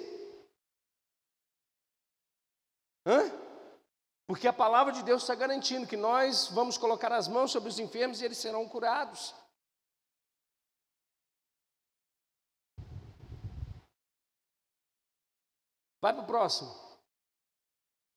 Hã? 3.07 3.23
Porque 4.27 4.47
a 4.47 4.53
palavra 4.53 4.93
de 4.93 5.03
Deus 5.03 5.23
está 5.23 5.35
garantindo 5.35 5.87
que 5.87 5.97
nós 5.97 6.49
vamos 6.49 6.77
colocar 6.77 7.11
as 7.11 7.27
mãos 7.27 7.51
sobre 7.51 7.71
os 7.71 7.79
enfermos 7.79 8.21
e 8.21 8.27
eles 8.27 8.37
serão 8.37 8.69
curados. 8.69 9.35
Vai 16.03 16.13
para 16.13 16.25
o 16.25 16.27
próximo. 16.27 16.69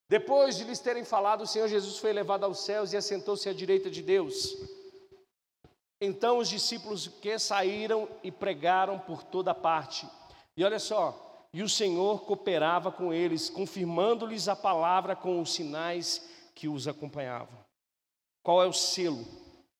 Depois 0.09 0.57
de 0.57 0.63
lhes 0.63 0.79
terem 0.79 1.05
falado, 1.05 1.41
o 1.41 1.47
Senhor 1.47 1.67
Jesus 1.67 1.97
foi 1.99 2.11
levado 2.11 2.43
aos 2.43 2.59
céus 2.65 2.91
e 2.91 2.97
assentou-se 2.97 3.47
à 3.47 3.53
direita 3.53 3.89
de 3.91 4.01
Deus. 4.01 4.55
Então 6.01 6.39
os 6.39 6.49
discípulos 6.49 7.07
que 7.07 7.37
saíram 7.37 8.09
e 8.23 8.31
pregaram 8.31 8.99
por 8.99 9.23
toda 9.23 9.53
parte. 9.53 10.07
E 10.57 10.63
olha 10.63 10.79
só, 10.79 11.47
e 11.53 11.61
o 11.61 11.69
Senhor 11.69 12.25
cooperava 12.25 12.91
com 12.91 13.13
eles, 13.13 13.49
confirmando-lhes 13.49 14.47
a 14.47 14.55
palavra 14.55 15.15
com 15.15 15.39
os 15.39 15.53
sinais 15.53 16.27
que 16.53 16.67
os 16.67 16.87
acompanhavam. 16.87 17.57
Qual 18.43 18.61
é 18.61 18.67
o 18.67 18.73
selo 18.73 19.25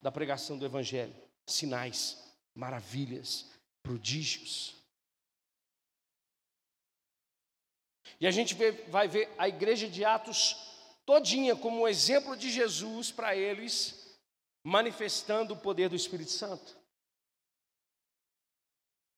da 0.01 0.11
pregação 0.11 0.57
do 0.57 0.65
Evangelho? 0.65 1.13
Sinais, 1.47 2.17
maravilhas, 2.55 3.51
prodígios. 3.83 4.75
E 8.19 8.27
a 8.27 8.31
gente 8.31 8.53
vê, 8.53 8.71
vai 8.71 9.07
ver 9.07 9.33
a 9.37 9.47
igreja 9.47 9.87
de 9.87 10.03
Atos 10.05 10.55
todinha 11.05 11.55
como 11.55 11.81
um 11.81 11.87
exemplo 11.87 12.35
de 12.35 12.49
Jesus 12.49 13.11
para 13.11 13.35
eles, 13.35 14.17
manifestando 14.63 15.53
o 15.53 15.57
poder 15.57 15.89
do 15.89 15.95
Espírito 15.95 16.31
Santo. 16.31 16.75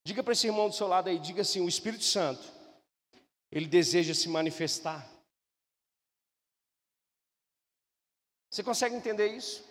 Diga 0.04 0.24
para 0.24 0.34
esse 0.34 0.48
irmão 0.48 0.70
do 0.70 0.76
seu 0.76 0.88
lado 0.88 1.10
aí, 1.10 1.20
diga 1.20 1.42
assim: 1.42 1.62
o 1.62 1.70
Espírito 1.70 2.04
Santo, 2.04 2.44
ele 3.52 3.68
deseja 3.68 4.14
se 4.14 4.28
manifestar. 4.28 5.10
Você 8.50 8.64
consegue 8.64 8.96
entender 8.96 9.28
isso? 9.28 9.64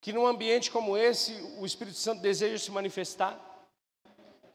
Que 0.00 0.12
num 0.12 0.26
ambiente 0.26 0.70
como 0.70 0.96
esse, 0.96 1.32
o 1.58 1.66
Espírito 1.66 1.96
Santo 1.96 2.22
deseja 2.22 2.58
se 2.58 2.70
manifestar? 2.70 3.49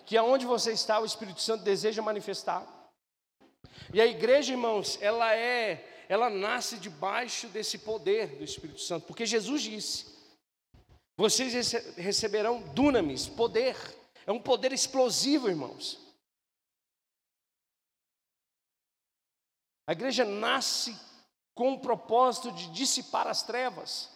Que 0.05 0.17
aonde 0.17 0.45
você 0.45 0.71
está, 0.71 0.99
o 0.99 1.05
Espírito 1.05 1.41
Santo 1.41 1.63
deseja 1.63 2.01
manifestar? 2.01 2.65
E 3.93 3.99
a 3.99 4.05
igreja, 4.05 4.53
irmãos, 4.53 4.97
ela 5.01 5.35
é, 5.35 6.05
ela 6.07 6.29
nasce 6.29 6.77
debaixo 6.77 7.47
desse 7.47 7.79
poder 7.79 8.37
do 8.37 8.43
Espírito 8.43 8.81
Santo, 8.81 9.07
porque 9.07 9.25
Jesus 9.25 9.61
disse: 9.61 10.15
vocês 11.17 11.71
receberão 11.95 12.61
dunamis, 12.73 13.27
poder. 13.27 13.75
É 14.27 14.31
um 14.31 14.41
poder 14.41 14.73
explosivo, 14.73 15.47
irmãos. 15.47 15.99
A 19.87 19.93
igreja 19.93 20.25
nasce 20.25 20.99
com 21.53 21.73
o 21.73 21.79
propósito 21.79 22.51
de 22.51 22.69
dissipar 22.71 23.27
as 23.27 23.43
trevas. 23.43 24.09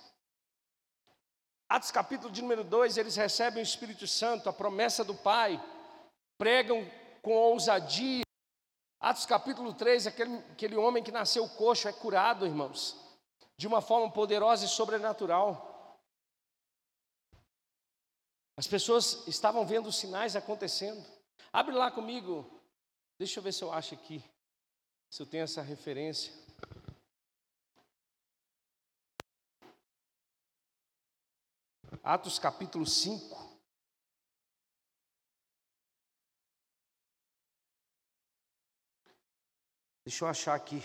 Atos 1.70 1.92
capítulo 1.92 2.32
de 2.34 2.42
número 2.42 2.64
2, 2.64 2.98
eles 2.98 3.16
recebem 3.16 3.62
o 3.62 3.64
Espírito 3.64 4.08
Santo, 4.08 4.50
a 4.50 4.54
promessa 4.54 5.04
do 5.04 5.14
Pai, 5.14 5.64
pregam 6.40 6.90
com 7.22 7.34
ousadia. 7.34 8.24
Atos 9.00 9.26
capítulo 9.26 9.74
3, 9.74 10.08
aquele, 10.08 10.36
aquele 10.52 10.76
homem 10.78 11.04
que 11.04 11.12
nasceu 11.12 11.48
coxo 11.50 11.88
é 11.88 11.94
curado, 11.94 12.46
irmãos, 12.46 12.98
de 13.56 13.68
uma 13.68 13.82
forma 13.82 14.12
poderosa 14.12 14.66
e 14.66 14.70
sobrenatural. 14.70 16.00
As 18.58 18.68
pessoas 18.68 19.28
estavam 19.28 19.66
vendo 19.66 19.88
os 19.88 19.98
sinais 19.98 20.36
acontecendo. 20.36 21.06
Abre 21.52 21.74
lá 21.74 21.92
comigo. 21.92 22.50
Deixa 23.18 23.40
eu 23.40 23.44
ver 23.44 23.54
se 23.54 23.64
eu 23.64 23.72
acho 23.72 23.94
aqui. 23.94 24.24
Se 25.10 25.22
eu 25.22 25.26
tenho 25.26 25.44
essa 25.44 25.62
referência. 25.62 26.34
Atos 32.04 32.38
capítulo 32.38 32.86
5. 32.86 33.39
Deixa 40.10 40.26
eu 40.26 40.30
achar 40.30 40.56
aqui. 40.56 40.82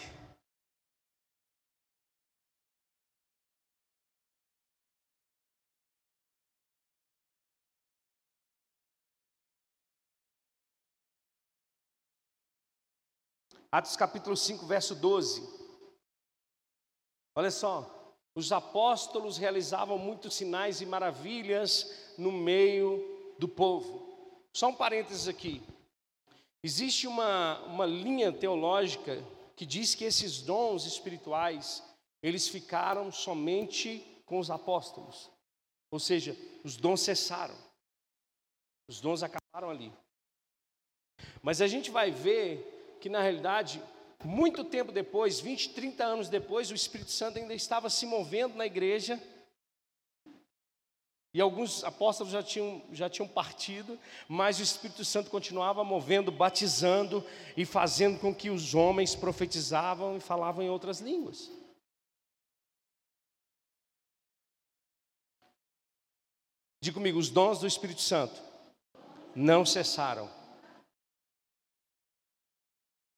Atos 13.72 13.96
capítulo 13.96 14.36
5, 14.36 14.66
verso 14.66 14.94
12. 14.94 15.40
Olha 17.34 17.50
só, 17.50 18.14
os 18.34 18.52
apóstolos 18.52 19.38
realizavam 19.38 19.96
muitos 19.96 20.34
sinais 20.34 20.82
e 20.82 20.86
maravilhas 20.86 22.12
no 22.18 22.30
meio 22.30 23.34
do 23.38 23.48
povo. 23.48 24.46
Só 24.52 24.68
um 24.68 24.76
parênteses 24.76 25.28
aqui. 25.28 25.62
Existe 26.64 27.06
uma, 27.06 27.58
uma 27.66 27.84
linha 27.84 28.32
teológica 28.32 29.22
que 29.54 29.66
diz 29.66 29.94
que 29.94 30.02
esses 30.02 30.40
dons 30.40 30.86
espirituais, 30.86 31.84
eles 32.22 32.48
ficaram 32.48 33.12
somente 33.12 34.02
com 34.24 34.38
os 34.38 34.50
apóstolos. 34.50 35.30
Ou 35.90 36.00
seja, 36.00 36.34
os 36.64 36.78
dons 36.78 37.02
cessaram. 37.02 37.54
Os 38.88 38.98
dons 38.98 39.22
acabaram 39.22 39.68
ali. 39.68 39.92
Mas 41.42 41.60
a 41.60 41.66
gente 41.66 41.90
vai 41.90 42.10
ver 42.10 42.96
que 42.98 43.10
na 43.10 43.20
realidade, 43.20 43.82
muito 44.24 44.64
tempo 44.64 44.90
depois, 44.90 45.38
20, 45.40 45.68
30 45.74 46.02
anos 46.02 46.28
depois, 46.30 46.70
o 46.70 46.74
Espírito 46.74 47.10
Santo 47.10 47.38
ainda 47.38 47.52
estava 47.52 47.90
se 47.90 48.06
movendo 48.06 48.56
na 48.56 48.64
igreja. 48.64 49.22
E 51.34 51.40
alguns 51.40 51.82
apóstolos 51.82 52.32
já 52.32 52.44
tinham, 52.44 52.80
já 52.92 53.10
tinham 53.10 53.26
partido, 53.26 53.98
mas 54.28 54.60
o 54.60 54.62
Espírito 54.62 55.04
Santo 55.04 55.30
continuava 55.30 55.82
movendo, 55.82 56.30
batizando 56.30 57.26
e 57.56 57.66
fazendo 57.66 58.20
com 58.20 58.32
que 58.32 58.50
os 58.50 58.72
homens 58.72 59.16
profetizavam 59.16 60.16
e 60.16 60.20
falavam 60.20 60.62
em 60.62 60.70
outras 60.70 61.00
línguas. 61.00 61.50
Diga 66.80 66.94
comigo, 66.94 67.18
os 67.18 67.30
dons 67.30 67.58
do 67.58 67.66
Espírito 67.66 68.00
Santo 68.00 68.40
não 69.34 69.66
cessaram. 69.66 70.30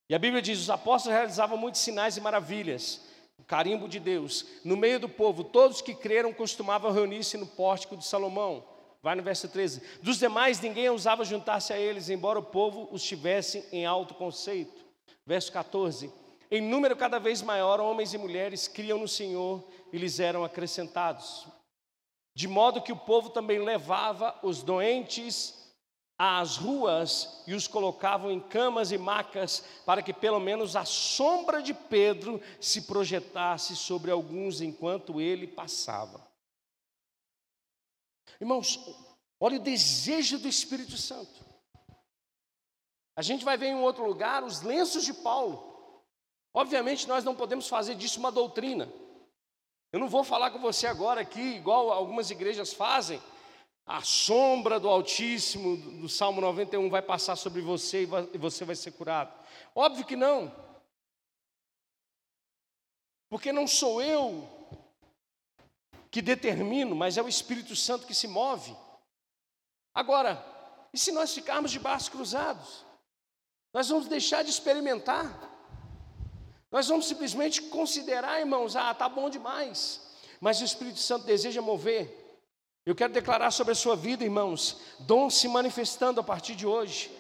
E 0.09 0.15
a 0.15 0.19
Bíblia 0.19 0.41
diz: 0.41 0.59
os 0.59 0.71
apóstolos 0.71 1.19
realizavam 1.19 1.59
muitos 1.59 1.83
sinais 1.83 2.17
e 2.17 2.21
maravilhas, 2.23 3.06
o 3.39 3.45
carimbo 3.45 3.89
de 3.89 4.01
Deus. 4.01 4.47
No 4.65 4.77
meio 4.77 4.99
do 4.99 5.09
povo, 5.09 5.45
todos 5.45 5.81
que 5.81 5.95
creram 5.95 6.33
costumavam 6.33 6.93
reunir-se 6.93 7.37
no 7.37 7.47
pórtico 7.47 7.97
de 7.97 8.05
Salomão. 8.05 8.65
Vai 9.03 9.15
no 9.15 9.23
verso 9.23 9.49
13. 9.49 9.83
Dos 10.03 10.19
demais, 10.19 10.61
ninguém 10.61 10.89
ousava 10.89 11.25
juntar-se 11.25 11.73
a 11.73 11.79
eles, 11.79 12.09
embora 12.09 12.39
o 12.39 12.43
povo 12.43 12.89
os 12.91 13.03
tivesse 13.03 13.65
em 13.71 13.87
alto 13.87 14.15
conceito. 14.15 14.85
Verso 15.25 15.53
14. 15.53 16.13
Em 16.51 16.61
número 16.61 16.97
cada 16.97 17.19
vez 17.19 17.43
maior, 17.43 17.81
homens 17.81 18.15
e 18.15 18.19
mulheres 18.19 18.69
criam 18.69 18.99
no 18.99 19.09
Senhor 19.09 19.65
e 19.93 19.99
lhes 19.99 20.21
eram 20.21 20.45
acrescentados. 20.45 21.47
De 22.35 22.47
modo 22.47 22.83
que 22.83 22.93
o 22.93 22.97
povo 22.97 23.31
também 23.31 23.59
levava 23.59 24.39
os 24.43 24.63
doentes 24.63 25.66
às 26.19 26.57
ruas 26.57 27.43
e 27.47 27.55
os 27.55 27.69
colocavam 27.69 28.31
em 28.31 28.41
camas 28.41 28.91
e 28.91 28.99
macas, 28.99 29.65
para 29.85 30.03
que 30.03 30.13
pelo 30.13 30.41
menos 30.41 30.75
a 30.75 30.85
sombra 30.85 31.63
de 31.63 31.75
Pedro 31.75 32.41
se 32.61 32.83
projetasse 32.83 33.77
sobre 33.77 34.11
alguns 34.11 34.61
enquanto 34.61 35.21
ele 35.21 35.47
passava. 35.47 36.27
Irmãos, 38.41 38.81
olha 39.41 39.57
o 39.57 39.63
desejo 39.63 40.39
do 40.39 40.49
Espírito 40.49 40.97
Santo. 40.97 41.45
A 43.15 43.23
gente 43.23 43.45
vai 43.45 43.57
ver 43.57 43.69
em 43.69 43.75
um 43.75 43.83
outro 43.83 44.07
lugar 44.07 44.45
os 44.45 44.61
lenços 44.61 45.05
de 45.05 45.13
Paulo. 45.13 46.03
Obviamente, 46.53 47.07
nós 47.09 47.25
não 47.25 47.35
podemos 47.35 47.69
fazer 47.69 47.95
disso 47.95 48.19
uma 48.19 48.33
doutrina. 48.33 48.91
Eu 49.93 50.01
não 50.01 50.09
vou 50.09 50.25
falar 50.25 50.51
com 50.51 50.59
você 50.59 50.87
agora 50.87 51.21
aqui, 51.21 51.41
igual 51.41 51.91
algumas 51.91 52.31
igrejas 52.31 52.73
fazem, 52.73 53.21
a 53.87 54.03
sombra 54.03 54.81
do 54.81 54.89
Altíssimo, 54.89 55.77
do 56.01 56.09
Salmo 56.09 56.41
91, 56.41 56.91
vai 56.91 57.01
passar 57.01 57.37
sobre 57.37 57.63
você 57.63 58.03
e 58.35 58.39
você 58.39 58.65
vai 58.65 58.75
ser 58.75 58.91
curado. 58.91 59.33
Óbvio 59.73 60.05
que 60.05 60.17
não. 60.17 60.53
Porque 63.29 63.53
não 63.53 63.67
sou 63.69 64.03
eu 64.03 64.49
que 66.11 66.21
determino, 66.21 66.97
mas 66.97 67.17
é 67.17 67.23
o 67.23 67.29
Espírito 67.29 67.77
Santo 67.77 68.09
que 68.09 68.15
se 68.15 68.27
move. 68.27 68.77
Agora, 69.95 70.45
e 70.93 70.99
se 70.99 71.13
nós 71.13 71.33
ficarmos 71.33 71.71
de 71.71 71.79
braços 71.79 72.09
cruzados? 72.09 72.85
Nós 73.73 73.89
vamos 73.89 74.09
deixar 74.09 74.43
de 74.43 74.51
experimentar. 74.51 75.31
Nós 76.73 76.89
vamos 76.89 77.07
simplesmente 77.07 77.63
considerar, 77.63 78.41
irmãos, 78.41 78.75
ah, 78.75 78.93
tá 78.95 79.09
bom 79.09 79.31
demais. 79.31 80.01
Mas 80.41 80.61
o 80.61 80.65
Espírito 80.65 80.99
Santo 80.99 81.25
deseja 81.25 81.63
mover 81.63 82.26
eu 82.87 82.95
quero 82.95 83.13
declarar 83.13 83.51
sobre 83.51 83.73
a 83.73 83.75
sua 83.75 83.97
vida, 83.97 84.23
irmãos, 84.23 84.81
dom 85.01 85.29
se 85.29 85.49
manifestando 85.49 86.21
a 86.21 86.23
partir 86.23 86.55
de 86.55 86.65
hoje. 86.65 87.11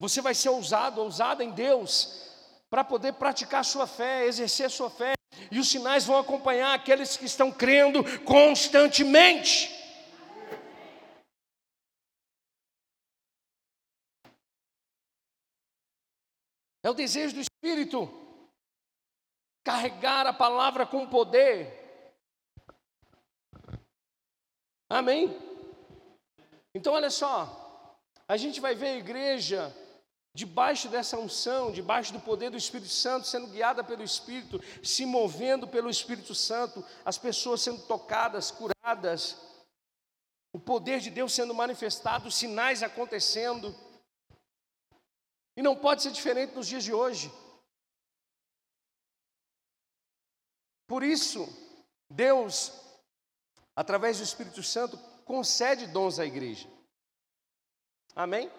Você 0.00 0.20
vai 0.20 0.34
ser 0.34 0.48
ousado, 0.48 1.00
ousada 1.00 1.44
em 1.44 1.52
Deus, 1.52 2.34
para 2.68 2.82
poder 2.82 3.12
praticar 3.12 3.64
sua 3.64 3.86
fé, 3.86 4.26
exercer 4.26 4.68
sua 4.72 4.90
fé, 4.90 5.14
e 5.52 5.60
os 5.60 5.68
sinais 5.68 6.04
vão 6.04 6.18
acompanhar 6.18 6.74
aqueles 6.74 7.16
que 7.16 7.26
estão 7.26 7.52
crendo 7.52 8.02
constantemente. 8.24 9.72
É 16.82 16.90
o 16.90 16.94
desejo 16.94 17.34
do 17.34 17.40
Espírito 17.40 18.27
carregar 19.68 20.26
a 20.26 20.32
palavra 20.32 20.86
com 20.86 21.06
poder. 21.06 21.60
Amém? 24.88 25.38
Então, 26.74 26.94
olha 26.94 27.10
só, 27.10 28.00
a 28.26 28.38
gente 28.38 28.62
vai 28.62 28.74
ver 28.74 28.86
a 28.86 28.96
igreja 28.96 29.76
debaixo 30.34 30.88
dessa 30.88 31.18
unção, 31.18 31.70
debaixo 31.70 32.14
do 32.14 32.20
poder 32.20 32.48
do 32.48 32.56
Espírito 32.56 32.88
Santo, 32.88 33.26
sendo 33.26 33.48
guiada 33.48 33.84
pelo 33.84 34.02
Espírito, 34.02 34.58
se 34.82 35.04
movendo 35.04 35.68
pelo 35.68 35.90
Espírito 35.90 36.34
Santo, 36.34 36.82
as 37.04 37.18
pessoas 37.18 37.60
sendo 37.60 37.82
tocadas, 37.82 38.50
curadas, 38.50 39.36
o 40.50 40.58
poder 40.58 41.00
de 41.00 41.10
Deus 41.10 41.34
sendo 41.34 41.52
manifestado, 41.52 42.30
sinais 42.30 42.82
acontecendo. 42.82 43.76
E 45.58 45.60
não 45.60 45.76
pode 45.76 46.02
ser 46.02 46.10
diferente 46.10 46.54
nos 46.54 46.66
dias 46.66 46.84
de 46.84 46.94
hoje. 46.94 47.30
Por 50.88 51.04
isso, 51.04 51.46
Deus, 52.10 52.72
através 53.76 54.16
do 54.16 54.24
Espírito 54.24 54.62
Santo, 54.62 54.98
concede 55.24 55.86
dons 55.86 56.18
à 56.18 56.24
igreja. 56.24 56.68
Amém? 58.16 58.50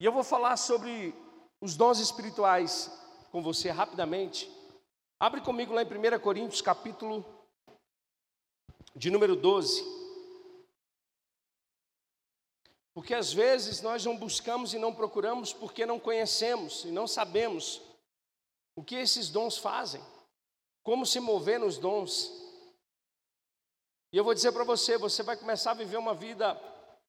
E 0.00 0.04
eu 0.04 0.12
vou 0.12 0.22
falar 0.22 0.56
sobre 0.56 1.12
os 1.60 1.76
dons 1.76 1.98
espirituais 1.98 2.90
com 3.32 3.42
você 3.42 3.68
rapidamente. 3.68 4.48
Abre 5.18 5.40
comigo 5.40 5.74
lá 5.74 5.82
em 5.82 5.86
1 5.86 6.20
Coríntios, 6.20 6.62
capítulo 6.62 7.24
de 8.94 9.10
número 9.10 9.34
12. 9.34 9.84
Porque 12.94 13.14
às 13.14 13.32
vezes 13.32 13.82
nós 13.82 14.04
não 14.04 14.16
buscamos 14.16 14.72
e 14.72 14.78
não 14.78 14.94
procuramos 14.94 15.52
porque 15.52 15.84
não 15.84 15.98
conhecemos 15.98 16.84
e 16.84 16.92
não 16.92 17.06
sabemos 17.06 17.82
o 18.76 18.84
que 18.84 18.94
esses 18.94 19.28
dons 19.28 19.58
fazem, 19.58 20.00
como 20.88 21.04
se 21.04 21.20
mover 21.20 21.60
nos 21.60 21.76
dons. 21.76 22.32
E 24.10 24.16
eu 24.16 24.24
vou 24.24 24.32
dizer 24.32 24.52
para 24.52 24.64
você: 24.64 24.96
você 24.96 25.22
vai 25.22 25.36
começar 25.36 25.72
a 25.72 25.74
viver 25.74 25.98
uma 25.98 26.14
vida 26.14 26.54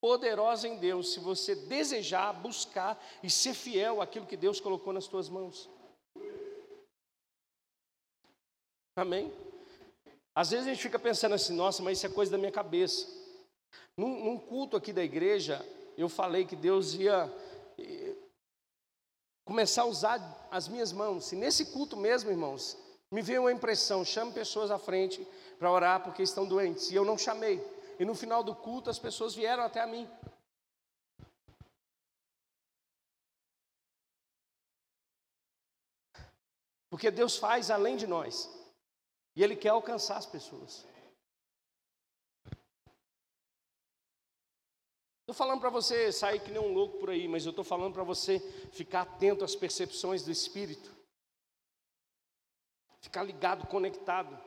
poderosa 0.02 0.68
em 0.68 0.76
Deus 0.76 1.14
se 1.14 1.22
você 1.22 1.56
desejar, 1.56 2.34
buscar 2.34 3.02
e 3.24 3.30
ser 3.30 3.54
fiel 3.54 4.02
àquilo 4.02 4.26
que 4.26 4.36
Deus 4.36 4.60
colocou 4.60 4.92
nas 4.92 5.08
tuas 5.08 5.30
mãos. 5.30 5.70
Amém? 8.98 9.34
Às 10.36 10.52
vezes 10.52 10.68
a 10.68 10.74
gente 10.74 10.84
fica 10.84 11.00
pensando 11.00 11.36
assim, 11.36 11.56
nossa, 11.56 11.82
mas 11.82 12.00
isso 12.00 12.08
é 12.08 12.10
coisa 12.10 12.34
da 12.34 12.38
minha 12.38 12.52
cabeça. 12.52 13.08
Num, 13.96 14.26
num 14.26 14.38
culto 14.38 14.76
aqui 14.76 14.92
da 14.92 15.02
igreja, 15.02 15.66
eu 15.98 16.10
falei 16.10 16.44
que 16.44 16.56
Deus 16.58 16.96
ia 16.96 17.34
eh, 17.78 18.14
começar 19.46 19.84
a 19.84 19.86
usar 19.86 20.50
as 20.52 20.68
minhas 20.68 20.92
mãos. 20.92 21.32
E 21.32 21.38
nesse 21.38 21.68
culto 21.68 21.96
mesmo, 21.96 22.30
irmãos, 22.30 22.89
me 23.12 23.22
veio 23.22 23.42
uma 23.42 23.52
impressão: 23.52 24.06
chame 24.06 24.32
pessoas 24.32 24.72
à 24.72 24.78
frente 24.78 25.26
para 25.58 25.72
orar 25.72 26.04
porque 26.04 26.24
estão 26.24 26.48
doentes. 26.48 26.92
E 26.92 26.96
eu 26.96 27.04
não 27.04 27.18
chamei. 27.18 27.60
E 28.00 28.06
no 28.06 28.16
final 28.16 28.44
do 28.44 28.56
culto, 28.56 28.90
as 28.90 29.00
pessoas 29.00 29.36
vieram 29.36 29.64
até 29.64 29.82
a 29.82 29.88
mim. 29.88 30.10
Porque 36.90 37.12
Deus 37.12 37.38
faz 37.38 37.70
além 37.70 37.96
de 37.98 38.08
nós. 38.08 38.50
E 39.36 39.44
Ele 39.44 39.56
quer 39.56 39.70
alcançar 39.70 40.18
as 40.18 40.26
pessoas. 40.26 40.86
Estou 45.22 45.36
falando 45.36 45.60
para 45.60 45.70
você 45.70 46.12
sair 46.12 46.40
que 46.40 46.50
nem 46.50 46.60
um 46.60 46.74
louco 46.74 46.98
por 46.98 47.12
aí, 47.12 47.28
mas 47.28 47.46
eu 47.46 47.52
estou 47.52 47.64
falando 47.64 47.94
para 47.94 48.04
você 48.04 48.40
ficar 48.72 49.02
atento 49.02 49.46
às 49.46 49.56
percepções 49.56 50.24
do 50.24 50.32
Espírito. 50.32 50.99
Ficar 53.02 53.24
ligado, 53.24 53.68
conectado. 53.68 54.38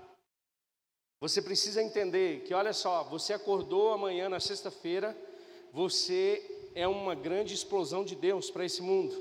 Você 1.21 1.41
precisa 1.41 1.83
entender 1.83 2.43
que, 2.43 2.53
olha 2.53 2.73
só, 2.73 3.05
você 3.05 3.33
acordou 3.33 3.93
amanhã 3.93 4.29
na 4.29 4.41
sexta-feira, 4.41 5.17
você 5.73 6.71
é 6.75 6.87
uma 6.89 7.15
grande 7.15 7.55
explosão 7.55 8.05
de 8.05 8.17
Deus 8.17 8.51
para 8.51 8.65
esse 8.65 8.83
mundo. 8.83 9.15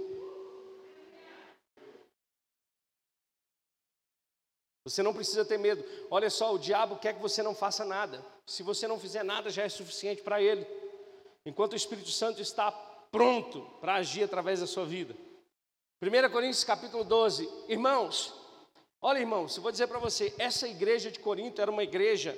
Você 4.84 5.04
não 5.04 5.14
precisa 5.14 5.46
ter 5.46 5.60
medo. 5.60 5.84
Olha 6.10 6.30
só, 6.30 6.54
o 6.54 6.60
diabo 6.60 6.98
quer 6.98 7.14
que 7.14 7.22
você 7.22 7.44
não 7.44 7.54
faça 7.54 7.86
nada. 7.86 8.26
Se 8.48 8.64
você 8.64 8.88
não 8.88 9.00
fizer 9.00 9.24
nada, 9.24 9.50
já 9.50 9.64
é 9.64 9.70
suficiente 9.70 10.24
para 10.24 10.42
ele. 10.42 10.66
Enquanto 11.46 11.74
o 11.74 11.78
Espírito 11.78 12.10
Santo 12.10 12.42
está 12.42 12.72
pronto 12.72 13.62
para 13.80 13.96
agir 13.96 14.24
através 14.24 14.60
da 14.60 14.68
sua 14.68 14.86
vida. 14.86 15.16
1 16.02 16.32
Coríntios 16.32 16.64
capítulo 16.64 17.04
12. 17.04 17.48
Irmãos, 17.68 18.34
olha 19.02 19.20
irmãos, 19.20 19.56
eu 19.56 19.64
vou 19.64 19.72
dizer 19.72 19.88
para 19.88 20.00
você, 20.00 20.34
essa 20.38 20.68
igreja 20.68 21.12
de 21.12 21.20
Corinto 21.20 21.62
era 21.62 21.72
uma 21.72 21.84
igreja 21.84 22.38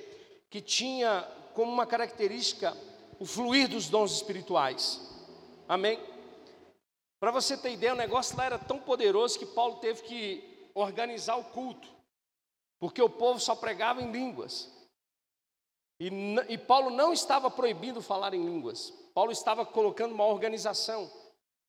que 0.49 0.61
tinha 0.61 1.27
como 1.53 1.71
uma 1.71 1.85
característica 1.85 2.75
o 3.19 3.25
fluir 3.25 3.67
dos 3.67 3.89
dons 3.89 4.11
espirituais. 4.11 4.99
Amém? 5.67 5.99
Para 7.19 7.31
você 7.31 7.55
ter 7.55 7.71
ideia, 7.71 7.93
o 7.93 7.97
negócio 7.97 8.35
lá 8.37 8.45
era 8.45 8.59
tão 8.59 8.79
poderoso 8.79 9.39
que 9.39 9.45
Paulo 9.45 9.75
teve 9.75 10.01
que 10.03 10.69
organizar 10.73 11.35
o 11.37 11.43
culto 11.43 11.93
porque 12.83 13.01
o 13.01 13.09
povo 13.09 13.39
só 13.39 13.55
pregava 13.55 14.01
em 14.01 14.11
línguas. 14.11 14.69
E, 15.97 16.09
e, 16.49 16.57
Paulo 16.57 16.89
não 16.89 17.13
estava 17.13 17.49
proibindo 17.49 18.01
falar 18.01 18.33
em 18.33 18.43
línguas, 18.43 18.91
Paulo 19.13 19.31
estava 19.31 19.65
colocando 19.65 20.11
uma 20.13 20.25
organização. 20.25 21.09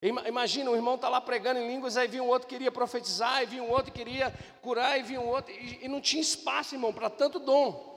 Imagina, 0.04 0.70
o 0.70 0.76
irmão 0.76 0.96
está 0.96 1.08
lá 1.08 1.18
pregando 1.18 1.60
em 1.60 1.66
línguas, 1.66 1.96
aí 1.96 2.06
vinha 2.06 2.22
um 2.22 2.28
outro 2.28 2.46
que 2.46 2.54
queria 2.54 2.70
profetizar, 2.70 3.36
aí 3.36 3.46
vinha 3.46 3.62
um 3.62 3.70
outro 3.70 3.90
que 3.90 4.04
queria 4.04 4.34
curar, 4.60 4.98
e 5.00 5.02
vinha 5.02 5.20
um 5.20 5.26
outro, 5.26 5.50
e, 5.50 5.82
e 5.82 5.88
não 5.88 5.98
tinha 5.98 6.20
espaço, 6.20 6.74
irmão, 6.74 6.92
para 6.92 7.08
tanto 7.08 7.38
dom. 7.38 7.94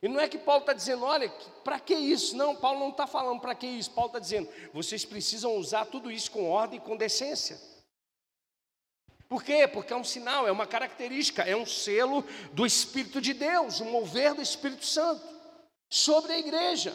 E 0.00 0.08
não 0.08 0.18
é 0.18 0.26
que 0.26 0.38
Paulo 0.38 0.60
está 0.60 0.72
dizendo, 0.72 1.04
olha, 1.04 1.28
para 1.62 1.78
que 1.78 1.92
isso? 1.92 2.34
Não, 2.34 2.56
Paulo 2.56 2.80
não 2.80 2.88
está 2.88 3.06
falando 3.06 3.40
para 3.40 3.54
que 3.54 3.66
isso. 3.66 3.90
Paulo 3.90 4.08
está 4.08 4.18
dizendo, 4.18 4.48
vocês 4.72 5.04
precisam 5.04 5.56
usar 5.56 5.84
tudo 5.86 6.10
isso 6.10 6.30
com 6.30 6.48
ordem 6.48 6.78
e 6.78 6.82
com 6.82 6.96
decência. 6.96 7.60
Por 9.28 9.44
quê? 9.44 9.68
Porque 9.68 9.92
é 9.92 9.96
um 9.96 10.04
sinal, 10.04 10.48
é 10.48 10.52
uma 10.52 10.66
característica, 10.66 11.42
é 11.42 11.54
um 11.54 11.66
selo 11.66 12.24
do 12.52 12.64
Espírito 12.64 13.20
de 13.20 13.34
Deus, 13.34 13.80
um 13.80 13.90
mover 13.90 14.34
do 14.34 14.40
Espírito 14.40 14.86
Santo 14.86 15.22
sobre 15.90 16.32
a 16.32 16.38
igreja. 16.38 16.94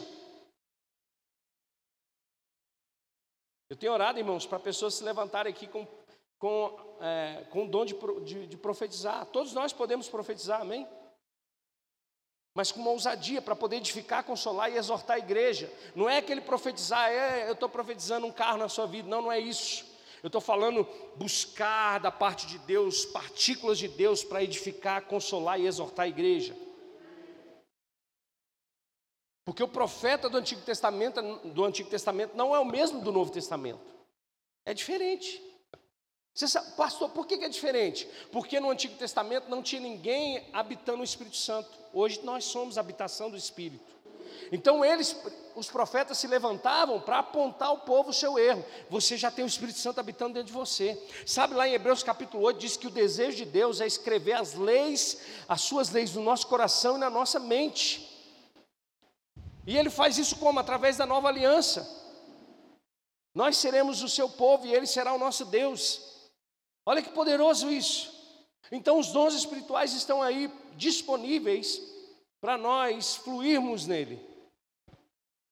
Eu 3.73 3.77
tenho 3.77 3.91
orado, 3.91 4.19
irmãos, 4.19 4.45
para 4.45 4.59
pessoas 4.59 4.93
se 4.93 5.03
levantarem 5.03 5.51
aqui 5.51 5.65
com, 5.65 5.87
com, 6.37 6.77
é, 7.01 7.43
com 7.49 7.65
o 7.65 7.67
dom 7.67 7.83
de, 7.83 7.95
de, 8.23 8.45
de 8.45 8.55
profetizar. 8.55 9.25
Todos 9.25 9.51
nós 9.51 9.73
podemos 9.73 10.07
profetizar, 10.07 10.61
amém? 10.61 10.87
mas 12.53 12.71
com 12.71 12.81
uma 12.81 12.91
ousadia 12.91 13.41
para 13.41 13.55
poder 13.55 13.77
edificar, 13.77 14.23
consolar 14.23 14.71
e 14.71 14.77
exortar 14.77 15.15
a 15.15 15.19
igreja. 15.19 15.73
Não 15.95 16.07
é 16.07 16.17
aquele 16.17 16.39
profetizar, 16.39 17.09
é, 17.09 17.47
eu 17.47 17.53
estou 17.53 17.67
profetizando 17.67 18.27
um 18.27 18.31
carro 18.31 18.59
na 18.59 18.69
sua 18.69 18.85
vida. 18.85 19.09
Não, 19.09 19.23
não 19.23 19.31
é 19.31 19.39
isso. 19.39 19.83
Eu 20.21 20.27
estou 20.27 20.39
falando 20.39 20.87
buscar 21.15 21.99
da 21.99 22.11
parte 22.11 22.45
de 22.45 22.59
Deus 22.59 23.05
partículas 23.05 23.79
de 23.79 23.87
Deus 23.87 24.23
para 24.23 24.43
edificar, 24.43 25.01
consolar 25.01 25.59
e 25.59 25.65
exortar 25.65 26.05
a 26.05 26.09
igreja. 26.09 26.55
Porque 29.45 29.63
o 29.63 29.67
profeta 29.67 30.29
do 30.29 30.37
Antigo 30.37 30.61
Testamento, 30.61 31.21
do 31.45 31.65
Antigo 31.65 31.89
Testamento 31.89 32.35
não 32.35 32.55
é 32.55 32.59
o 32.59 32.65
mesmo 32.65 33.01
do 33.01 33.11
Novo 33.11 33.31
Testamento. 33.31 33.81
É 34.65 34.73
diferente. 34.73 35.41
Você 36.33 36.47
sabe, 36.47 36.71
pastor, 36.71 37.09
por 37.09 37.27
que 37.27 37.35
é 37.35 37.49
diferente? 37.49 38.07
Porque 38.31 38.59
no 38.59 38.71
Antigo 38.71 38.95
Testamento 38.95 39.49
não 39.49 39.61
tinha 39.61 39.81
ninguém 39.81 40.49
habitando 40.51 41.01
o 41.01 41.03
Espírito 41.03 41.37
Santo. 41.37 41.69
Hoje 41.93 42.21
nós 42.23 42.45
somos 42.45 42.77
a 42.77 42.81
habitação 42.81 43.29
do 43.29 43.37
Espírito. 43.37 43.93
Então 44.51 44.83
eles, 44.83 45.15
os 45.55 45.67
profetas 45.67 46.17
se 46.17 46.27
levantavam 46.27 46.99
para 46.99 47.19
apontar 47.19 47.67
ao 47.67 47.79
povo 47.79 48.09
o 48.09 48.13
seu 48.13 48.39
erro. 48.39 48.65
Você 48.89 49.17
já 49.17 49.29
tem 49.29 49.43
o 49.43 49.47
Espírito 49.47 49.77
Santo 49.77 49.99
habitando 49.99 50.33
dentro 50.33 50.47
de 50.47 50.53
você. 50.53 50.99
Sabe 51.25 51.53
lá 51.53 51.67
em 51.67 51.73
Hebreus 51.73 52.01
capítulo 52.01 52.43
8 52.43 52.59
diz 52.59 52.77
que 52.77 52.87
o 52.87 52.91
desejo 52.91 53.37
de 53.37 53.45
Deus 53.45 53.81
é 53.81 53.85
escrever 53.85 54.33
as 54.33 54.53
leis, 54.53 55.19
as 55.47 55.61
suas 55.61 55.89
leis 55.89 56.13
no 56.13 56.23
nosso 56.23 56.47
coração 56.47 56.95
e 56.95 56.99
na 56.99 57.09
nossa 57.09 57.39
mente. 57.39 58.12
E 59.65 59.77
ele 59.77 59.89
faz 59.89 60.17
isso 60.17 60.37
como? 60.37 60.59
Através 60.59 60.97
da 60.97 61.05
nova 61.05 61.29
aliança. 61.29 61.87
Nós 63.33 63.57
seremos 63.57 64.03
o 64.03 64.09
seu 64.09 64.29
povo 64.29 64.67
e 64.67 64.73
ele 64.73 64.85
será 64.85 65.13
o 65.13 65.17
nosso 65.17 65.45
Deus. 65.45 66.29
Olha 66.85 67.01
que 67.01 67.09
poderoso 67.09 67.71
isso. 67.71 68.11
Então 68.71 68.99
os 68.99 69.11
dons 69.11 69.33
espirituais 69.33 69.93
estão 69.93 70.21
aí 70.21 70.47
disponíveis 70.75 71.81
para 72.41 72.57
nós 72.57 73.15
fluirmos 73.15 73.87
nele. 73.87 74.19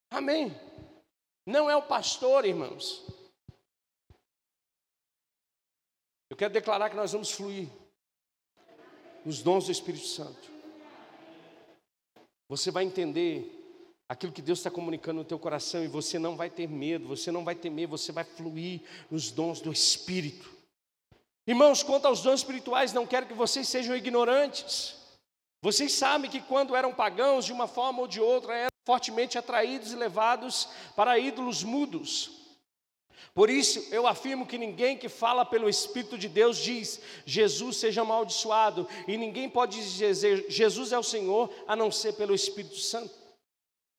Amém. 0.09 0.53
Não 1.45 1.69
é 1.69 1.75
o 1.75 1.81
pastor, 1.81 2.45
irmãos. 2.45 3.05
Eu 6.29 6.37
quero 6.37 6.53
declarar 6.53 6.89
que 6.89 6.95
nós 6.95 7.11
vamos 7.11 7.31
fluir 7.31 7.69
nos 9.25 9.41
dons 9.41 9.65
do 9.65 9.71
Espírito 9.71 10.05
Santo. 10.05 10.49
Você 12.49 12.69
vai 12.71 12.83
entender 12.83 13.60
aquilo 14.11 14.33
que 14.33 14.41
Deus 14.41 14.59
está 14.59 14.69
comunicando 14.69 15.19
no 15.19 15.23
teu 15.23 15.39
coração 15.39 15.85
e 15.85 15.87
você 15.87 16.19
não 16.19 16.35
vai 16.35 16.49
ter 16.49 16.67
medo, 16.67 17.07
você 17.07 17.31
não 17.31 17.45
vai 17.45 17.55
temer, 17.55 17.87
você 17.87 18.11
vai 18.11 18.25
fluir 18.25 18.81
nos 19.09 19.31
dons 19.31 19.61
do 19.61 19.71
Espírito. 19.71 20.51
Irmãos, 21.47 21.81
quanto 21.81 22.07
aos 22.07 22.21
dons 22.21 22.41
espirituais, 22.41 22.91
não 22.91 23.07
quero 23.07 23.25
que 23.25 23.33
vocês 23.33 23.69
sejam 23.69 23.95
ignorantes. 23.95 24.97
Vocês 25.61 25.93
sabem 25.93 26.29
que 26.29 26.41
quando 26.41 26.75
eram 26.75 26.93
pagãos, 26.93 27.45
de 27.45 27.53
uma 27.53 27.67
forma 27.67 28.01
ou 28.01 28.07
de 28.07 28.19
outra, 28.19 28.53
eram 28.53 28.71
fortemente 28.85 29.37
atraídos 29.37 29.93
e 29.93 29.95
levados 29.95 30.67
para 30.93 31.17
ídolos 31.17 31.63
mudos. 31.63 32.31
Por 33.33 33.49
isso, 33.49 33.87
eu 33.93 34.05
afirmo 34.05 34.45
que 34.45 34.57
ninguém 34.57 34.97
que 34.97 35.07
fala 35.07 35.45
pelo 35.45 35.69
Espírito 35.69 36.17
de 36.17 36.27
Deus 36.27 36.57
diz 36.57 36.99
Jesus 37.25 37.77
seja 37.77 38.01
amaldiçoado, 38.01 38.85
e 39.07 39.15
ninguém 39.15 39.49
pode 39.49 39.77
dizer 39.77 40.49
Jesus 40.49 40.91
é 40.91 40.99
o 40.99 41.03
Senhor 41.03 41.49
a 41.65 41.77
não 41.77 41.89
ser 41.89 42.11
pelo 42.11 42.35
Espírito 42.35 42.75
Santo. 42.75 43.20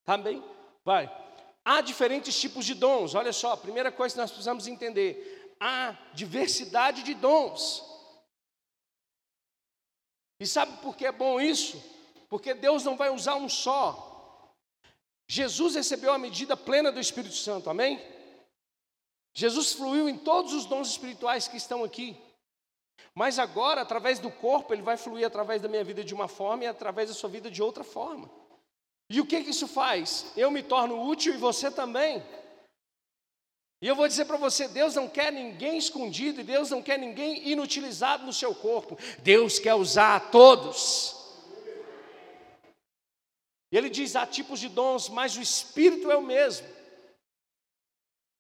Tá 0.04 0.16
bem? 0.16 0.42
Vai. 0.84 1.10
Há 1.64 1.80
diferentes 1.80 2.38
tipos 2.38 2.64
de 2.64 2.74
dons, 2.74 3.14
olha 3.14 3.32
só, 3.32 3.52
a 3.52 3.56
primeira 3.56 3.92
coisa 3.92 4.14
que 4.14 4.20
nós 4.20 4.30
precisamos 4.30 4.66
entender: 4.66 5.54
há 5.60 5.96
diversidade 6.12 7.02
de 7.02 7.14
dons. 7.14 7.84
E 10.40 10.46
sabe 10.46 10.76
por 10.82 10.96
que 10.96 11.06
é 11.06 11.12
bom 11.12 11.40
isso? 11.40 11.80
Porque 12.28 12.52
Deus 12.52 12.82
não 12.82 12.96
vai 12.96 13.10
usar 13.10 13.36
um 13.36 13.48
só. 13.48 14.10
Jesus 15.28 15.76
recebeu 15.76 16.12
a 16.12 16.18
medida 16.18 16.56
plena 16.56 16.90
do 16.90 16.98
Espírito 16.98 17.36
Santo, 17.36 17.70
amém? 17.70 18.00
Jesus 19.32 19.72
fluiu 19.72 20.08
em 20.08 20.18
todos 20.18 20.52
os 20.52 20.66
dons 20.66 20.88
espirituais 20.88 21.46
que 21.46 21.56
estão 21.56 21.84
aqui. 21.84 22.20
Mas 23.14 23.38
agora, 23.38 23.82
através 23.82 24.18
do 24.18 24.30
corpo, 24.30 24.72
ele 24.72 24.82
vai 24.82 24.96
fluir 24.96 25.26
através 25.26 25.62
da 25.62 25.68
minha 25.68 25.84
vida 25.84 26.02
de 26.02 26.12
uma 26.12 26.28
forma 26.28 26.64
e 26.64 26.66
através 26.66 27.08
da 27.08 27.14
sua 27.14 27.30
vida 27.30 27.50
de 27.50 27.62
outra 27.62 27.84
forma. 27.84 28.30
E 29.12 29.20
o 29.20 29.26
que, 29.26 29.44
que 29.44 29.50
isso 29.50 29.68
faz? 29.68 30.32
Eu 30.34 30.50
me 30.50 30.62
torno 30.62 31.06
útil 31.06 31.34
e 31.34 31.36
você 31.36 31.70
também. 31.70 32.24
E 33.82 33.86
eu 33.86 33.94
vou 33.94 34.08
dizer 34.08 34.24
para 34.24 34.38
você: 34.38 34.66
Deus 34.66 34.94
não 34.94 35.06
quer 35.06 35.30
ninguém 35.30 35.76
escondido 35.76 36.40
e 36.40 36.44
Deus 36.44 36.70
não 36.70 36.80
quer 36.80 36.98
ninguém 36.98 37.46
inutilizado 37.46 38.24
no 38.24 38.32
seu 38.32 38.54
corpo. 38.54 38.98
Deus 39.18 39.58
quer 39.58 39.74
usar 39.74 40.16
a 40.16 40.20
todos. 40.20 41.14
Ele 43.70 43.90
diz: 43.90 44.16
há 44.16 44.26
tipos 44.26 44.58
de 44.58 44.70
dons, 44.70 45.10
mas 45.10 45.36
o 45.36 45.42
Espírito 45.42 46.10
é 46.10 46.16
o 46.16 46.22
mesmo. 46.22 46.66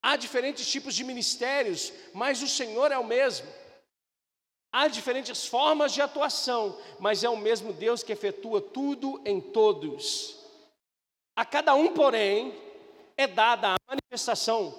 Há 0.02 0.16
diferentes 0.16 0.66
tipos 0.66 0.94
de 0.94 1.04
ministérios, 1.04 1.92
mas 2.14 2.40
o 2.40 2.48
Senhor 2.48 2.90
é 2.90 2.96
o 2.96 3.04
mesmo. 3.04 3.46
Há 4.72 4.88
diferentes 4.88 5.46
formas 5.46 5.92
de 5.92 6.00
atuação, 6.00 6.80
mas 6.98 7.22
é 7.22 7.28
o 7.28 7.36
mesmo 7.36 7.74
Deus 7.74 8.02
que 8.02 8.10
efetua 8.10 8.58
tudo 8.62 9.20
em 9.26 9.38
todos. 9.38 10.40
A 11.34 11.44
cada 11.44 11.74
um, 11.74 11.92
porém, 11.94 12.54
é 13.16 13.26
dada 13.26 13.74
a 13.74 13.76
manifestação. 13.88 14.74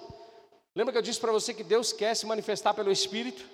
Lembra 0.74 0.92
que 0.92 0.98
eu 0.98 1.02
disse 1.02 1.20
para 1.20 1.32
você 1.32 1.52
que 1.52 1.64
Deus 1.64 1.92
quer 1.92 2.14
se 2.14 2.26
manifestar 2.26 2.74
pelo 2.74 2.92
Espírito? 2.92 3.44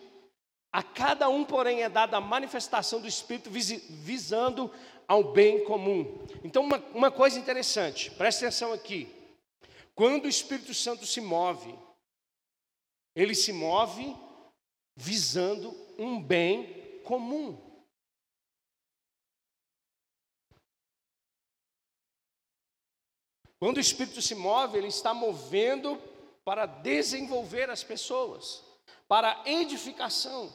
A 0.73 0.83
cada 0.83 1.29
um, 1.29 1.45
porém, 1.45 1.83
é 1.83 1.89
dada 1.89 2.17
a 2.17 2.21
manifestação 2.21 3.01
do 3.01 3.09
Espírito 3.09 3.51
visando 3.51 4.71
ao 5.09 5.33
bem 5.33 5.65
comum. 5.65 6.27
Então, 6.45 6.63
uma, 6.63 6.79
uma 6.95 7.11
coisa 7.11 7.39
interessante, 7.39 8.11
preste 8.13 8.45
atenção 8.45 8.73
aqui. 8.73 9.09
Quando 9.95 10.25
o 10.25 10.29
Espírito 10.29 10.73
Santo 10.73 11.05
se 11.05 11.21
move, 11.21 11.75
ele 13.15 13.35
se 13.35 13.53
move 13.53 14.17
visando 14.95 15.75
um 15.99 16.23
bem 16.23 17.01
comum. 17.05 17.70
Quando 23.61 23.77
o 23.77 23.81
Espírito 23.81 24.23
se 24.23 24.35
move, 24.35 24.79
ele 24.79 24.89
está 24.89 25.13
movendo 25.13 26.01
para 26.43 26.65
desenvolver 26.65 27.69
as 27.69 27.85
pessoas, 27.85 28.65
para 29.07 29.43
edificação. 29.45 30.51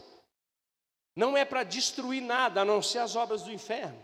Não 1.15 1.37
é 1.37 1.45
para 1.45 1.63
destruir 1.63 2.21
nada, 2.21 2.61
a 2.61 2.65
não 2.65 2.81
ser 2.81 2.97
as 2.97 3.15
obras 3.15 3.43
do 3.43 3.53
inferno. 3.53 4.03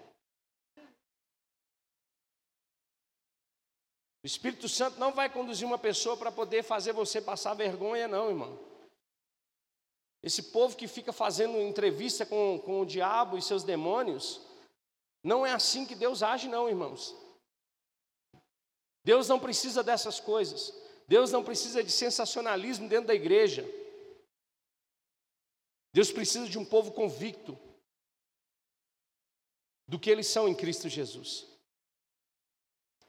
O 4.24 4.28
Espírito 4.28 4.70
Santo 4.70 5.00
não 5.00 5.12
vai 5.12 5.28
conduzir 5.32 5.66
uma 5.66 5.80
pessoa 5.80 6.16
para 6.16 6.32
poder 6.32 6.62
fazer 6.62 6.94
você 6.94 7.20
passar 7.20 7.56
vergonha, 7.56 8.08
não, 8.08 8.30
irmão. 8.30 8.60
Esse 10.22 10.44
povo 10.44 10.78
que 10.78 10.88
fica 10.88 11.12
fazendo 11.12 11.60
entrevista 11.60 12.24
com, 12.24 12.60
com 12.60 12.82
o 12.82 12.86
diabo 12.86 13.36
e 13.36 13.42
seus 13.42 13.64
demônios, 13.64 14.40
não 15.24 15.44
é 15.44 15.52
assim 15.52 15.88
que 15.88 15.96
Deus 15.96 16.22
age, 16.22 16.48
não, 16.48 16.70
irmãos. 16.70 17.16
Deus 19.04 19.28
não 19.28 19.40
precisa 19.40 19.84
dessas 19.84 20.20
coisas. 20.20 20.74
Deus 21.08 21.32
não 21.32 21.44
precisa 21.44 21.84
de 21.84 21.92
sensacionalismo 21.92 22.88
dentro 22.88 23.08
da 23.08 23.16
igreja. 23.16 23.66
Deus 25.94 26.12
precisa 26.12 26.48
de 26.48 26.58
um 26.58 26.66
povo 26.66 26.92
convicto 26.92 27.58
do 29.88 30.00
que 30.00 30.10
eles 30.10 30.28
são 30.28 30.48
em 30.48 30.56
Cristo 30.56 30.88
Jesus. 30.88 31.46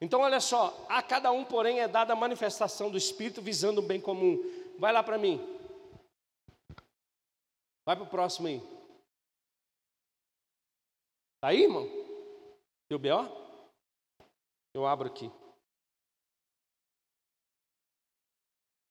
Então, 0.01 0.21
olha 0.21 0.41
só, 0.41 0.85
a 0.89 1.01
cada 1.01 1.31
um, 1.31 1.45
porém, 1.45 1.79
é 1.79 1.87
dada 1.87 2.13
a 2.13 2.17
manifestação 2.17 2.91
do 2.91 2.99
Espírito 2.99 3.41
visando 3.41 3.81
o 3.81 3.87
bem 3.87 4.01
comum. 4.01 4.37
Vai 4.79 4.93
lá 4.93 5.01
para 5.01 5.17
mim. 5.17 5.39
Vai 7.87 7.95
para 7.95 8.05
o 8.05 8.11
próximo 8.11 8.49
aí. 8.49 8.57
Está 11.37 11.49
aí, 11.49 11.63
irmão? 11.63 11.89
Deu 12.89 12.99
B.O.? 12.99 13.29
Eu 14.75 14.87
abro 14.87 15.07
aqui. 15.07 15.31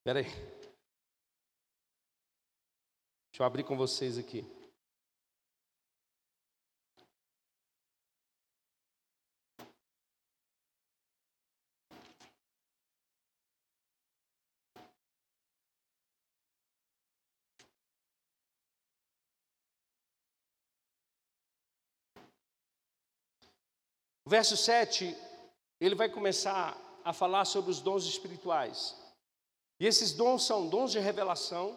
Espera 0.02 0.18
aí. 0.18 0.26
Deixa 3.32 3.41
eu 3.41 3.45
abrir 3.45 3.64
com 3.64 3.78
vocês 3.78 4.18
aqui. 4.18 4.43
verso 24.32 24.56
7, 24.56 25.14
ele 25.78 25.93
vai 25.93 26.08
começar 26.08 26.78
a 27.04 27.12
falar 27.12 27.43
sobre 27.43 27.70
os 27.70 27.82
dons 27.82 28.06
espirituais. 28.06 28.95
E 29.82 29.88
esses 29.88 30.13
dons 30.13 30.45
são 30.45 30.67
dons 30.67 30.91
de 30.91 30.99
revelação, 30.99 31.75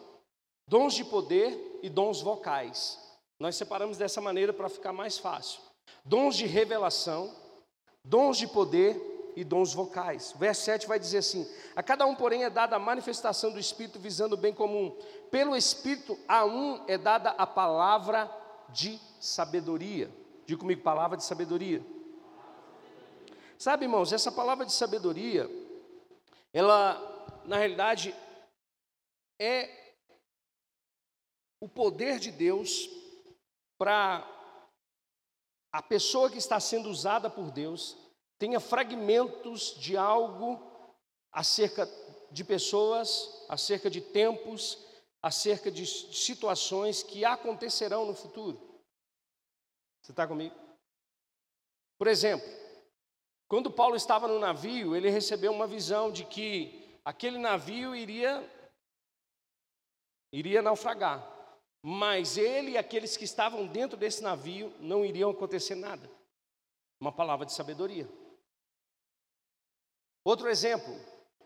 dons 0.67 0.93
de 0.93 1.03
poder 1.03 1.79
e 1.81 1.89
dons 1.89 2.21
vocais. 2.21 2.99
Nós 3.39 3.55
separamos 3.55 3.97
dessa 3.97 4.21
maneira 4.21 4.53
para 4.53 4.69
ficar 4.69 4.93
mais 4.93 5.17
fácil. 5.17 5.59
Dons 6.05 6.37
de 6.37 6.45
revelação, 6.45 7.33
dons 8.03 8.37
de 8.37 8.45
poder 8.45 9.33
e 9.35 9.43
dons 9.43 9.73
vocais. 9.73 10.35
O 10.35 10.37
verso 10.37 10.61
7 10.65 10.85
vai 10.85 10.99
dizer 10.99 11.17
assim: 11.17 11.51
A 11.75 11.81
cada 11.81 12.05
um, 12.05 12.13
porém, 12.13 12.43
é 12.43 12.49
dada 12.51 12.75
a 12.75 12.79
manifestação 12.79 13.51
do 13.51 13.59
Espírito 13.59 13.97
visando 13.97 14.35
o 14.35 14.37
bem 14.37 14.53
comum. 14.53 14.95
Pelo 15.31 15.55
Espírito, 15.55 16.15
a 16.27 16.45
um 16.45 16.85
é 16.87 16.99
dada 16.99 17.31
a 17.31 17.47
palavra 17.47 18.29
de 18.69 18.99
sabedoria. 19.19 20.11
Diga 20.45 20.59
comigo, 20.59 20.83
palavra 20.83 21.17
de 21.17 21.23
sabedoria. 21.23 21.83
Sabe, 23.57 23.85
irmãos, 23.85 24.13
essa 24.13 24.31
palavra 24.31 24.63
de 24.63 24.73
sabedoria, 24.73 25.49
ela, 26.53 27.14
na 27.47 27.57
realidade, 27.57 28.15
é 29.39 29.95
o 31.59 31.67
poder 31.67 32.19
de 32.19 32.31
Deus 32.31 32.89
para 33.77 34.23
a 35.71 35.81
pessoa 35.81 36.29
que 36.29 36.37
está 36.37 36.59
sendo 36.59 36.89
usada 36.89 37.29
por 37.29 37.51
Deus 37.51 37.97
tenha 38.37 38.59
fragmentos 38.59 39.75
de 39.79 39.97
algo 39.97 40.59
acerca 41.31 41.89
de 42.31 42.43
pessoas, 42.43 43.45
acerca 43.49 43.89
de 43.89 44.01
tempos, 44.01 44.77
acerca 45.21 45.71
de 45.71 45.85
situações 45.85 47.01
que 47.01 47.25
acontecerão 47.25 48.05
no 48.05 48.13
futuro. 48.13 48.81
Você 50.01 50.11
está 50.11 50.27
comigo? 50.27 50.55
Por 51.97 52.07
exemplo, 52.07 52.47
quando 53.47 53.71
Paulo 53.71 53.95
estava 53.95 54.27
no 54.27 54.39
navio, 54.39 54.95
ele 54.95 55.09
recebeu 55.09 55.51
uma 55.51 55.67
visão 55.67 56.11
de 56.11 56.25
que 56.25 56.84
aquele 57.05 57.37
navio 57.37 57.95
iria 57.95 58.43
iria 60.33 60.61
naufragar, 60.61 61.25
mas 61.81 62.37
ele 62.37 62.71
e 62.71 62.77
aqueles 62.77 63.15
que 63.15 63.23
estavam 63.23 63.65
dentro 63.65 63.95
desse 63.95 64.21
navio 64.21 64.73
não 64.81 65.05
iriam 65.05 65.29
acontecer 65.29 65.75
nada. 65.75 66.09
Uma 66.99 67.11
palavra 67.11 67.45
de 67.45 67.53
sabedoria. 67.53 68.09
Outro 70.25 70.49
exemplo, 70.49 70.93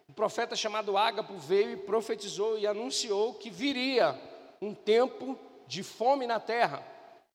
um 0.07 0.13
profeta 0.13 0.55
chamado 0.55 0.97
Ágapo 0.97 1.37
veio 1.37 1.71
e 1.71 1.77
profetizou 1.77 2.57
e 2.57 2.65
anunciou 2.65 3.35
que 3.35 3.51
viria 3.51 4.15
um 4.61 4.73
tempo 4.73 5.37
de 5.67 5.83
fome 5.83 6.25
na 6.25 6.39
terra. 6.39 6.83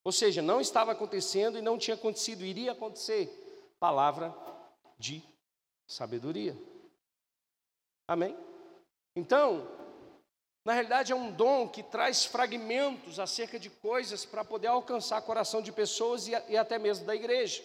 Ou 0.02 0.10
seja, 0.10 0.42
não 0.42 0.60
estava 0.60 0.92
acontecendo 0.92 1.56
e 1.56 1.62
não 1.62 1.78
tinha 1.78 1.94
acontecido, 1.94 2.44
iria 2.44 2.72
acontecer. 2.72 3.28
Palavra 3.78 4.34
de 4.98 5.22
sabedoria. 5.86 6.56
Amém? 8.06 8.36
Então, 9.16 9.66
na 10.64 10.72
realidade, 10.72 11.12
é 11.12 11.16
um 11.16 11.30
dom 11.30 11.68
que 11.68 11.82
traz 11.82 12.24
fragmentos 12.24 13.18
acerca 13.18 13.58
de 13.58 13.68
coisas 13.68 14.24
para 14.24 14.44
poder 14.44 14.68
alcançar 14.68 15.20
o 15.20 15.24
coração 15.24 15.60
de 15.60 15.70
pessoas 15.70 16.26
e, 16.26 16.32
e, 16.48 16.56
até 16.56 16.78
mesmo 16.78 17.04
da 17.04 17.14
igreja. 17.14 17.62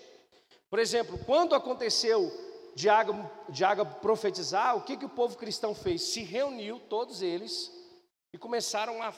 Por 0.69 0.79
exemplo, 0.79 1.17
quando 1.25 1.55
aconteceu 1.55 2.29
de 2.75 2.89
Ágabo, 2.89 3.95
profetizar, 4.01 4.77
o 4.77 4.81
que, 4.81 4.97
que 4.97 5.05
o 5.05 5.09
povo 5.09 5.37
cristão 5.37 5.73
fez? 5.73 6.01
Se 6.03 6.21
reuniu, 6.21 6.79
todos 6.89 7.21
eles, 7.21 7.71
e 8.33 8.37
começaram 8.37 9.01
a 9.01 9.13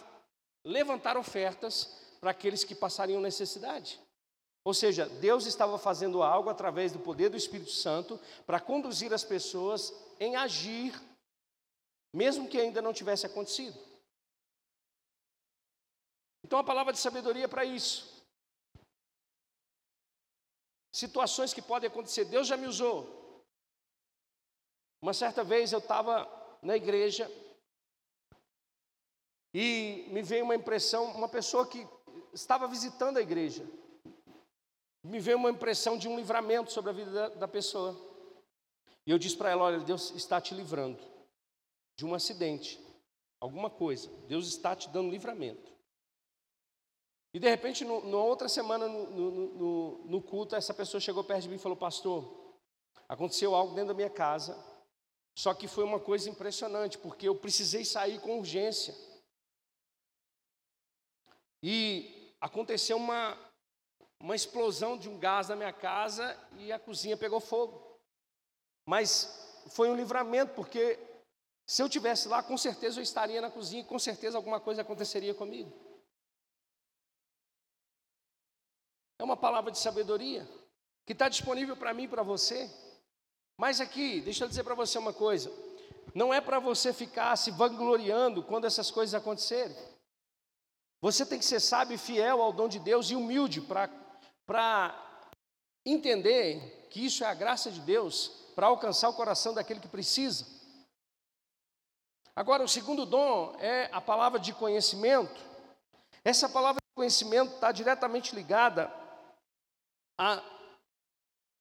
levantar 0.66 1.18
ofertas 1.18 1.98
para 2.20 2.32
aqueles 2.32 2.64
que 2.64 2.76
passariam 2.76 3.20
necessidade. 3.20 4.00
Ou 4.64 4.74
seja, 4.76 5.08
Deus 5.08 5.48
estava 5.48 5.78
fazendo 5.80 6.22
algo 6.22 6.50
através 6.50 6.92
do 6.92 7.00
poder 7.00 7.30
do 7.30 7.38
Espírito 7.38 7.72
Santo 7.72 8.20
para 8.46 8.60
conduzir 8.60 9.12
as 9.12 9.24
pessoas 9.24 9.92
em 10.20 10.36
agir, 10.36 10.94
mesmo 12.14 12.48
que 12.48 12.60
ainda 12.60 12.82
não 12.82 12.94
tivesse 12.94 13.26
acontecido. 13.26 13.78
Então 16.44 16.60
a 16.60 16.64
palavra 16.64 16.92
de 16.92 17.00
sabedoria 17.00 17.46
é 17.46 17.48
para 17.48 17.64
isso. 17.64 18.12
situações 20.92 21.54
que 21.54 21.62
podem 21.62 21.88
acontecer. 21.90 22.26
Deus 22.26 22.48
já 22.48 22.58
me 22.58 22.68
usou. 22.68 23.44
Uma 25.02 25.14
certa 25.14 25.44
vez 25.44 25.72
eu 25.72 25.80
estava 25.80 26.30
na 26.62 26.76
igreja 26.76 27.32
e 29.54 30.06
me 30.10 30.22
veio 30.22 30.44
uma 30.44 30.56
impressão, 30.56 31.06
uma 31.06 31.28
pessoa 31.28 31.66
que 31.66 31.88
estava 32.34 32.68
visitando 32.68 33.18
a 33.18 33.22
igreja, 33.22 33.66
me 35.04 35.20
veio 35.20 35.38
uma 35.38 35.50
impressão 35.50 35.98
de 35.98 36.08
um 36.08 36.16
livramento 36.16 36.72
sobre 36.72 36.92
a 36.92 36.94
vida 36.94 37.12
da, 37.12 37.30
da 37.30 37.48
pessoa. 37.48 37.98
E 39.08 39.12
eu 39.12 39.18
disse 39.18 39.36
para 39.36 39.50
ela: 39.50 39.64
Olha, 39.64 39.80
Deus 39.80 40.12
está 40.12 40.40
te 40.40 40.54
livrando 40.54 41.11
de 42.02 42.06
um 42.08 42.16
acidente, 42.16 42.84
alguma 43.40 43.70
coisa. 43.70 44.10
Deus 44.28 44.48
está 44.48 44.76
te 44.76 44.90
dando 44.90 45.12
livramento. 45.12 45.72
E 47.32 47.40
de 47.40 47.48
repente, 47.48 47.86
no, 47.86 48.02
numa 48.02 48.24
outra 48.24 48.50
semana 48.50 48.88
no, 48.88 49.32
no, 49.32 50.06
no, 50.06 50.22
culto, 50.24 50.56
essa 50.56 50.74
pessoa 50.74 51.00
chegou 51.00 51.24
perto 51.24 51.44
de 51.44 51.50
mim 51.50 51.58
e 51.58 51.60
falou: 51.60 51.78
Pastor, 51.78 52.58
aconteceu 53.08 53.54
algo 53.54 53.76
dentro 53.76 53.90
da 53.90 53.94
minha 53.94 54.10
casa. 54.10 54.58
Só 55.38 55.54
que 55.54 55.68
foi 55.68 55.84
uma 55.84 56.00
coisa 56.00 56.28
impressionante, 56.28 56.98
porque 56.98 57.28
eu 57.28 57.36
precisei 57.36 57.86
sair 57.86 58.20
com 58.20 58.40
urgência. 58.40 58.96
E 61.62 62.34
aconteceu 62.42 62.98
uma, 62.98 63.38
uma 64.20 64.36
explosão 64.36 64.98
de 64.98 65.08
um 65.08 65.20
gás 65.20 65.50
na 65.50 65.56
minha 65.56 65.72
casa 65.72 66.36
e 66.58 66.72
a 66.72 66.80
cozinha 66.80 67.16
pegou 67.16 67.40
fogo. 67.40 67.96
Mas 68.88 69.64
foi 69.70 69.88
um 69.88 69.96
livramento, 69.96 70.56
porque 70.56 71.11
se 71.72 71.82
eu 71.82 71.88
tivesse 71.88 72.28
lá, 72.28 72.44
com 72.44 72.58
certeza 72.58 73.00
eu 73.00 73.02
estaria 73.02 73.40
na 73.40 73.50
cozinha 73.50 73.82
e 73.82 73.86
com 73.86 73.98
certeza 73.98 74.38
alguma 74.38 74.60
coisa 74.60 74.82
aconteceria 74.82 75.34
comigo. 75.34 75.72
É 79.18 79.24
uma 79.24 79.38
palavra 79.38 79.72
de 79.72 79.80
sabedoria 79.80 80.46
que 81.06 81.14
está 81.14 81.30
disponível 81.30 81.78
para 81.78 81.94
mim 81.94 82.04
e 82.04 82.08
para 82.10 82.24
você. 82.24 82.70
Mas 83.58 83.80
aqui, 83.80 84.20
deixa 84.20 84.44
eu 84.44 84.50
dizer 84.50 84.66
para 84.66 84.76
você 84.76 84.98
uma 84.98 85.14
coisa: 85.14 85.50
não 86.14 86.34
é 86.34 86.42
para 86.42 86.60
você 86.60 86.92
ficar 86.92 87.38
se 87.38 87.52
vangloriando 87.52 88.44
quando 88.44 88.66
essas 88.66 88.92
coisas 88.92 89.16
acontecerem. 89.16 89.78
Você 91.00 91.26
tem 91.26 91.40
que 91.40 91.46
ser 91.46 91.62
sábio 91.62 91.96
e 91.96 91.98
fiel 91.98 92.42
ao 92.42 92.52
dom 92.52 92.68
de 92.68 92.80
Deus 92.80 93.10
e 93.10 93.16
humilde 93.16 93.62
para 94.46 94.90
entender 95.86 96.90
que 96.90 97.06
isso 97.06 97.24
é 97.24 97.28
a 97.28 97.34
graça 97.34 97.72
de 97.72 97.80
Deus 97.80 98.28
para 98.56 98.68
alcançar 98.68 99.08
o 99.08 99.14
coração 99.14 99.54
daquele 99.54 99.80
que 99.80 99.88
precisa. 99.88 100.60
Agora, 102.42 102.64
o 102.64 102.68
segundo 102.68 103.06
dom 103.06 103.56
é 103.60 103.88
a 103.92 104.02
palavra 104.02 104.40
de 104.40 104.52
conhecimento. 104.52 105.40
Essa 106.24 106.50
palavra 106.50 106.82
de 106.82 106.96
conhecimento 106.96 107.54
está 107.54 107.72
diretamente 107.72 108.34
ligada 108.34 108.92
a 110.18 110.44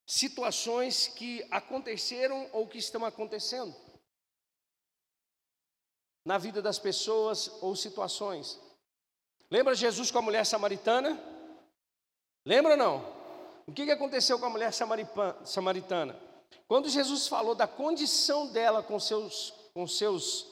situações 0.06 1.06
que 1.08 1.46
aconteceram 1.50 2.48
ou 2.54 2.66
que 2.66 2.78
estão 2.78 3.04
acontecendo 3.04 3.76
na 6.24 6.38
vida 6.38 6.62
das 6.62 6.78
pessoas 6.78 7.58
ou 7.60 7.76
situações. 7.76 8.58
Lembra 9.50 9.74
Jesus 9.74 10.10
com 10.10 10.20
a 10.20 10.22
mulher 10.22 10.46
samaritana? 10.46 11.22
Lembra 12.42 12.72
ou 12.72 12.78
não? 12.78 13.04
O 13.66 13.72
que 13.74 13.90
aconteceu 13.90 14.38
com 14.38 14.46
a 14.46 14.50
mulher 14.50 14.72
samaritana? 15.44 16.18
Quando 16.66 16.88
Jesus 16.88 17.28
falou 17.28 17.54
da 17.54 17.68
condição 17.68 18.46
dela 18.46 18.82
com 18.82 18.98
seus, 18.98 19.50
com 19.74 19.86
seus 19.86 20.49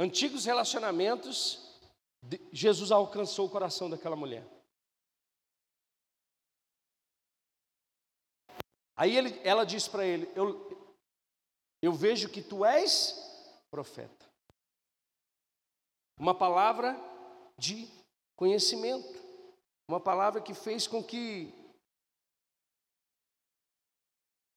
antigos 0.00 0.46
relacionamentos, 0.46 1.78
Jesus 2.50 2.90
alcançou 2.90 3.46
o 3.46 3.50
coração 3.50 3.90
daquela 3.90 4.16
mulher. 4.16 4.48
Aí 8.96 9.14
ele, 9.14 9.38
ela 9.44 9.64
diz 9.64 9.86
para 9.86 10.06
ele: 10.06 10.30
eu, 10.34 10.96
eu 11.82 11.92
vejo 11.92 12.30
que 12.30 12.42
tu 12.42 12.64
és 12.64 13.14
profeta. 13.70 14.26
Uma 16.18 16.34
palavra 16.34 16.96
de 17.58 17.86
conhecimento, 18.36 19.18
uma 19.86 20.00
palavra 20.00 20.40
que 20.40 20.54
fez 20.54 20.86
com 20.86 21.04
que 21.04 21.52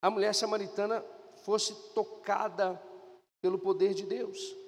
a 0.02 0.10
mulher 0.10 0.34
samaritana 0.34 1.02
fosse 1.44 1.74
tocada 1.94 2.82
pelo 3.42 3.60
poder 3.60 3.94
de 3.94 4.06
Deus. 4.06 4.63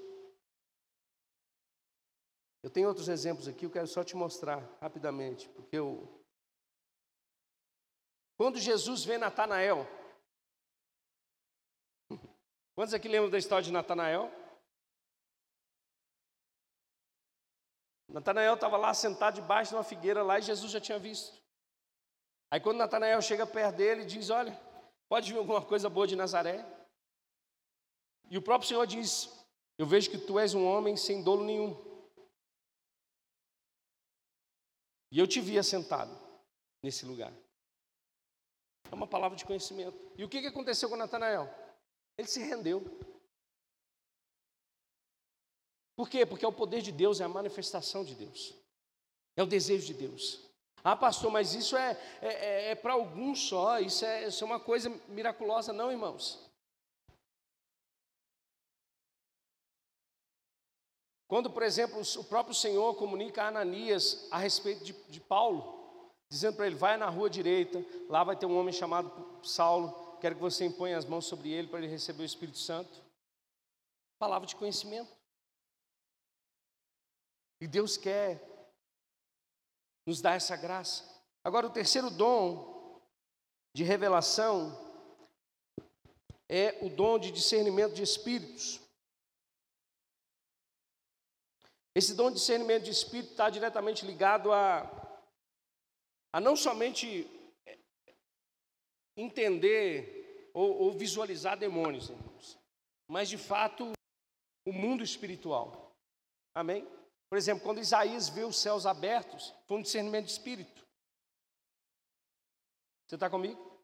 Eu 2.65 2.71
tenho 2.71 2.87
outros 2.87 3.09
exemplos 3.09 3.47
aqui, 3.47 3.67
eu 3.67 3.69
quero 3.69 3.85
só 3.85 4.03
te 4.03 4.15
mostrar 4.15 4.57
rapidamente, 4.81 5.47
porque 5.49 5.77
eu 5.77 6.11
quando 8.35 8.57
Jesus 8.57 9.05
vê 9.05 9.19
Natanael, 9.19 9.85
quantos 12.73 12.95
aqui 12.95 13.07
lembram 13.07 13.29
da 13.29 13.37
história 13.37 13.63
de 13.63 13.71
Natanael? 13.71 14.31
Natanael 18.09 18.55
estava 18.55 18.77
lá 18.77 18.95
sentado 18.95 19.35
debaixo 19.35 19.69
de 19.69 19.75
uma 19.75 19.83
figueira 19.83 20.23
lá 20.23 20.39
e 20.39 20.41
Jesus 20.41 20.71
já 20.71 20.81
tinha 20.81 20.97
visto. 20.97 21.39
Aí 22.49 22.59
quando 22.59 22.77
Natanael 22.77 23.21
chega 23.21 23.45
perto 23.45 23.75
dele, 23.75 24.05
diz: 24.05 24.31
Olha, 24.31 24.59
pode 25.07 25.31
vir 25.31 25.37
alguma 25.37 25.63
coisa 25.63 25.87
boa 25.87 26.07
de 26.07 26.15
Nazaré? 26.15 26.65
E 28.27 28.39
o 28.39 28.41
próprio 28.41 28.67
Senhor 28.67 28.87
diz: 28.87 29.29
Eu 29.77 29.85
vejo 29.85 30.09
que 30.09 30.17
tu 30.17 30.39
és 30.39 30.55
um 30.55 30.65
homem 30.65 30.97
sem 30.97 31.21
dolo 31.21 31.43
nenhum. 31.43 31.94
E 35.15 35.19
eu 35.19 35.25
te 35.25 35.39
vi 35.39 35.57
assentado 35.57 36.13
nesse 36.83 37.05
lugar. 37.05 37.31
É 38.91 38.93
uma 38.93 39.07
palavra 39.07 39.37
de 39.37 39.45
conhecimento. 39.45 39.97
E 40.17 40.25
o 40.25 40.27
que, 40.27 40.41
que 40.41 40.47
aconteceu 40.47 40.89
com 40.89 40.97
Natanael? 40.97 41.49
Ele 42.17 42.27
se 42.27 42.41
rendeu. 42.43 42.83
Por 45.95 46.09
quê? 46.09 46.25
Porque 46.25 46.43
é 46.43 46.47
o 46.49 46.51
poder 46.51 46.81
de 46.81 46.91
Deus, 46.91 47.21
é 47.21 47.23
a 47.23 47.29
manifestação 47.29 48.03
de 48.03 48.13
Deus. 48.13 48.53
É 49.37 49.41
o 49.41 49.45
desejo 49.45 49.87
de 49.87 49.93
Deus. 49.93 50.41
Ah, 50.83 50.97
pastor, 50.97 51.31
mas 51.31 51.53
isso 51.53 51.77
é, 51.77 51.97
é, 52.21 52.27
é, 52.27 52.71
é 52.71 52.75
para 52.75 52.91
alguns 52.91 53.39
só, 53.47 53.79
isso 53.79 54.03
é, 54.03 54.27
isso 54.27 54.43
é 54.43 54.45
uma 54.45 54.59
coisa 54.59 54.89
miraculosa, 55.07 55.71
não, 55.71 55.93
irmãos. 55.93 56.44
Quando, 61.27 61.49
por 61.49 61.63
exemplo, 61.63 62.01
o 62.17 62.23
próprio 62.23 62.53
Senhor 62.53 62.93
comunica 62.95 63.43
a 63.43 63.47
Ananias 63.47 64.27
a 64.29 64.37
respeito 64.37 64.83
de, 64.83 64.93
de 65.09 65.19
Paulo, 65.19 66.11
dizendo 66.29 66.55
para 66.55 66.67
ele: 66.67 66.75
vai 66.75 66.97
na 66.97 67.09
rua 67.09 67.29
direita, 67.29 67.83
lá 68.07 68.23
vai 68.23 68.35
ter 68.35 68.45
um 68.45 68.57
homem 68.57 68.73
chamado 68.73 69.39
Saulo, 69.43 70.17
quero 70.19 70.35
que 70.35 70.41
você 70.41 70.65
imponha 70.65 70.97
as 70.97 71.05
mãos 71.05 71.25
sobre 71.25 71.51
ele 71.51 71.67
para 71.67 71.79
ele 71.79 71.87
receber 71.87 72.23
o 72.23 72.25
Espírito 72.25 72.59
Santo. 72.59 73.03
Palavra 74.19 74.47
de 74.47 74.55
conhecimento. 74.55 75.11
E 77.59 77.67
Deus 77.67 77.97
quer 77.97 78.41
nos 80.05 80.21
dar 80.21 80.35
essa 80.35 80.55
graça. 80.55 81.03
Agora, 81.43 81.67
o 81.67 81.71
terceiro 81.71 82.09
dom 82.09 83.01
de 83.73 83.83
revelação 83.83 84.85
é 86.47 86.77
o 86.81 86.89
dom 86.89 87.17
de 87.17 87.31
discernimento 87.31 87.93
de 87.93 88.03
espíritos. 88.03 88.79
Esse 91.95 92.13
dom 92.13 92.29
de 92.29 92.35
discernimento 92.35 92.83
de 92.83 92.91
espírito 92.91 93.31
está 93.31 93.49
diretamente 93.49 94.05
ligado 94.05 94.51
a 94.51 95.03
a 96.35 96.41
não 96.41 96.53
somente 96.53 97.25
é, 97.65 97.79
entender 99.15 100.51
ou, 100.53 100.81
ou 100.81 100.91
visualizar 100.91 101.57
demônios, 101.57 102.09
irmãos, 102.09 102.59
mas 103.07 103.29
de 103.29 103.37
fato 103.37 103.93
o 104.67 104.73
mundo 104.73 105.01
espiritual. 105.01 105.95
Amém? 106.53 106.85
Por 107.29 107.37
exemplo, 107.37 107.63
quando 107.63 107.79
Isaías 107.79 108.27
viu 108.27 108.49
os 108.49 108.57
céus 108.57 108.85
abertos, 108.85 109.53
foi 109.65 109.77
um 109.77 109.81
discernimento 109.81 110.25
de 110.25 110.33
espírito. 110.33 110.85
Você 113.07 113.15
está 113.15 113.29
comigo? 113.29 113.81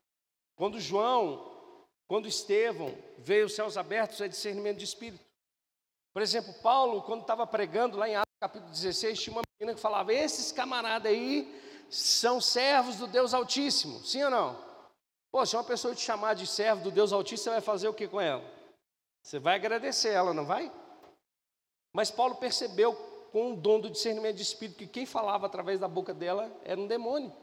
Quando 0.58 0.78
João, 0.78 1.86
quando 2.06 2.28
Estevão 2.28 2.94
veio 3.18 3.46
os 3.46 3.56
céus 3.56 3.78
abertos, 3.78 4.20
é 4.20 4.28
discernimento 4.28 4.80
de 4.80 4.84
espírito. 4.84 5.26
Por 6.14 6.22
exemplo, 6.22 6.54
Paulo, 6.62 7.02
quando 7.04 7.22
estava 7.22 7.48
pregando 7.48 7.98
lá 7.98 8.08
em 8.08 8.16
Atos 8.16 8.32
capítulo 8.40 8.72
16, 8.72 9.20
tinha 9.20 9.36
uma 9.36 9.42
menina 9.60 9.76
que 9.76 9.82
falava: 9.82 10.14
Esses 10.14 10.52
camaradas 10.52 11.12
aí 11.12 11.62
são 11.90 12.42
servos 12.42 12.98
do 12.98 13.08
Deus 13.08 13.34
Altíssimo, 13.34 14.04
sim 14.04 14.24
ou 14.24 14.30
não? 14.30 14.72
Pô, 15.32 15.46
se 15.46 15.56
uma 15.56 15.64
pessoa 15.64 15.96
te 15.96 16.02
chamar 16.02 16.34
de 16.34 16.46
servo 16.46 16.84
do 16.84 16.92
Deus 16.92 17.14
Altíssimo, 17.14 17.46
você 17.46 17.50
vai 17.52 17.62
fazer 17.62 17.88
o 17.88 17.94
que 17.94 18.08
com 18.08 18.20
ela? 18.20 18.44
Você 19.24 19.40
vai 19.40 19.56
agradecer 19.56 20.10
ela, 20.10 20.34
não 20.34 20.46
vai? 20.46 20.72
Mas 21.94 22.12
Paulo 22.12 22.36
percebeu 22.36 22.94
com 23.32 23.54
o 23.54 23.56
dom 23.56 23.80
do 23.80 23.90
discernimento 23.90 24.36
de 24.36 24.42
espírito 24.42 24.80
que 24.80 24.88
quem 24.88 25.06
falava 25.06 25.46
através 25.46 25.80
da 25.80 25.88
boca 25.88 26.14
dela 26.14 26.52
era 26.64 26.80
um 26.80 26.88
demônio. 26.88 27.34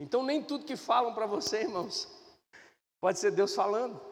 Então 0.00 0.22
nem 0.22 0.42
tudo 0.42 0.64
que 0.64 0.76
falam 0.76 1.14
para 1.14 1.26
você, 1.26 1.62
irmãos, 1.62 2.08
pode 3.00 3.18
ser 3.18 3.32
Deus 3.32 3.54
falando. 3.54 4.11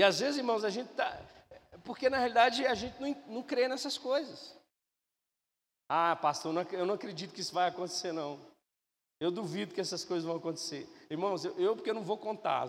E 0.00 0.02
às 0.02 0.18
vezes, 0.18 0.38
irmãos, 0.38 0.64
a 0.64 0.70
gente 0.70 0.92
está. 0.92 1.20
Porque 1.84 2.08
na 2.08 2.16
realidade 2.16 2.64
a 2.64 2.74
gente 2.74 2.98
não, 2.98 3.14
não 3.26 3.42
crê 3.42 3.68
nessas 3.68 3.98
coisas. 3.98 4.56
Ah, 5.86 6.16
pastor, 6.16 6.54
eu 6.72 6.86
não 6.86 6.94
acredito 6.94 7.34
que 7.34 7.42
isso 7.42 7.52
vai 7.52 7.68
acontecer, 7.68 8.10
não. 8.10 8.40
Eu 9.20 9.30
duvido 9.30 9.74
que 9.74 9.80
essas 9.82 10.02
coisas 10.02 10.24
vão 10.24 10.36
acontecer. 10.38 10.88
Irmãos, 11.10 11.44
eu, 11.44 11.54
eu 11.60 11.76
porque 11.76 11.90
eu 11.90 11.94
não 11.94 12.02
vou 12.02 12.16
contar 12.16 12.66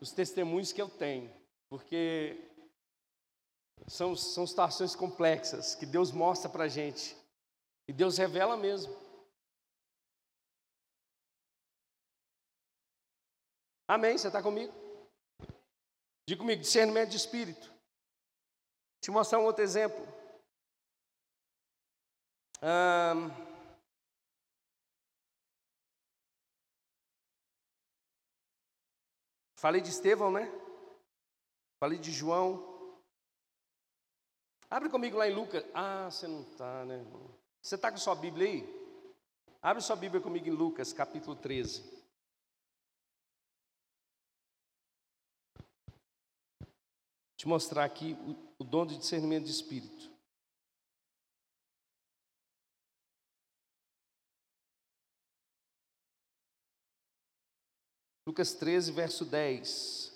os 0.00 0.10
testemunhos 0.10 0.72
que 0.72 0.80
eu 0.80 0.88
tenho, 0.88 1.30
porque 1.68 2.48
são, 3.86 4.16
são 4.16 4.46
situações 4.46 4.96
complexas 4.96 5.74
que 5.74 5.84
Deus 5.84 6.10
mostra 6.12 6.48
para 6.48 6.64
a 6.64 6.68
gente. 6.68 7.14
E 7.86 7.92
Deus 7.92 8.16
revela 8.16 8.56
mesmo. 8.56 8.96
Amém? 13.86 14.16
Você 14.16 14.28
está 14.28 14.42
comigo? 14.42 14.80
Diga 16.30 16.42
comigo, 16.42 16.62
discernimento 16.62 17.10
de 17.10 17.16
espírito. 17.16 17.66
Eu 17.66 19.00
te 19.00 19.10
mostrar 19.10 19.40
um 19.40 19.46
outro 19.46 19.64
exemplo. 19.64 20.06
falei 29.56 29.80
de 29.80 29.90
Estevão, 29.90 30.30
né? 30.30 30.48
Falei 31.80 31.98
de 31.98 32.12
João. 32.12 32.96
Abre 34.70 34.88
comigo 34.88 35.16
lá 35.16 35.26
em 35.26 35.34
Lucas. 35.34 35.64
Ah, 35.74 36.08
você 36.08 36.28
não 36.28 36.42
está, 36.42 36.84
né? 36.84 37.04
Você 37.60 37.74
está 37.74 37.90
com 37.90 37.98
sua 37.98 38.14
Bíblia 38.14 38.46
aí? 38.46 39.56
Abre 39.60 39.82
sua 39.82 39.96
Bíblia 39.96 40.22
comigo 40.22 40.46
em 40.46 40.52
Lucas, 40.52 40.92
capítulo 40.92 41.34
13. 41.34 41.99
Te 47.40 47.48
mostrar 47.48 47.86
aqui 47.86 48.12
o, 48.58 48.62
o 48.62 48.64
dom 48.64 48.84
de 48.84 48.98
discernimento 48.98 49.46
de 49.46 49.50
espírito. 49.50 50.10
Lucas 58.26 58.52
13, 58.52 58.92
verso 58.92 59.24
10. 59.24 60.12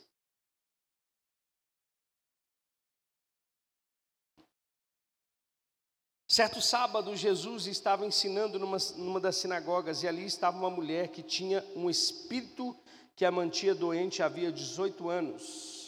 Certo 6.28 6.60
sábado, 6.60 7.16
Jesus 7.16 7.66
estava 7.66 8.04
ensinando 8.04 8.58
numa, 8.58 8.76
numa 8.96 9.18
das 9.18 9.36
sinagogas 9.36 10.02
e 10.02 10.06
ali 10.06 10.26
estava 10.26 10.58
uma 10.58 10.68
mulher 10.68 11.08
que 11.08 11.22
tinha 11.22 11.64
um 11.74 11.88
espírito 11.88 12.76
que 13.16 13.24
a 13.24 13.30
mantinha 13.30 13.74
doente 13.74 14.22
havia 14.22 14.52
18 14.52 15.08
anos. 15.08 15.83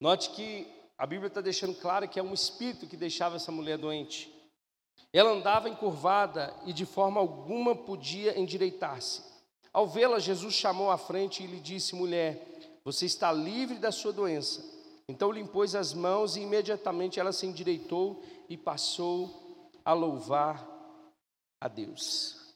Note 0.00 0.30
que 0.30 0.66
a 0.96 1.06
Bíblia 1.06 1.28
está 1.28 1.42
deixando 1.42 1.74
claro 1.78 2.08
que 2.08 2.18
é 2.18 2.22
um 2.22 2.32
espírito 2.32 2.86
que 2.86 2.96
deixava 2.96 3.36
essa 3.36 3.52
mulher 3.52 3.76
doente. 3.76 4.32
Ela 5.12 5.30
andava 5.30 5.68
encurvada 5.68 6.54
e 6.64 6.72
de 6.72 6.86
forma 6.86 7.20
alguma 7.20 7.76
podia 7.76 8.38
endireitar-se. 8.38 9.22
Ao 9.72 9.86
vê-la, 9.86 10.18
Jesus 10.18 10.54
chamou 10.54 10.90
à 10.90 10.96
frente 10.96 11.42
e 11.42 11.46
lhe 11.46 11.60
disse: 11.60 11.94
Mulher, 11.94 12.80
você 12.84 13.06
está 13.06 13.30
livre 13.30 13.78
da 13.78 13.92
sua 13.92 14.12
doença. 14.12 14.64
Então 15.08 15.30
lhe 15.30 15.40
impôs 15.40 15.74
as 15.74 15.92
mãos 15.92 16.36
e 16.36 16.40
imediatamente 16.40 17.20
ela 17.20 17.32
se 17.32 17.46
endireitou 17.46 18.22
e 18.48 18.56
passou 18.56 19.70
a 19.84 19.92
louvar 19.92 20.66
a 21.60 21.68
Deus. 21.68 22.54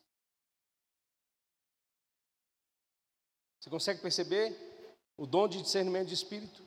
Você 3.61 3.68
consegue 3.70 4.01
perceber 4.01 4.57
o 5.16 5.26
dom 5.26 5.49
de 5.49 5.62
discernimento 5.62 6.09
de 6.09 6.14
espírito? 6.14 6.63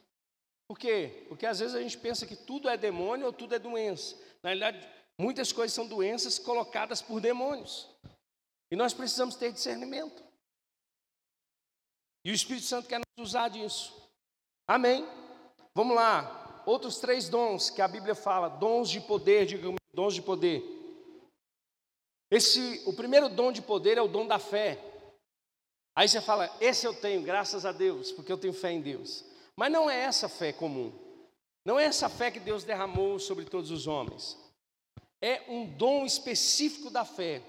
Por 0.68 0.78
quê? 0.78 1.26
Porque 1.30 1.45
às 1.45 1.59
vezes 1.59 1.76
a 1.76 1.82
gente 1.82 1.97
pensa 1.97 2.26
que 2.26 2.36
tudo 2.36 2.68
é 2.68 2.76
demônio 2.76 3.26
ou 3.26 3.34
tudo 3.34 3.55
é 3.55 3.59
doença. 3.59 4.15
Na 4.43 4.49
realidade, 4.49 4.86
muitas 5.20 5.51
coisas 5.51 5.74
são 5.74 5.88
doenças 5.88 6.38
colocadas 6.38 7.01
por 7.01 7.22
demônios. 7.22 7.89
E 8.70 8.76
nós 8.76 8.93
precisamos 8.93 9.36
ter 9.36 9.53
discernimento. 9.53 10.24
E 12.26 12.32
o 12.32 12.34
Espírito 12.34 12.65
Santo 12.65 12.89
quer 12.89 12.99
nos 12.99 13.30
usar 13.30 13.47
disso. 13.47 13.95
Amém? 14.68 15.07
Vamos 15.74 15.95
lá, 15.95 16.61
outros 16.65 16.99
três 16.99 17.30
dons 17.30 17.70
que 17.70 17.82
a 17.82 17.88
Bíblia 17.88 18.15
fala, 18.15 18.49
dons 18.49 18.89
de 18.89 18.99
poder, 18.99 19.45
digamos, 19.45 19.80
dons 19.93 20.13
de 20.13 20.22
poder. 20.22 20.61
Esse, 22.30 22.84
o 22.86 22.93
primeiro 22.93 23.30
dom 23.30 23.53
de 23.53 23.61
poder 23.61 23.97
é 23.97 24.01
o 24.01 24.07
dom 24.07 24.28
da 24.28 24.38
fé. 24.38 24.84
Aí 25.95 26.09
você 26.09 26.20
fala, 26.20 26.53
esse 26.59 26.86
eu 26.86 26.93
tenho, 26.93 27.24
graças 27.24 27.65
a 27.65 27.72
Deus, 27.72 28.11
porque 28.11 28.32
eu 28.32 28.38
tenho 28.38 28.53
fé 28.53 28.72
em 28.72 28.82
Deus. 28.82 29.24
Mas 29.58 29.72
não 29.72 29.89
é 29.89 30.01
essa 30.01 30.30
fé 30.30 30.53
comum. 30.53 30.93
Não 31.66 31.80
é 31.80 31.86
essa 31.86 32.08
fé 32.08 32.30
que 32.32 32.39
Deus 32.39 32.64
derramou 32.64 33.20
sobre 33.20 33.43
todos 33.45 33.72
os 33.72 33.88
homens. 33.88 34.38
É 35.22 35.43
um 35.49 35.66
dom 35.66 36.05
específico 36.05 36.89
da 36.89 37.03
fé 37.03 37.41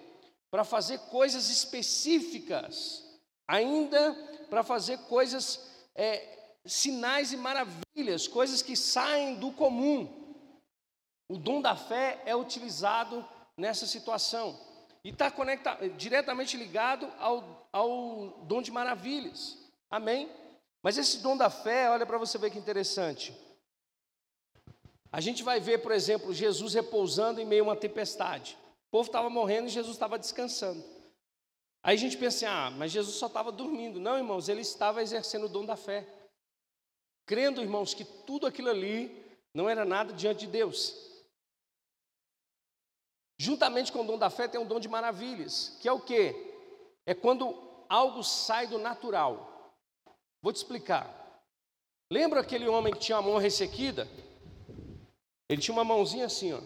para 0.50 0.64
fazer 0.64 0.98
coisas 1.10 1.50
específicas, 1.50 3.04
ainda 3.46 4.14
para 4.48 4.62
fazer 4.62 4.98
coisas 5.00 5.70
é, 5.94 6.56
sinais 6.64 7.32
e 7.32 7.36
maravilhas, 7.36 8.26
coisas 8.26 8.62
que 8.62 8.74
saem 8.74 9.36
do 9.36 9.52
comum. 9.52 10.34
O 11.30 11.36
dom 11.36 11.60
da 11.60 11.76
fé 11.76 12.22
é 12.24 12.34
utilizado 12.34 13.22
nessa 13.54 13.86
situação 13.86 14.58
e 15.04 15.10
está 15.10 15.30
diretamente 15.96 16.56
ligado 16.56 17.06
ao, 17.18 17.68
ao 17.70 18.44
dom 18.44 18.62
de 18.62 18.72
maravilhas. 18.72 19.58
Amém? 19.90 20.30
Mas 20.82 20.96
esse 20.96 21.18
dom 21.18 21.36
da 21.36 21.50
fé, 21.50 21.90
olha 21.90 22.06
para 22.06 22.18
você 22.18 22.38
ver 22.38 22.50
que 22.50 22.58
interessante. 22.58 23.36
A 25.10 25.20
gente 25.20 25.42
vai 25.42 25.58
ver, 25.58 25.78
por 25.78 25.92
exemplo, 25.92 26.32
Jesus 26.32 26.74
repousando 26.74 27.40
em 27.40 27.46
meio 27.46 27.64
a 27.64 27.68
uma 27.68 27.76
tempestade. 27.76 28.56
O 28.88 28.90
povo 28.90 29.08
estava 29.08 29.28
morrendo 29.28 29.66
e 29.66 29.70
Jesus 29.70 29.96
estava 29.96 30.18
descansando. 30.18 30.84
Aí 31.82 31.96
a 31.96 31.98
gente 31.98 32.16
pensa 32.16 32.36
assim, 32.36 32.46
ah, 32.46 32.70
mas 32.70 32.92
Jesus 32.92 33.16
só 33.16 33.26
estava 33.26 33.50
dormindo. 33.50 33.98
Não, 33.98 34.16
irmãos, 34.16 34.48
ele 34.48 34.60
estava 34.60 35.02
exercendo 35.02 35.44
o 35.44 35.48
dom 35.48 35.64
da 35.64 35.76
fé 35.76 36.06
crendo, 37.28 37.60
irmãos, 37.60 37.92
que 37.92 38.04
tudo 38.04 38.46
aquilo 38.46 38.70
ali 38.70 39.22
não 39.52 39.68
era 39.68 39.84
nada 39.84 40.14
diante 40.14 40.40
de 40.40 40.46
Deus. 40.46 40.96
Juntamente 43.38 43.92
com 43.92 44.00
o 44.00 44.06
dom 44.06 44.18
da 44.18 44.30
fé 44.30 44.48
tem 44.48 44.58
um 44.58 44.66
dom 44.66 44.80
de 44.80 44.88
maravilhas, 44.88 45.76
que 45.80 45.86
é 45.86 45.92
o 45.92 46.00
quê? 46.00 46.34
É 47.04 47.14
quando 47.14 47.54
algo 47.86 48.24
sai 48.24 48.66
do 48.66 48.78
natural. 48.78 49.47
Vou 50.42 50.52
te 50.52 50.56
explicar. 50.56 51.14
Lembra 52.10 52.40
aquele 52.40 52.66
homem 52.68 52.92
que 52.92 53.00
tinha 53.00 53.18
a 53.18 53.22
mão 53.22 53.36
ressequida? 53.38 54.08
Ele 55.48 55.60
tinha 55.60 55.74
uma 55.74 55.84
mãozinha 55.84 56.26
assim, 56.26 56.52
ó, 56.52 56.60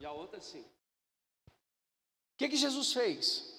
e 0.00 0.04
a 0.04 0.12
outra 0.12 0.38
assim. 0.38 0.60
O 0.60 2.36
que, 2.38 2.48
que 2.48 2.56
Jesus 2.56 2.92
fez? 2.92 3.54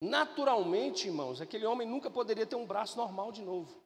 Naturalmente, 0.00 1.06
irmãos, 1.08 1.40
aquele 1.40 1.66
homem 1.66 1.88
nunca 1.88 2.10
poderia 2.10 2.46
ter 2.46 2.56
um 2.56 2.66
braço 2.66 2.96
normal 2.96 3.32
de 3.32 3.42
novo. 3.42 3.82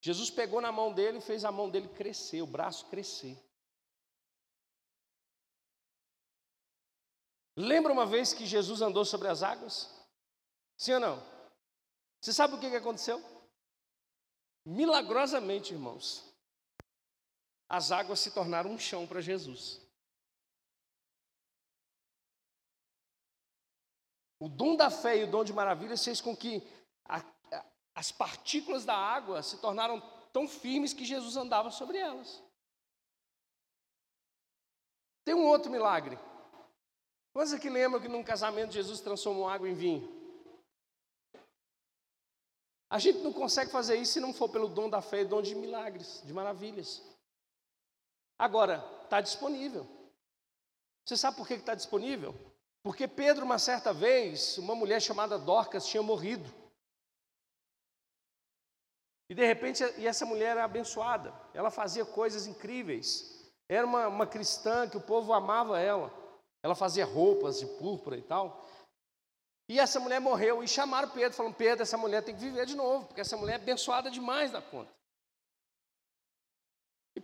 Jesus 0.00 0.30
pegou 0.30 0.60
na 0.60 0.70
mão 0.70 0.92
dele 0.92 1.18
e 1.18 1.22
fez 1.22 1.44
a 1.44 1.50
mão 1.50 1.70
dele 1.70 1.88
crescer, 1.88 2.42
o 2.42 2.46
braço 2.46 2.86
crescer. 2.86 3.36
Lembra 7.56 7.92
uma 7.92 8.04
vez 8.04 8.34
que 8.34 8.44
Jesus 8.44 8.82
andou 8.82 9.04
sobre 9.04 9.28
as 9.28 9.42
águas? 9.42 9.90
Sim 10.76 10.94
ou 10.94 11.00
não? 11.00 11.35
Você 12.20 12.32
sabe 12.32 12.54
o 12.54 12.60
que 12.60 12.66
aconteceu? 12.66 13.22
Milagrosamente, 14.64 15.72
irmãos, 15.72 16.24
as 17.68 17.92
águas 17.92 18.20
se 18.20 18.32
tornaram 18.32 18.70
um 18.70 18.78
chão 18.78 19.06
para 19.06 19.20
Jesus. 19.20 19.80
O 24.38 24.48
dom 24.48 24.76
da 24.76 24.90
fé 24.90 25.16
e 25.16 25.24
o 25.24 25.30
dom 25.30 25.44
de 25.44 25.52
maravilha 25.52 25.96
fez 25.96 26.20
com 26.20 26.36
que 26.36 26.62
a, 27.04 27.24
as 27.94 28.12
partículas 28.12 28.84
da 28.84 28.94
água 28.94 29.42
se 29.42 29.58
tornaram 29.58 30.00
tão 30.32 30.46
firmes 30.46 30.92
que 30.92 31.04
Jesus 31.04 31.36
andava 31.36 31.70
sobre 31.70 31.96
elas. 31.96 32.42
Tem 35.24 35.34
um 35.34 35.46
outro 35.46 35.70
milagre. 35.70 36.18
Quantos 37.32 37.52
aqui 37.52 37.68
lembram 37.68 38.00
que 38.00 38.08
num 38.08 38.22
casamento 38.22 38.72
Jesus 38.72 39.00
transformou 39.00 39.48
água 39.48 39.68
em 39.68 39.74
vinho? 39.74 40.15
A 42.88 42.98
gente 42.98 43.18
não 43.18 43.32
consegue 43.32 43.70
fazer 43.70 43.96
isso 43.96 44.14
se 44.14 44.20
não 44.20 44.32
for 44.32 44.48
pelo 44.48 44.68
dom 44.68 44.88
da 44.88 45.02
fé 45.02 45.22
e 45.22 45.24
dom 45.24 45.42
de 45.42 45.54
milagres, 45.54 46.22
de 46.24 46.32
maravilhas. 46.32 47.02
Agora, 48.38 48.84
está 49.02 49.20
disponível. 49.20 49.86
Você 51.04 51.16
sabe 51.16 51.36
por 51.36 51.46
que 51.46 51.54
está 51.54 51.74
disponível? 51.74 52.34
Porque 52.82 53.08
Pedro, 53.08 53.44
uma 53.44 53.58
certa 53.58 53.92
vez, 53.92 54.58
uma 54.58 54.74
mulher 54.74 55.00
chamada 55.00 55.38
Dorcas 55.38 55.86
tinha 55.86 56.02
morrido. 56.02 56.48
E 59.28 59.34
de 59.34 59.44
repente, 59.44 59.82
e 59.98 60.06
essa 60.06 60.24
mulher 60.24 60.50
era 60.50 60.64
abençoada, 60.64 61.34
ela 61.52 61.70
fazia 61.70 62.04
coisas 62.04 62.46
incríveis. 62.46 63.52
Era 63.68 63.84
uma, 63.84 64.06
uma 64.06 64.26
cristã 64.26 64.88
que 64.88 64.96
o 64.96 65.00
povo 65.00 65.32
amava 65.32 65.80
ela. 65.80 66.12
Ela 66.62 66.74
fazia 66.74 67.04
roupas 67.04 67.58
de 67.58 67.66
púrpura 67.66 68.16
e 68.16 68.22
tal. 68.22 68.65
E 69.68 69.80
essa 69.80 69.98
mulher 69.98 70.20
morreu 70.20 70.62
e 70.62 70.68
chamaram 70.68 71.08
Pedro, 71.10 71.36
falando: 71.36 71.54
Pedro, 71.54 71.82
essa 71.82 71.96
mulher 71.96 72.22
tem 72.22 72.34
que 72.34 72.40
viver 72.40 72.66
de 72.66 72.76
novo, 72.76 73.06
porque 73.06 73.20
essa 73.20 73.36
mulher 73.36 73.54
é 73.54 73.62
abençoada 73.62 74.10
demais 74.10 74.50
da 74.50 74.62
conta. 74.62 74.96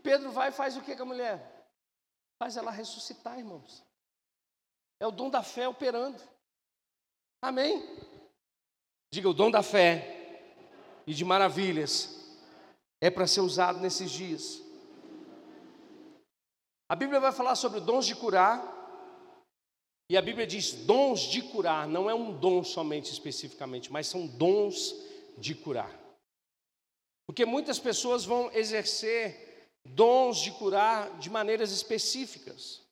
Pedro 0.03 0.33
vai 0.33 0.49
e 0.49 0.53
faz 0.53 0.77
o 0.77 0.83
que 0.83 0.97
com 0.97 1.05
a 1.05 1.07
mulher? 1.07 1.67
Faz 2.39 2.57
ela 2.57 2.71
ressuscitar, 2.71 3.39
irmãos. 3.39 3.85
É 5.01 5.07
o 5.07 5.13
dom 5.13 5.31
da 5.31 5.43
fé 5.43 5.69
operando. 5.69 6.21
Amém? 7.41 7.83
Diga, 9.13 9.29
o 9.29 9.35
dom 9.35 9.51
da 9.51 9.63
fé 9.63 10.51
e 11.07 11.15
de 11.15 11.25
maravilhas 11.25 12.19
é 13.01 13.11
para 13.11 13.27
ser 13.27 13.41
usado 13.41 13.81
nesses 13.81 14.11
dias. 14.11 14.61
A 16.89 16.97
Bíblia 16.97 17.21
vai 17.21 17.33
falar 17.33 17.55
sobre 17.55 17.81
dons 17.81 18.07
de 18.07 18.15
curar, 18.15 18.61
e 20.13 20.17
a 20.19 20.21
Bíblia 20.21 20.47
diz 20.47 20.73
dons 20.73 21.21
de 21.21 21.41
curar, 21.41 21.89
não 21.89 22.11
é 22.11 22.15
um 22.15 22.37
dom 22.37 22.63
somente 22.63 23.11
especificamente, 23.11 23.91
mas 23.91 24.07
são 24.07 24.27
dons 24.27 24.95
de 25.39 25.55
curar. 25.55 25.91
Porque 27.27 27.47
muitas 27.47 27.79
pessoas 27.79 28.23
vão 28.23 28.51
exercer 28.53 29.71
dons 29.83 30.37
de 30.37 30.51
curar 30.51 31.19
de 31.19 31.31
maneiras 31.31 31.73
específicas. 31.73 32.83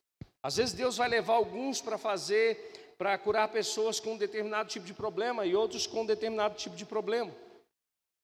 Às 0.42 0.56
vezes 0.56 0.72
Deus 0.72 0.96
vai 0.96 1.10
levar 1.10 1.34
alguns 1.34 1.82
para 1.82 1.98
fazer, 1.98 2.94
para 2.96 3.18
curar 3.18 3.48
pessoas 3.48 4.00
com 4.00 4.14
um 4.14 4.16
determinado 4.16 4.70
tipo 4.70 4.86
de 4.86 4.94
problema 4.94 5.44
e 5.44 5.54
outros 5.54 5.86
com 5.86 6.00
um 6.00 6.06
determinado 6.06 6.54
tipo 6.54 6.74
de 6.74 6.86
problema. 6.86 7.30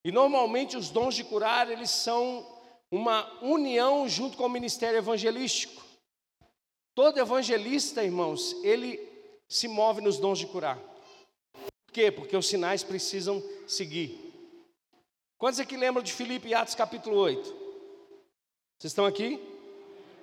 E 0.07 0.11
normalmente 0.11 0.75
os 0.75 0.89
dons 0.89 1.15
de 1.15 1.23
curar, 1.23 1.71
eles 1.71 1.91
são 1.91 2.51
uma 2.91 3.31
união 3.43 4.09
junto 4.09 4.39
com 4.39 4.47
o 4.47 4.49
ministério 4.49 4.97
evangelístico. 4.97 5.85
Todo 6.97 7.21
evangelista, 7.21 8.03
irmãos, 8.03 8.57
ele 8.65 8.99
se 9.47 9.69
move 9.69 10.01
nos 10.01 10.17
dons 10.17 10.39
de 10.39 10.47
curar. 10.47 10.79
Por 11.53 11.93
quê? 11.93 12.11
Porque 12.11 12.35
os 12.35 12.49
sinais 12.49 12.83
precisam 12.83 13.45
seguir. 13.69 14.19
Quantos 15.37 15.61
aqui 15.61 15.77
lembram 15.77 16.03
de 16.03 16.11
Filipe 16.11 16.49
e 16.49 16.55
Atos 16.55 16.75
capítulo 16.75 17.19
8? 17.19 17.45
Vocês 18.79 18.93
estão 18.93 19.05
aqui? 19.05 19.39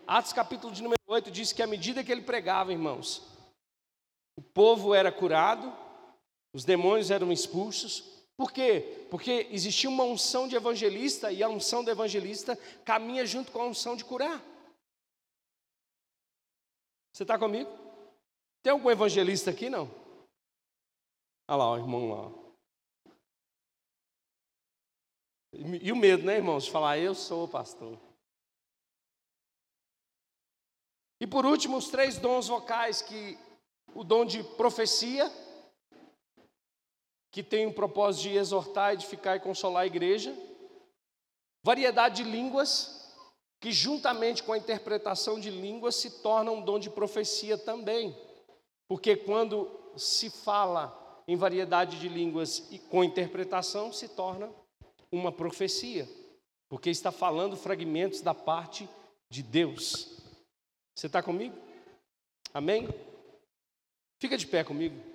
Atos 0.07 0.33
capítulo 0.33 0.73
de 0.73 0.81
número 0.81 0.99
8 1.05 1.29
diz 1.29 1.53
que 1.53 1.61
à 1.61 1.67
medida 1.67 2.03
que 2.03 2.11
ele 2.11 2.23
pregava, 2.23 2.71
irmãos, 2.71 3.21
o 4.35 4.41
povo 4.41 4.95
era 4.95 5.11
curado, 5.11 5.71
os 6.55 6.65
demônios 6.65 7.11
eram 7.11 7.31
expulsos. 7.31 8.03
Por 8.35 8.51
quê? 8.51 9.05
Porque 9.11 9.47
existia 9.51 9.91
uma 9.91 10.05
unção 10.05 10.47
de 10.47 10.55
evangelista 10.55 11.31
e 11.31 11.43
a 11.43 11.49
unção 11.49 11.83
do 11.83 11.91
evangelista 11.91 12.57
caminha 12.83 13.27
junto 13.27 13.51
com 13.51 13.61
a 13.61 13.67
unção 13.67 13.95
de 13.95 14.03
curar. 14.03 14.43
Você 17.13 17.23
está 17.23 17.37
comigo? 17.37 17.69
Tem 18.63 18.73
algum 18.73 18.89
evangelista 18.89 19.51
aqui? 19.51 19.69
Não? 19.69 19.87
Olha 21.47 21.57
lá, 21.57 21.71
o 21.71 21.77
irmão 21.77 22.09
lá. 22.09 22.43
E 25.53 25.91
o 25.91 25.95
medo, 25.95 26.23
né, 26.23 26.37
irmãos, 26.37 26.65
de 26.65 26.71
falar, 26.71 26.97
eu 26.97 27.13
sou 27.13 27.47
pastor. 27.47 27.99
E 31.21 31.27
por 31.27 31.45
último, 31.45 31.77
os 31.77 31.89
três 31.89 32.17
dons 32.17 32.47
vocais, 32.47 33.03
que 33.03 33.37
o 33.93 34.03
dom 34.03 34.25
de 34.25 34.43
profecia, 34.43 35.31
que 37.31 37.43
tem 37.43 37.67
o 37.67 37.73
propósito 37.73 38.23
de 38.23 38.37
exortar, 38.37 38.93
edificar 38.93 39.37
e 39.37 39.39
consolar 39.39 39.83
a 39.83 39.87
igreja. 39.87 40.35
Variedade 41.63 42.23
de 42.23 42.29
línguas, 42.29 43.02
que 43.63 43.71
juntamente 43.71 44.43
com 44.43 44.51
a 44.51 44.57
interpretação 44.57 45.39
de 45.39 45.49
línguas 45.49 45.95
se 45.95 46.21
torna 46.21 46.51
um 46.51 46.61
dom 46.61 46.77
de 46.77 46.89
profecia 46.89 47.57
também. 47.57 48.13
Porque 48.89 49.15
quando 49.15 49.71
se 49.95 50.29
fala 50.29 51.23
em 51.25 51.37
variedade 51.37 51.97
de 51.97 52.09
línguas 52.09 52.67
e 52.71 52.77
com 52.77 53.05
interpretação, 53.05 53.93
se 53.93 54.09
torna 54.09 54.51
uma 55.09 55.31
profecia, 55.31 56.05
porque 56.67 56.89
está 56.89 57.09
falando 57.09 57.55
fragmentos 57.55 58.19
da 58.19 58.33
parte 58.33 58.89
de 59.29 59.41
Deus. 59.41 60.17
Você 60.93 61.07
está 61.07 61.23
comigo? 61.23 61.55
Amém? 62.53 62.89
Fica 64.19 64.37
de 64.37 64.45
pé 64.45 64.65
comigo. 64.65 65.12